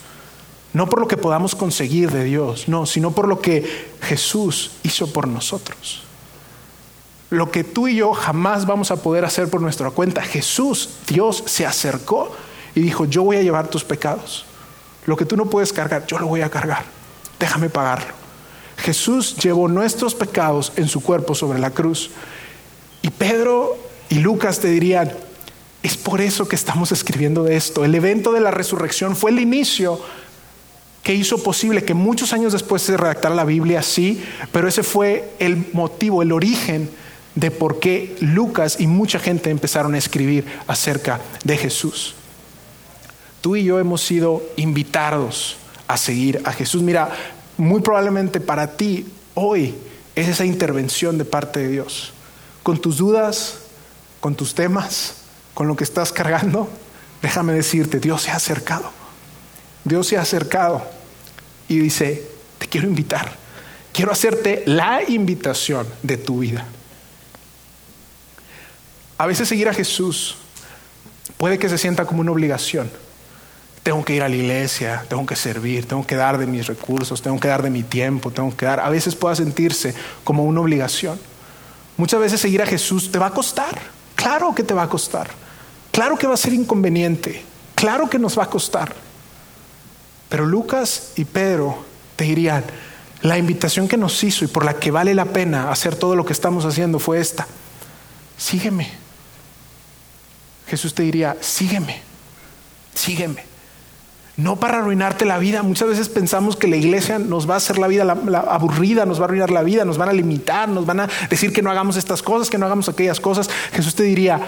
no 0.73 0.89
por 0.89 0.99
lo 0.99 1.07
que 1.07 1.17
podamos 1.17 1.55
conseguir 1.55 2.11
de 2.11 2.25
Dios, 2.25 2.67
no, 2.67 2.85
sino 2.85 3.13
por 3.13 3.29
lo 3.29 3.41
que 3.41 3.93
Jesús 4.01 4.73
hizo 4.83 5.13
por 5.13 5.29
nosotros. 5.29 6.03
Lo 7.31 7.53
que 7.53 7.63
tú 7.63 7.87
y 7.87 7.95
yo 7.95 8.13
jamás 8.13 8.67
vamos 8.67 8.91
a 8.91 8.97
poder 8.97 9.25
hacer 9.25 9.49
por 9.49 9.61
nuestra 9.61 9.93
cuenta. 9.93 10.21
Jesús, 10.21 10.91
Dios, 11.07 11.45
se 11.47 11.65
acercó 11.65 12.35
y 12.75 12.81
dijo, 12.81 13.05
yo 13.05 13.23
voy 13.23 13.37
a 13.37 13.43
llevar 13.43 13.69
tus 13.69 13.85
pecados. 13.85 14.47
Lo 15.07 15.17
que 15.17 15.25
tú 15.25 15.37
no 15.37 15.47
puedes 15.47 15.73
cargar, 15.73 16.07
yo 16.07 16.19
lo 16.19 16.27
voy 16.27 16.41
a 16.41 16.51
cargar. 16.51 16.85
Déjame 17.39 17.69
pagarlo. 17.69 18.15
Jesús 18.77 19.37
llevó 19.37 19.69
nuestros 19.69 20.15
pecados 20.15 20.73
en 20.77 20.89
su 20.89 21.03
cuerpo 21.03 21.35
sobre 21.35 21.59
la 21.59 21.71
cruz. 21.71 22.11
Y 23.03 23.11
Pedro 23.11 23.77
y 24.09 24.17
Lucas 24.17 24.61
te 24.61 24.69
dirían, 24.69 25.13
es 25.83 25.97
por 25.97 26.21
eso 26.21 26.49
que 26.49 26.57
estamos 26.57 26.93
escribiendo 26.93 27.45
de 27.45 27.57
esto. 27.57 27.85
El 27.85 27.95
evento 27.95 28.33
de 28.33 28.41
la 28.41 28.51
resurrección 28.51 29.17
fue 29.17 29.31
el 29.31 29.39
inicio 29.39 30.01
que 31.03 31.15
hizo 31.15 31.43
posible 31.43 31.85
que 31.85 31.93
muchos 31.93 32.33
años 32.33 32.55
después 32.55 32.81
se 32.81 32.97
redactara 32.97 33.35
la 33.35 33.45
Biblia, 33.45 33.83
sí, 33.83 34.25
pero 34.53 34.67
ese 34.67 34.83
fue 34.83 35.35
el 35.39 35.67
motivo, 35.75 36.23
el 36.23 36.33
origen 36.33 36.89
de 37.35 37.51
por 37.51 37.79
qué 37.79 38.17
Lucas 38.21 38.77
y 38.81 38.87
mucha 38.87 39.19
gente 39.19 39.51
empezaron 39.51 39.95
a 39.95 39.99
escribir 39.99 40.47
acerca 40.67 41.21
de 41.45 41.59
Jesús. 41.59 42.15
Tú 43.45 43.57
y 43.57 43.65
yo 43.65 43.79
hemos 43.79 44.01
sido 44.01 44.43
invitados 44.57 45.59
a 45.87 45.99
seguir 45.99 46.41
a 46.47 46.53
Jesús. 46.55 46.81
Mira, 46.81 47.11
muy 47.59 47.83
probablemente 47.83 48.41
para 48.41 48.79
ti 48.79 49.07
hoy 49.35 49.75
es 50.15 50.29
esa 50.29 50.47
intervención 50.47 51.19
de 51.19 51.27
parte 51.27 51.61
de 51.61 51.69
Dios. 51.69 52.15
Con 52.63 52.81
tus 52.81 52.97
dudas, 52.97 53.59
con 54.21 54.35
tus 54.35 54.55
temas, 54.55 55.17
con 55.53 55.69
lo 55.69 55.77
que 55.77 55.85
estás 55.85 56.11
cargando, 56.11 56.71
déjame 57.21 57.53
decirte, 57.53 58.01
Dios 58.01 58.23
se 58.23 58.31
ha 58.31 58.37
acercado. 58.37 58.91
Dios 59.85 60.07
se 60.07 60.17
ha 60.17 60.23
acercado 60.23 60.83
y 61.69 61.81
dice, 61.81 62.27
te 62.57 62.67
quiero 62.67 62.89
invitar. 62.89 63.37
Quiero 63.93 64.11
hacerte 64.11 64.63
la 64.65 65.03
invitación 65.07 65.87
de 66.03 66.17
tu 66.17 66.39
vida. 66.39 66.65
A 69.19 69.27
veces 69.27 69.47
seguir 69.47 69.69
a 69.69 69.75
Jesús 69.75 70.37
puede 71.37 71.59
que 71.59 71.69
se 71.69 71.77
sienta 71.77 72.07
como 72.07 72.23
una 72.23 72.33
obligación 72.33 73.04
tengo 73.85 74.03
que 74.03 74.15
ir 74.15 74.23
a 74.23 74.31
la 74.31 74.35
iglesia, 74.35 75.05
tengo 75.11 75.27
que 75.27 75.37
servir, 75.37 75.87
tengo 75.87 76.07
que 76.07 76.17
dar 76.17 76.39
de 76.39 76.47
mis 76.47 76.67
recursos, 76.67 77.21
tengo 77.21 77.39
que 77.39 77.49
dar 77.49 77.63
de 77.63 77.69
mi 77.69 77.83
tiempo, 77.83 78.31
tengo 78.31 78.57
que 78.57 78.65
dar. 78.65 78.81
A 78.81 78.89
veces 78.89 79.15
pueda 79.15 79.37
sentirse 79.37 79.95
como 80.25 80.45
una 80.45 80.63
obligación. 80.63 81.21
Muchas 81.99 82.19
veces 82.19 82.41
seguir 82.41 82.63
a 82.63 82.67
Jesús 82.67 83.13
te 83.13 83.19
va 83.19 83.27
a 83.27 83.31
costar. 83.31 83.79
Claro 84.17 84.55
que 84.55 84.63
te 84.63 84.73
va 84.73 84.85
a 84.85 84.89
costar. 84.89 85.29
Claro 85.93 86.17
que 86.17 86.27
va 86.27 86.33
a 86.33 86.39
ser 86.39 86.55
inconveniente. 86.55 87.45
Claro 87.75 88.09
que 88.09 88.19
nos 88.19 88.39
va 88.39 88.45
a 88.45 88.51
costar. 88.51 88.95
Pero 90.31 90.47
Lucas 90.47 91.13
y 91.17 91.27
Pedro 91.27 91.85
te 92.17 92.25
dirían, 92.25 92.65
la 93.21 93.37
invitación 93.37 93.87
que 93.87 93.99
nos 93.99 94.25
hizo 94.25 94.47
y 94.47 94.49
por 94.49 94.65
la 94.65 94.75
que 94.75 94.93
vale 94.93 95.13
la 95.13 95.27
pena 95.27 95.71
hacer 95.71 95.95
todo 95.95 96.17
lo 96.17 96.25
que 96.25 96.33
estamos 96.33 96.65
haciendo 96.65 96.99
fue 96.99 97.21
esta. 97.21 97.47
Sígueme. 98.39 98.91
Jesús 100.69 100.95
te 100.95 101.03
diría, 101.03 101.37
sígueme, 101.43 102.01
sígueme 102.95 103.54
no 104.37 104.57
para 104.57 104.79
arruinarte 104.79 105.25
la 105.25 105.39
vida. 105.39 105.63
Muchas 105.63 105.89
veces 105.89 106.09
pensamos 106.09 106.57
que 106.57 106.67
la 106.67 106.77
iglesia 106.77 107.19
nos 107.19 107.49
va 107.49 107.55
a 107.55 107.57
hacer 107.59 107.79
la 107.79 107.87
vida 107.87 108.03
aburrida, 108.03 109.07
nos 109.07 109.19
va 109.21 109.23
a 109.23 109.27
arruinar 109.27 109.51
la 109.51 109.63
vida, 109.63 109.85
nos 109.85 109.99
van 109.99 110.09
a 110.09 110.13
limitar, 110.13 110.69
nos 110.69 110.87
van 110.87 111.01
a 111.01 111.09
decir 111.31 111.53
que 111.53 111.63
no 111.63 111.71
hagamos 111.71 111.97
estas 111.97 112.23
cosas, 112.23 112.51
que 112.51 112.59
no 112.59 112.67
hagamos 112.67 112.89
aquellas 112.89 113.21
cosas. 113.21 113.49
Jesús 113.73 113.95
te 113.95 114.03
diría, 114.03 114.41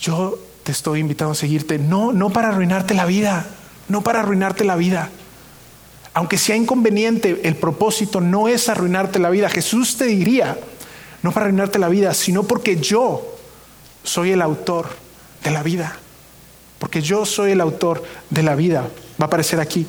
yo 0.00 0.38
te 0.64 0.72
estoy 0.72 1.00
invitando 1.00 1.32
a 1.32 1.36
seguirte, 1.36 1.78
no, 1.78 2.12
no 2.12 2.30
para 2.30 2.48
arruinarte 2.48 2.94
la 2.94 3.06
vida, 3.06 3.46
no 3.88 4.02
para 4.02 4.20
arruinarte 4.20 4.64
la 4.64 4.74
vida. 4.74 5.10
Aunque 6.12 6.38
sea 6.38 6.56
inconveniente, 6.56 7.42
el 7.44 7.56
propósito 7.56 8.20
no 8.20 8.48
es 8.48 8.68
arruinarte 8.68 9.18
la 9.18 9.30
vida. 9.30 9.48
Jesús 9.48 9.96
te 9.96 10.06
diría, 10.06 10.58
no 11.22 11.30
para 11.30 11.46
arruinarte 11.46 11.78
la 11.78 11.88
vida, 11.88 12.14
sino 12.14 12.42
porque 12.42 12.76
yo 12.76 13.36
soy 14.02 14.32
el 14.32 14.42
autor 14.42 14.88
de 15.44 15.50
la 15.52 15.62
vida 15.62 15.98
porque 16.78 17.02
yo 17.02 17.24
soy 17.24 17.52
el 17.52 17.60
autor 17.60 18.02
de 18.30 18.42
la 18.42 18.54
vida. 18.54 18.82
Va 19.20 19.24
a 19.24 19.26
aparecer 19.26 19.60
aquí, 19.60 19.86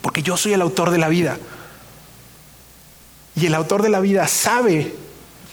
porque 0.00 0.22
yo 0.22 0.36
soy 0.36 0.52
el 0.52 0.62
autor 0.62 0.90
de 0.90 0.98
la 0.98 1.08
vida. 1.08 1.38
Y 3.36 3.46
el 3.46 3.54
autor 3.54 3.82
de 3.82 3.88
la 3.88 4.00
vida 4.00 4.26
sabe 4.26 4.94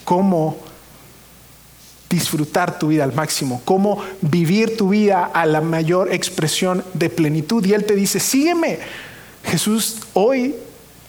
cómo 0.04 0.58
disfrutar 2.10 2.80
tu 2.80 2.88
vida 2.88 3.04
al 3.04 3.14
máximo, 3.14 3.62
cómo 3.66 4.02
vivir 4.22 4.78
tu 4.78 4.90
vida 4.90 5.26
a 5.26 5.46
la 5.46 5.62
mayor 5.62 6.14
expresión 6.14 6.84
de 6.94 7.10
plenitud. 7.10 7.66
Y 7.66 7.74
Él 7.74 7.86
te 7.86 7.96
dice, 7.96 8.20
sígueme. 8.20 8.80
Jesús, 9.44 9.98
hoy 10.14 10.56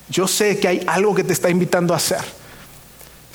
yo 0.09 0.29
sé 0.29 0.59
que 0.59 0.69
hay 0.69 0.83
algo 0.87 1.15
que 1.15 1.25
te 1.25 1.33
está 1.33 1.49
invitando 1.49 1.95
a 1.95 1.99
hacer. 1.99 2.21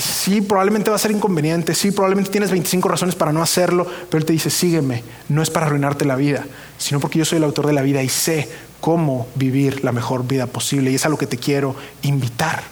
Sí, 0.01 0.41
probablemente 0.41 0.89
va 0.89 0.95
a 0.95 0.99
ser 0.99 1.11
inconveniente, 1.11 1.75
sí, 1.75 1.91
probablemente 1.91 2.31
tienes 2.31 2.49
25 2.49 2.89
razones 2.89 3.13
para 3.13 3.31
no 3.31 3.43
hacerlo, 3.43 3.85
pero 4.09 4.17
Él 4.17 4.25
te 4.25 4.33
dice, 4.33 4.49
sígueme, 4.49 5.03
no 5.29 5.43
es 5.43 5.51
para 5.51 5.67
arruinarte 5.67 6.05
la 6.05 6.15
vida, 6.15 6.43
sino 6.79 6.99
porque 6.99 7.19
yo 7.19 7.25
soy 7.25 7.37
el 7.37 7.43
autor 7.43 7.67
de 7.67 7.73
la 7.73 7.83
vida 7.83 8.01
y 8.01 8.09
sé 8.09 8.49
cómo 8.79 9.27
vivir 9.35 9.83
la 9.83 9.91
mejor 9.91 10.25
vida 10.27 10.47
posible 10.47 10.89
y 10.89 10.95
es 10.95 11.05
a 11.05 11.09
lo 11.09 11.17
que 11.17 11.27
te 11.27 11.37
quiero 11.37 11.75
invitar. 12.01 12.63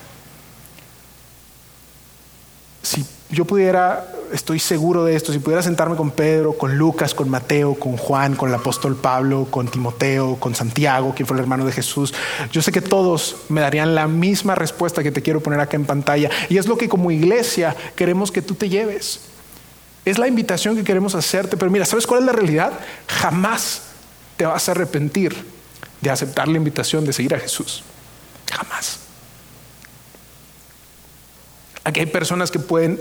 Si 2.82 3.04
yo 3.30 3.44
pudiera, 3.44 4.06
estoy 4.32 4.58
seguro 4.58 5.04
de 5.04 5.14
esto, 5.14 5.32
si 5.32 5.38
pudiera 5.38 5.62
sentarme 5.62 5.96
con 5.96 6.10
Pedro, 6.10 6.52
con 6.52 6.76
Lucas, 6.76 7.14
con 7.14 7.28
Mateo, 7.28 7.74
con 7.74 7.96
Juan, 7.96 8.34
con 8.34 8.48
el 8.48 8.54
apóstol 8.54 8.96
Pablo, 8.96 9.46
con 9.50 9.68
Timoteo, 9.68 10.36
con 10.36 10.54
Santiago, 10.54 11.14
quien 11.14 11.26
fue 11.26 11.36
el 11.36 11.42
hermano 11.42 11.64
de 11.64 11.72
Jesús, 11.72 12.12
yo 12.50 12.60
sé 12.60 12.72
que 12.72 12.80
todos 12.80 13.36
me 13.48 13.60
darían 13.60 13.94
la 13.94 14.08
misma 14.08 14.56
respuesta 14.56 15.02
que 15.02 15.12
te 15.12 15.22
quiero 15.22 15.40
poner 15.40 15.60
acá 15.60 15.76
en 15.76 15.84
pantalla. 15.84 16.28
Y 16.48 16.58
es 16.58 16.66
lo 16.66 16.76
que 16.76 16.88
como 16.88 17.10
iglesia 17.10 17.76
queremos 17.94 18.32
que 18.32 18.42
tú 18.42 18.54
te 18.54 18.68
lleves. 18.68 19.20
Es 20.04 20.18
la 20.18 20.26
invitación 20.26 20.76
que 20.76 20.82
queremos 20.82 21.14
hacerte, 21.14 21.56
pero 21.56 21.70
mira, 21.70 21.84
¿sabes 21.84 22.06
cuál 22.06 22.20
es 22.20 22.26
la 22.26 22.32
realidad? 22.32 22.72
Jamás 23.06 23.82
te 24.36 24.46
vas 24.46 24.68
a 24.68 24.72
arrepentir 24.72 25.36
de 26.00 26.10
aceptar 26.10 26.48
la 26.48 26.56
invitación 26.56 27.04
de 27.04 27.12
seguir 27.12 27.34
a 27.34 27.38
Jesús. 27.38 27.84
Jamás. 28.50 29.00
Aquí 31.84 32.00
hay 32.00 32.06
personas 32.06 32.50
que 32.50 32.58
pueden, 32.58 33.00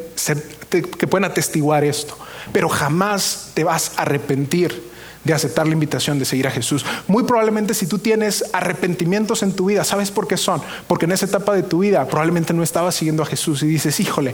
que 0.72 1.08
pueden 1.08 1.26
atestiguar 1.26 1.84
esto, 1.84 2.18
pero 2.54 2.70
jamás 2.70 3.52
te 3.54 3.64
vas 3.64 3.92
a 3.98 4.04
arrepentir 4.04 4.90
de 5.24 5.34
aceptar 5.34 5.68
la 5.68 5.74
invitación 5.74 6.18
de 6.18 6.26
seguir 6.26 6.48
a 6.48 6.52
Jesús. 6.52 6.86
Muy 7.08 7.24
probablemente 7.24 7.74
si 7.74 7.88
tú 7.88 8.00
tienes 8.00 8.46
arrepentimientos 8.54 9.44
en 9.44 9.54
tu 9.54 9.66
vida, 9.66 9.84
¿sabes 9.84 10.12
por 10.12 10.28
qué 10.28 10.38
son? 10.38 10.62
Porque 10.88 11.06
en 11.06 11.12
esa 11.12 11.26
etapa 11.26 11.54
de 11.54 11.64
tu 11.64 11.80
vida 11.80 12.08
probablemente 12.08 12.54
no 12.54 12.64
estabas 12.64 12.96
siguiendo 12.96 13.24
a 13.24 13.26
Jesús 13.26 13.62
y 13.64 13.68
dices, 13.68 14.00
híjole, 14.00 14.34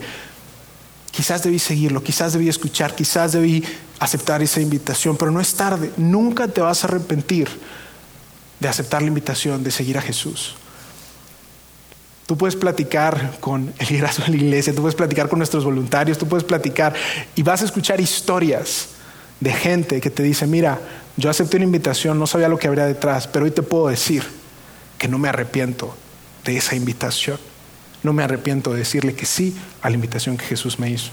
quizás 1.12 1.44
debí 1.44 1.60
seguirlo, 1.60 2.04
quizás 2.04 2.34
debí 2.34 2.50
escuchar, 2.50 2.96
quizás 2.96 3.32
debí 3.32 3.64
aceptar 4.00 4.44
esa 4.44 4.62
invitación, 4.62 5.18
pero 5.18 5.32
no 5.32 5.42
es 5.42 5.54
tarde, 5.56 5.92
nunca 5.98 6.48
te 6.48 6.62
vas 6.62 6.84
a 6.84 6.88
arrepentir 6.88 7.50
de 8.60 8.68
aceptar 8.68 9.02
la 9.02 9.08
invitación 9.08 9.64
de 9.64 9.72
seguir 9.72 9.98
a 9.98 10.02
Jesús. 10.02 10.56
Tú 12.26 12.38
puedes 12.38 12.56
platicar 12.56 13.38
con 13.40 13.74
el 13.78 13.88
liderazgo 13.88 14.26
de 14.26 14.32
la 14.32 14.38
iglesia, 14.38 14.74
tú 14.74 14.82
puedes 14.82 14.96
platicar 14.96 15.30
con 15.30 15.38
nuestros 15.40 15.64
voluntarios, 15.64 16.18
tú 16.18 16.28
puedes 16.28 16.44
platicar 16.44 16.94
y 17.36 17.44
vas 17.44 17.62
a 17.62 17.66
escuchar 17.66 18.02
historias 18.02 18.90
de 19.40 19.54
gente 19.54 20.02
que 20.02 20.10
te 20.10 20.24
dice, 20.24 20.48
mira, 20.48 20.80
yo 21.18 21.30
acepté 21.30 21.58
una 21.58 21.66
invitación, 21.66 22.18
no 22.18 22.26
sabía 22.26 22.50
lo 22.50 22.58
que 22.58 22.68
habría 22.68 22.86
detrás, 22.86 23.28
pero 23.28 23.46
hoy 23.46 23.52
te 23.52 23.62
puedo 23.62 23.88
decir 23.88 24.24
que 24.98 25.08
no 25.08 25.20
me 25.20 25.30
arrepiento 25.30 25.96
de 26.44 26.58
esa 26.58 26.76
invitación. 26.76 27.38
No 28.04 28.14
me 28.14 28.24
arrepiento 28.24 28.72
de 28.72 28.80
decirle 28.80 29.16
que 29.16 29.26
sí 29.26 29.56
a 29.82 29.90
la 29.90 29.96
invitación 29.96 30.38
que 30.38 30.46
Jesús 30.46 30.80
me 30.80 30.90
hizo. 30.90 31.12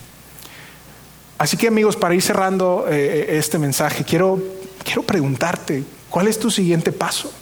Así 1.39 1.57
que 1.57 1.69
amigos, 1.69 1.97
para 1.97 2.15
ir 2.15 2.23
cerrando 2.23 2.87
eh, 2.89 3.27
eh, 3.29 3.39
este 3.39 3.59
mensaje, 3.59 4.05
quiero, 4.05 4.41
quiero 4.85 5.03
preguntarte, 5.03 5.85
¿cuál 6.11 6.29
es 6.29 6.39
tu 6.39 6.51
siguiente 6.51 6.93
paso? 6.93 7.33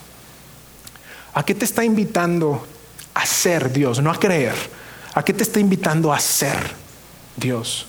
¿A 1.34 1.44
qué 1.44 1.54
te 1.54 1.64
está 1.64 1.84
invitando 1.84 2.66
a 3.14 3.26
ser 3.26 3.72
Dios, 3.72 4.00
no 4.00 4.10
a 4.10 4.18
creer. 4.18 4.54
¿A 5.14 5.24
qué 5.24 5.32
te 5.32 5.42
está 5.42 5.60
invitando 5.60 6.12
a 6.12 6.20
ser 6.20 6.56
Dios? 7.36 7.86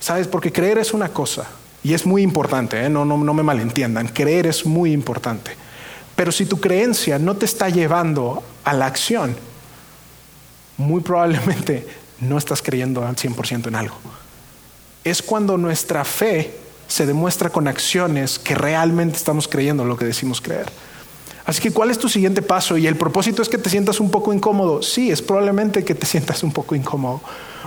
¿Sabes? 0.00 0.26
Porque 0.26 0.52
creer 0.52 0.78
es 0.78 0.92
una 0.92 1.08
cosa 1.08 1.46
y 1.82 1.94
es 1.94 2.04
muy 2.04 2.22
importante, 2.22 2.84
¿eh? 2.84 2.88
no, 2.88 3.04
no, 3.04 3.16
no 3.16 3.34
me 3.34 3.42
malentiendan, 3.42 4.08
creer 4.08 4.46
es 4.46 4.66
muy 4.66 4.92
importante. 4.92 5.52
Pero 6.16 6.32
si 6.32 6.46
tu 6.46 6.60
creencia 6.60 7.18
no 7.18 7.36
te 7.36 7.44
está 7.44 7.68
llevando 7.68 8.42
a 8.64 8.72
la 8.72 8.86
acción, 8.86 9.36
muy 10.76 11.00
probablemente 11.00 11.86
no 12.20 12.38
estás 12.38 12.62
creyendo 12.62 13.06
al 13.06 13.16
100% 13.16 13.68
en 13.68 13.74
algo. 13.74 13.96
Es 15.04 15.22
cuando 15.22 15.56
nuestra 15.56 16.04
fe 16.04 16.54
se 16.88 17.06
demuestra 17.06 17.50
con 17.50 17.68
acciones 17.68 18.38
que 18.38 18.54
realmente 18.54 19.16
estamos 19.16 19.48
creyendo 19.48 19.84
lo 19.84 19.96
que 19.96 20.04
decimos 20.04 20.40
creer. 20.40 20.66
Así 21.46 21.62
que, 21.62 21.70
¿cuál 21.70 21.90
es 21.90 21.98
tu 21.98 22.08
siguiente 22.08 22.42
paso? 22.42 22.76
Y 22.76 22.88
el 22.88 22.96
propósito 22.96 23.40
es 23.40 23.48
que 23.48 23.56
te 23.56 23.70
sientas 23.70 24.00
un 24.00 24.10
poco 24.10 24.32
incómodo. 24.32 24.82
Sí, 24.82 25.12
es 25.12 25.22
probablemente 25.22 25.84
que 25.84 25.94
te 25.94 26.04
sientas 26.12 26.42
un 26.42 26.52
poco 26.52 26.74
incómodo. 26.74 27.20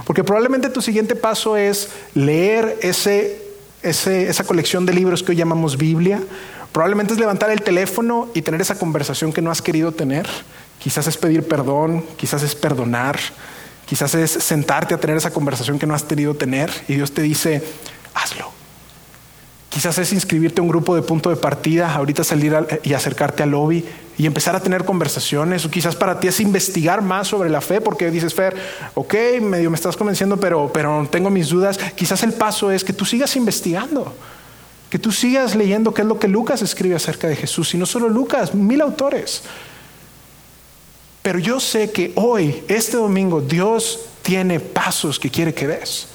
Porque 0.05 0.23
probablemente 0.23 0.69
tu 0.69 0.81
siguiente 0.81 1.15
paso 1.15 1.55
es 1.55 1.89
leer 2.13 2.77
ese, 2.81 3.41
esa 3.81 4.43
colección 4.43 4.85
de 4.85 4.93
libros 4.93 5.23
que 5.23 5.31
hoy 5.31 5.37
llamamos 5.37 5.77
Biblia. 5.77 6.21
Probablemente 6.73 7.13
es 7.13 7.19
levantar 7.19 7.49
el 7.51 7.61
teléfono 7.61 8.27
y 8.33 8.41
tener 8.41 8.61
esa 8.61 8.77
conversación 8.77 9.31
que 9.31 9.41
no 9.41 9.49
has 9.49 9.61
querido 9.61 9.93
tener. 9.93 10.27
Quizás 10.77 11.07
es 11.07 11.17
pedir 11.17 11.47
perdón, 11.47 12.05
quizás 12.17 12.43
es 12.43 12.55
perdonar, 12.55 13.17
quizás 13.85 14.13
es 14.15 14.31
sentarte 14.31 14.93
a 14.93 14.99
tener 14.99 15.17
esa 15.17 15.31
conversación 15.31 15.79
que 15.79 15.85
no 15.85 15.93
has 15.93 16.03
querido 16.03 16.35
tener 16.35 16.69
y 16.87 16.95
Dios 16.95 17.13
te 17.13 17.21
dice, 17.21 17.63
hazlo. 18.13 18.58
Quizás 19.69 19.99
es 19.99 20.13
inscribirte 20.13 20.61
a 20.61 20.63
un 20.63 20.69
grupo 20.69 20.95
de 20.95 21.03
punto 21.03 21.29
de 21.29 21.35
partida, 21.35 21.93
ahorita 21.93 22.23
salir 22.23 22.55
y 22.83 22.93
acercarte 22.93 23.43
al 23.43 23.51
lobby 23.51 23.85
y 24.17 24.25
empezar 24.25 24.55
a 24.55 24.59
tener 24.59 24.83
conversaciones. 24.83 25.63
O 25.63 25.69
quizás 25.69 25.95
para 25.95 26.19
ti 26.19 26.27
es 26.27 26.39
investigar 26.39 27.03
más 27.03 27.27
sobre 27.27 27.49
la 27.49 27.61
fe, 27.61 27.79
porque 27.79 28.09
dices, 28.09 28.33
Fer, 28.33 28.55
ok, 28.95 29.13
medio 29.41 29.69
me 29.69 29.75
estás 29.75 29.95
convenciendo, 29.95 30.37
pero, 30.37 30.71
pero 30.73 31.07
tengo 31.11 31.29
mis 31.29 31.49
dudas. 31.49 31.77
Quizás 31.95 32.23
el 32.23 32.33
paso 32.33 32.71
es 32.71 32.83
que 32.83 32.93
tú 32.93 33.05
sigas 33.05 33.35
investigando, 33.35 34.11
que 34.89 34.97
tú 34.97 35.11
sigas 35.11 35.55
leyendo 35.55 35.93
qué 35.93 36.01
es 36.01 36.07
lo 36.07 36.17
que 36.17 36.27
Lucas 36.27 36.63
escribe 36.63 36.95
acerca 36.95 37.27
de 37.27 37.35
Jesús. 37.35 37.73
Y 37.75 37.77
no 37.77 37.85
solo 37.85 38.09
Lucas, 38.09 38.55
mil 38.55 38.81
autores. 38.81 39.43
Pero 41.21 41.37
yo 41.37 41.59
sé 41.59 41.91
que 41.91 42.11
hoy, 42.15 42.63
este 42.67 42.97
domingo, 42.97 43.39
Dios 43.39 43.99
tiene 44.23 44.59
pasos 44.59 45.19
que 45.19 45.29
quiere 45.29 45.53
que 45.53 45.67
des. 45.67 46.07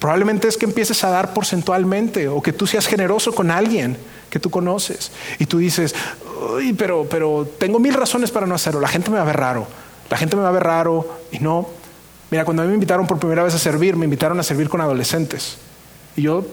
Probablemente 0.00 0.48
es 0.48 0.56
que 0.56 0.64
empieces 0.64 1.04
a 1.04 1.10
dar 1.10 1.32
porcentualmente 1.34 2.26
o 2.26 2.42
que 2.42 2.52
tú 2.52 2.66
seas 2.66 2.86
generoso 2.86 3.32
con 3.32 3.50
alguien 3.50 3.96
que 4.30 4.40
tú 4.40 4.50
conoces. 4.50 5.12
Y 5.38 5.46
tú 5.46 5.58
dices, 5.58 5.94
Uy, 6.40 6.72
pero, 6.72 7.06
pero 7.08 7.46
tengo 7.58 7.78
mil 7.78 7.94
razones 7.94 8.30
para 8.30 8.46
no 8.46 8.54
hacerlo. 8.54 8.80
La 8.80 8.88
gente 8.88 9.10
me 9.10 9.16
va 9.16 9.22
a 9.22 9.26
ver 9.26 9.36
raro. 9.36 9.66
La 10.08 10.16
gente 10.16 10.36
me 10.36 10.42
va 10.42 10.48
a 10.48 10.52
ver 10.52 10.62
raro 10.62 11.20
y 11.30 11.38
no. 11.38 11.68
Mira, 12.30 12.44
cuando 12.44 12.62
a 12.62 12.64
mí 12.64 12.70
me 12.70 12.74
invitaron 12.74 13.06
por 13.06 13.18
primera 13.18 13.42
vez 13.42 13.54
a 13.54 13.58
servir, 13.58 13.96
me 13.96 14.04
invitaron 14.04 14.40
a 14.40 14.42
servir 14.42 14.68
con 14.68 14.80
adolescentes. 14.80 15.58
Y 16.16 16.22
yo 16.22 16.46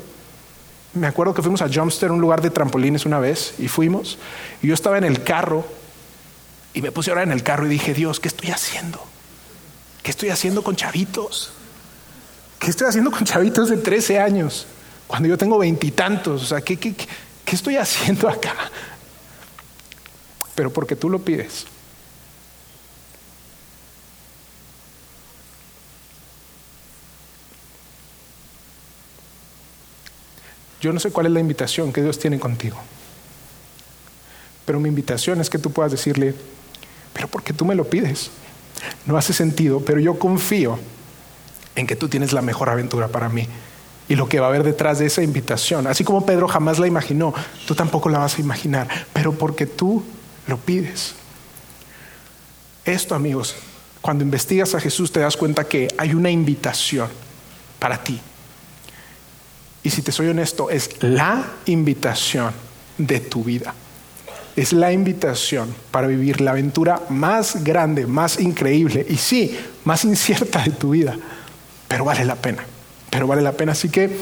me 0.93 1.08
acuerdo 1.08 1.34
que 1.34 1.41
fuimos 1.41 1.62
a 1.62 1.70
Jumpster, 1.72 2.12
un 2.12 2.20
lugar 2.20 2.41
de 2.41 2.50
trampolines 2.50 3.06
una 3.06 3.20
vez, 3.20 3.54
y 3.60 3.68
fuimos. 3.68 4.18
Y 4.62 4.68
yo 4.68 4.74
estaba 4.74 4.98
en 4.98 5.04
el 5.04 5.24
carro 5.24 5.66
y 6.74 6.82
me 6.82 6.91
puse 6.91 7.12
ahora 7.12 7.24
en 7.24 7.32
el 7.32 7.43
carro 7.43 7.66
y 7.66 7.70
dije, 7.70 7.93
Dios, 7.93 8.20
¿qué 8.20 8.28
estoy 8.28 8.50
haciendo? 8.50 9.00
¿Qué 10.04 10.12
estoy 10.12 10.30
haciendo 10.30 10.64
con 10.64 10.76
chavitos? 10.76 11.54
¿Qué 12.60 12.72
estoy 12.72 12.88
haciendo 12.88 13.12
con 13.12 13.24
chavitos 13.24 13.70
de 13.70 13.78
13 13.78 14.20
años? 14.20 14.66
Cuando 15.08 15.28
yo 15.28 15.38
tengo 15.38 15.58
veintitantos. 15.58 16.43
O 16.43 16.45
sea, 16.45 16.62
¿qué, 16.62 16.78
qué, 16.78 16.93
¿qué 16.93 17.55
estoy 17.55 17.78
haciendo 17.78 18.28
acá? 18.28 18.55
Pero 20.55 20.72
porque 20.72 20.95
tú 20.95 21.10
lo 21.10 21.20
pides. 21.20 21.66
Yo 30.82 30.93
no 30.93 30.99
sé 30.99 31.12
cuál 31.12 31.26
es 31.28 31.32
la 31.32 31.39
invitación 31.39 31.91
que 31.91 32.01
Dios 32.01 32.20
tiene 32.20 32.39
contigo. 32.39 32.78
Pero 34.66 34.80
mi 34.80 34.89
invitación 34.89 35.39
es 35.41 35.49
que 35.49 35.58
tú 35.58 35.72
puedas 35.72 35.91
decirle, 35.91 36.36
pero 37.14 37.28
porque 37.28 37.53
tú 37.53 37.66
me 37.66 37.74
lo 37.74 37.89
pides. 37.89 38.30
No 39.05 39.18
hace 39.18 39.34
sentido, 39.34 39.80
pero 39.80 39.99
yo 39.99 40.20
confío 40.20 40.78
en 41.78 41.86
que 41.86 41.95
tú 41.95 42.09
tienes 42.09 42.34
la 42.34 42.41
mejor 42.41 42.69
aventura 42.69 43.07
para 43.07 43.30
mí 43.30 43.47
y 44.09 44.15
lo 44.15 44.28
que 44.28 44.39
va 44.39 44.47
a 44.47 44.49
haber 44.49 44.63
detrás 44.63 44.99
de 44.99 45.05
esa 45.05 45.21
invitación. 45.21 45.86
Así 45.86 46.03
como 46.03 46.25
Pedro 46.25 46.47
jamás 46.47 46.80
la 46.80 46.88
imaginó, 46.88 47.34
tú 47.67 47.75
tampoco 47.75 48.09
la 48.09 48.17
vas 48.17 48.38
a 48.38 48.41
imaginar, 48.41 48.88
pero 49.13 49.32
porque 49.34 49.67
tú 49.67 50.03
lo 50.47 50.57
pides. 50.57 51.13
Esto, 52.84 53.13
amigos, 53.13 53.55
cuando 54.01 54.23
investigas 54.23 54.73
a 54.73 54.80
Jesús 54.80 55.11
te 55.11 55.19
das 55.19 55.38
cuenta 55.38 55.65
que 55.65 55.88
hay 55.97 56.15
una 56.15 56.32
invitación 56.32 57.09
para 57.78 58.03
ti. 58.03 58.19
Y 59.84 59.91
si 59.91 60.01
te 60.01 60.11
soy 60.11 60.30
honesto, 60.30 60.71
es 60.71 61.03
la 61.03 61.45
invitación 61.67 62.53
de 62.97 63.19
tu 63.19 63.43
vida. 63.43 63.75
Es 64.55 64.73
la 64.73 64.91
invitación 64.91 65.75
para 65.91 66.07
vivir 66.07 66.41
la 66.41 66.51
aventura 66.51 67.03
más 67.09 67.63
grande, 67.63 68.07
más 68.07 68.39
increíble 68.39 69.05
y 69.07 69.17
sí, 69.17 69.55
más 69.86 70.03
incierta 70.03 70.63
de 70.63 70.71
tu 70.71 70.89
vida 70.89 71.15
pero 71.88 72.05
vale 72.05 72.25
la 72.25 72.35
pena, 72.35 72.63
pero 73.09 73.27
vale 73.27 73.41
la 73.41 73.53
pena. 73.53 73.71
Así 73.71 73.89
que, 73.89 74.17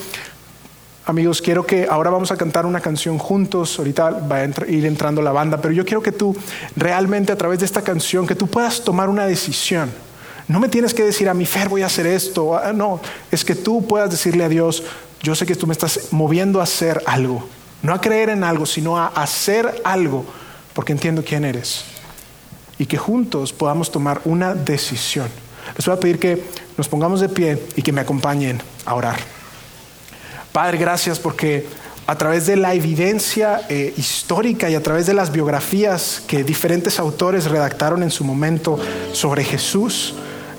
amigos, 1.06 1.42
quiero 1.42 1.66
que 1.66 1.88
ahora 1.90 2.10
vamos 2.10 2.32
a 2.32 2.38
cantar 2.38 2.66
una 2.66 2.80
canción 2.80 3.18
juntos, 3.18 3.78
ahorita 3.80 4.10
va 4.12 4.38
a 4.38 4.46
ir 4.68 4.86
entrando 4.86 5.22
la 5.22 5.32
banda, 5.32 5.62
pero 5.62 5.74
yo 5.74 5.86
quiero 5.86 6.02
que 6.02 6.12
tú 6.12 6.36
realmente 6.76 7.32
a 7.32 7.36
través 7.36 7.60
de 7.60 7.66
esta 7.66 7.82
canción, 7.82 8.28
que 8.28 8.36
tú 8.36 8.48
puedas 8.48 8.84
tomar 8.84 9.10
una 9.10 9.26
decisión. 9.26 9.92
No 10.48 10.60
me 10.60 10.70
tienes 10.70 10.94
que 10.94 11.04
decir 11.04 11.28
a 11.28 11.34
mi 11.34 11.46
Fer 11.46 11.70
voy 11.70 11.82
a 11.82 11.88
hacer 11.88 12.06
esto, 12.06 12.56
ah, 12.56 12.72
no, 12.72 13.02
es 13.32 13.44
que 13.44 13.56
tú 13.56 13.88
puedas 13.88 14.12
decirle 14.12 14.44
a 14.44 14.50
Dios, 14.50 14.84
yo 15.24 15.34
sé 15.34 15.46
que 15.48 15.56
tú 15.56 15.66
me 15.66 15.74
estás 15.74 16.12
moviendo 16.12 16.60
a 16.60 16.64
hacer 16.64 17.02
algo, 17.08 17.48
no 17.82 17.94
a 17.94 18.02
creer 18.02 18.30
en 18.30 18.44
algo, 18.44 18.68
sino 18.68 18.98
a 18.98 19.08
hacer 19.08 19.82
algo, 19.84 20.24
porque 20.74 20.92
entiendo 20.92 21.24
quién 21.26 21.46
eres. 21.46 21.86
Y 22.78 22.86
que 22.86 22.98
juntos 22.98 23.54
podamos 23.54 23.90
tomar 23.90 24.22
una 24.26 24.54
decisión. 24.54 25.30
Les 25.76 25.86
voy 25.86 25.96
a 25.96 26.00
pedir 26.00 26.20
que 26.20 26.44
nos 26.78 26.88
pongamos 26.88 27.22
de 27.22 27.30
pie 27.30 27.60
y 27.76 27.82
que 27.82 27.92
me 27.92 28.02
acompañen 28.02 28.62
a 28.86 28.96
orar. 28.96 29.18
Padre, 30.52 30.78
gracias 30.78 31.20
porque 31.20 31.68
a 32.08 32.16
través 32.18 32.46
de 32.46 32.56
la 32.56 32.74
evidencia 32.74 33.62
eh, 33.68 33.94
histórica 33.98 34.70
y 34.70 34.76
a 34.76 34.84
través 34.84 35.08
de 35.08 35.14
las 35.14 35.32
biografías 35.32 36.22
que 36.28 36.44
diferentes 36.44 37.00
autores 37.00 37.46
redactaron 37.46 38.04
en 38.04 38.12
su 38.12 38.24
momento 38.24 38.80
sobre 39.12 39.44
Jesús, 39.44 40.14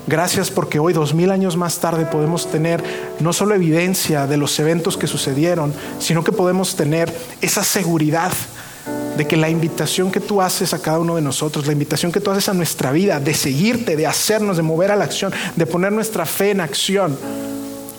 gracias 0.05 0.51
porque 0.51 0.79
hoy, 0.79 0.93
dos 0.93 1.13
mil 1.13 1.31
años 1.31 1.55
más 1.55 1.79
tarde, 1.79 2.05
podemos 2.05 2.51
tener 2.51 2.83
no 3.19 3.31
solo 3.31 3.55
evidencia 3.55 4.27
de 4.27 4.37
los 4.37 4.59
eventos 4.59 4.97
que 4.97 5.07
sucedieron, 5.07 5.73
sino 5.99 6.23
que 6.23 6.33
podemos 6.33 6.75
tener 6.75 7.13
esa 7.41 7.63
seguridad 7.63 8.33
de 9.17 9.27
que 9.27 9.35
la 9.35 9.49
invitación 9.49 10.11
que 10.11 10.19
tú 10.19 10.41
haces 10.41 10.73
a 10.73 10.81
cada 10.81 10.99
uno 10.99 11.15
de 11.15 11.21
nosotros, 11.21 11.65
la 11.65 11.73
invitación 11.73 12.11
que 12.11 12.21
tú 12.21 12.29
haces 12.31 12.49
a 12.49 12.53
nuestra 12.53 12.91
vida, 12.91 13.19
de 13.19 13.33
seguirte, 13.33 13.95
de 13.95 14.05
hacernos, 14.05 14.57
de 14.57 14.63
mover 14.63 14.91
a 14.91 14.95
la 14.95 15.05
acción, 15.05 15.33
de 15.55 15.65
poner 15.65 15.91
nuestra 15.91 16.25
fe 16.25 16.51
en 16.51 16.61
acción, 16.61 17.17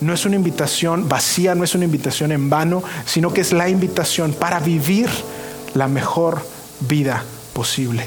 no 0.00 0.12
es 0.12 0.24
una 0.24 0.36
invitación 0.36 1.08
vacía, 1.08 1.54
no 1.54 1.64
es 1.64 1.74
una 1.74 1.84
invitación 1.84 2.30
en 2.30 2.48
vano, 2.48 2.82
sino 3.04 3.32
que 3.32 3.40
es 3.40 3.52
la 3.52 3.68
invitación 3.68 4.32
para 4.32 4.60
vivir 4.60 5.08
la 5.74 5.88
mejor 5.88 6.40
vida 6.80 7.24
posible. 7.52 8.06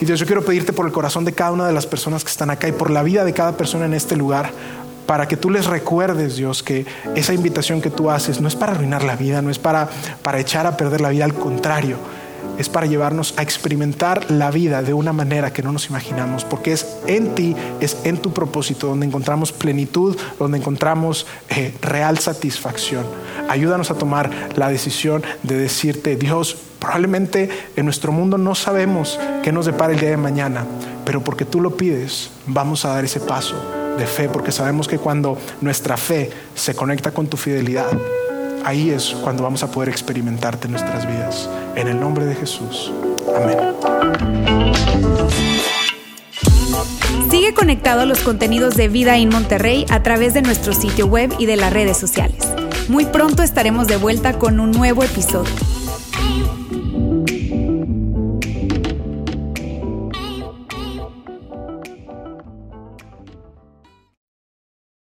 Y 0.00 0.04
Dios, 0.04 0.18
yo 0.18 0.26
quiero 0.26 0.44
pedirte 0.44 0.72
por 0.72 0.86
el 0.86 0.92
corazón 0.92 1.24
de 1.24 1.32
cada 1.32 1.52
una 1.52 1.66
de 1.66 1.72
las 1.72 1.86
personas 1.86 2.24
que 2.24 2.30
están 2.30 2.50
acá 2.50 2.66
y 2.66 2.72
por 2.72 2.90
la 2.90 3.02
vida 3.02 3.24
de 3.24 3.34
cada 3.34 3.56
persona 3.56 3.84
en 3.84 3.94
este 3.94 4.16
lugar, 4.16 4.50
para 5.12 5.28
que 5.28 5.36
tú 5.36 5.50
les 5.50 5.66
recuerdes, 5.66 6.36
Dios, 6.36 6.62
que 6.62 6.86
esa 7.14 7.34
invitación 7.34 7.82
que 7.82 7.90
tú 7.90 8.10
haces 8.10 8.40
no 8.40 8.48
es 8.48 8.56
para 8.56 8.72
arruinar 8.72 9.04
la 9.04 9.14
vida, 9.14 9.42
no 9.42 9.50
es 9.50 9.58
para, 9.58 9.86
para 10.22 10.40
echar 10.40 10.66
a 10.66 10.74
perder 10.78 11.02
la 11.02 11.10
vida, 11.10 11.26
al 11.26 11.34
contrario, 11.34 11.98
es 12.56 12.70
para 12.70 12.86
llevarnos 12.86 13.34
a 13.36 13.42
experimentar 13.42 14.30
la 14.30 14.50
vida 14.50 14.80
de 14.80 14.94
una 14.94 15.12
manera 15.12 15.52
que 15.52 15.62
no 15.62 15.70
nos 15.70 15.90
imaginamos, 15.90 16.46
porque 16.46 16.72
es 16.72 16.96
en 17.06 17.34
ti, 17.34 17.54
es 17.80 17.98
en 18.04 18.16
tu 18.16 18.32
propósito 18.32 18.86
donde 18.86 19.04
encontramos 19.04 19.52
plenitud, 19.52 20.16
donde 20.38 20.56
encontramos 20.56 21.26
eh, 21.50 21.74
real 21.82 22.16
satisfacción. 22.16 23.04
Ayúdanos 23.50 23.90
a 23.90 23.96
tomar 23.96 24.30
la 24.56 24.70
decisión 24.70 25.22
de 25.42 25.58
decirte, 25.58 26.16
Dios, 26.16 26.56
probablemente 26.78 27.50
en 27.76 27.84
nuestro 27.84 28.12
mundo 28.12 28.38
no 28.38 28.54
sabemos 28.54 29.20
qué 29.42 29.52
nos 29.52 29.66
depara 29.66 29.92
el 29.92 30.00
día 30.00 30.08
de 30.08 30.16
mañana, 30.16 30.64
pero 31.04 31.22
porque 31.22 31.44
tú 31.44 31.60
lo 31.60 31.76
pides, 31.76 32.30
vamos 32.46 32.86
a 32.86 32.94
dar 32.94 33.04
ese 33.04 33.20
paso 33.20 33.81
de 33.98 34.06
fe, 34.06 34.28
porque 34.28 34.52
sabemos 34.52 34.88
que 34.88 34.98
cuando 34.98 35.38
nuestra 35.60 35.96
fe 35.96 36.30
se 36.54 36.74
conecta 36.74 37.10
con 37.10 37.26
tu 37.26 37.36
fidelidad, 37.36 37.90
ahí 38.64 38.90
es 38.90 39.14
cuando 39.22 39.42
vamos 39.42 39.62
a 39.62 39.70
poder 39.70 39.88
experimentarte 39.88 40.66
en 40.66 40.72
nuestras 40.72 41.06
vidas. 41.06 41.48
En 41.74 41.88
el 41.88 41.98
nombre 41.98 42.24
de 42.24 42.34
Jesús. 42.34 42.92
Amén. 43.36 43.58
Sigue 47.30 47.54
conectado 47.54 48.02
a 48.02 48.06
los 48.06 48.20
contenidos 48.20 48.76
de 48.76 48.88
Vida 48.88 49.16
en 49.16 49.30
Monterrey 49.30 49.86
a 49.90 50.02
través 50.02 50.34
de 50.34 50.42
nuestro 50.42 50.74
sitio 50.74 51.06
web 51.06 51.32
y 51.38 51.46
de 51.46 51.56
las 51.56 51.72
redes 51.72 51.96
sociales. 51.96 52.46
Muy 52.88 53.06
pronto 53.06 53.42
estaremos 53.42 53.86
de 53.86 53.96
vuelta 53.96 54.38
con 54.38 54.60
un 54.60 54.70
nuevo 54.70 55.02
episodio. 55.02 55.50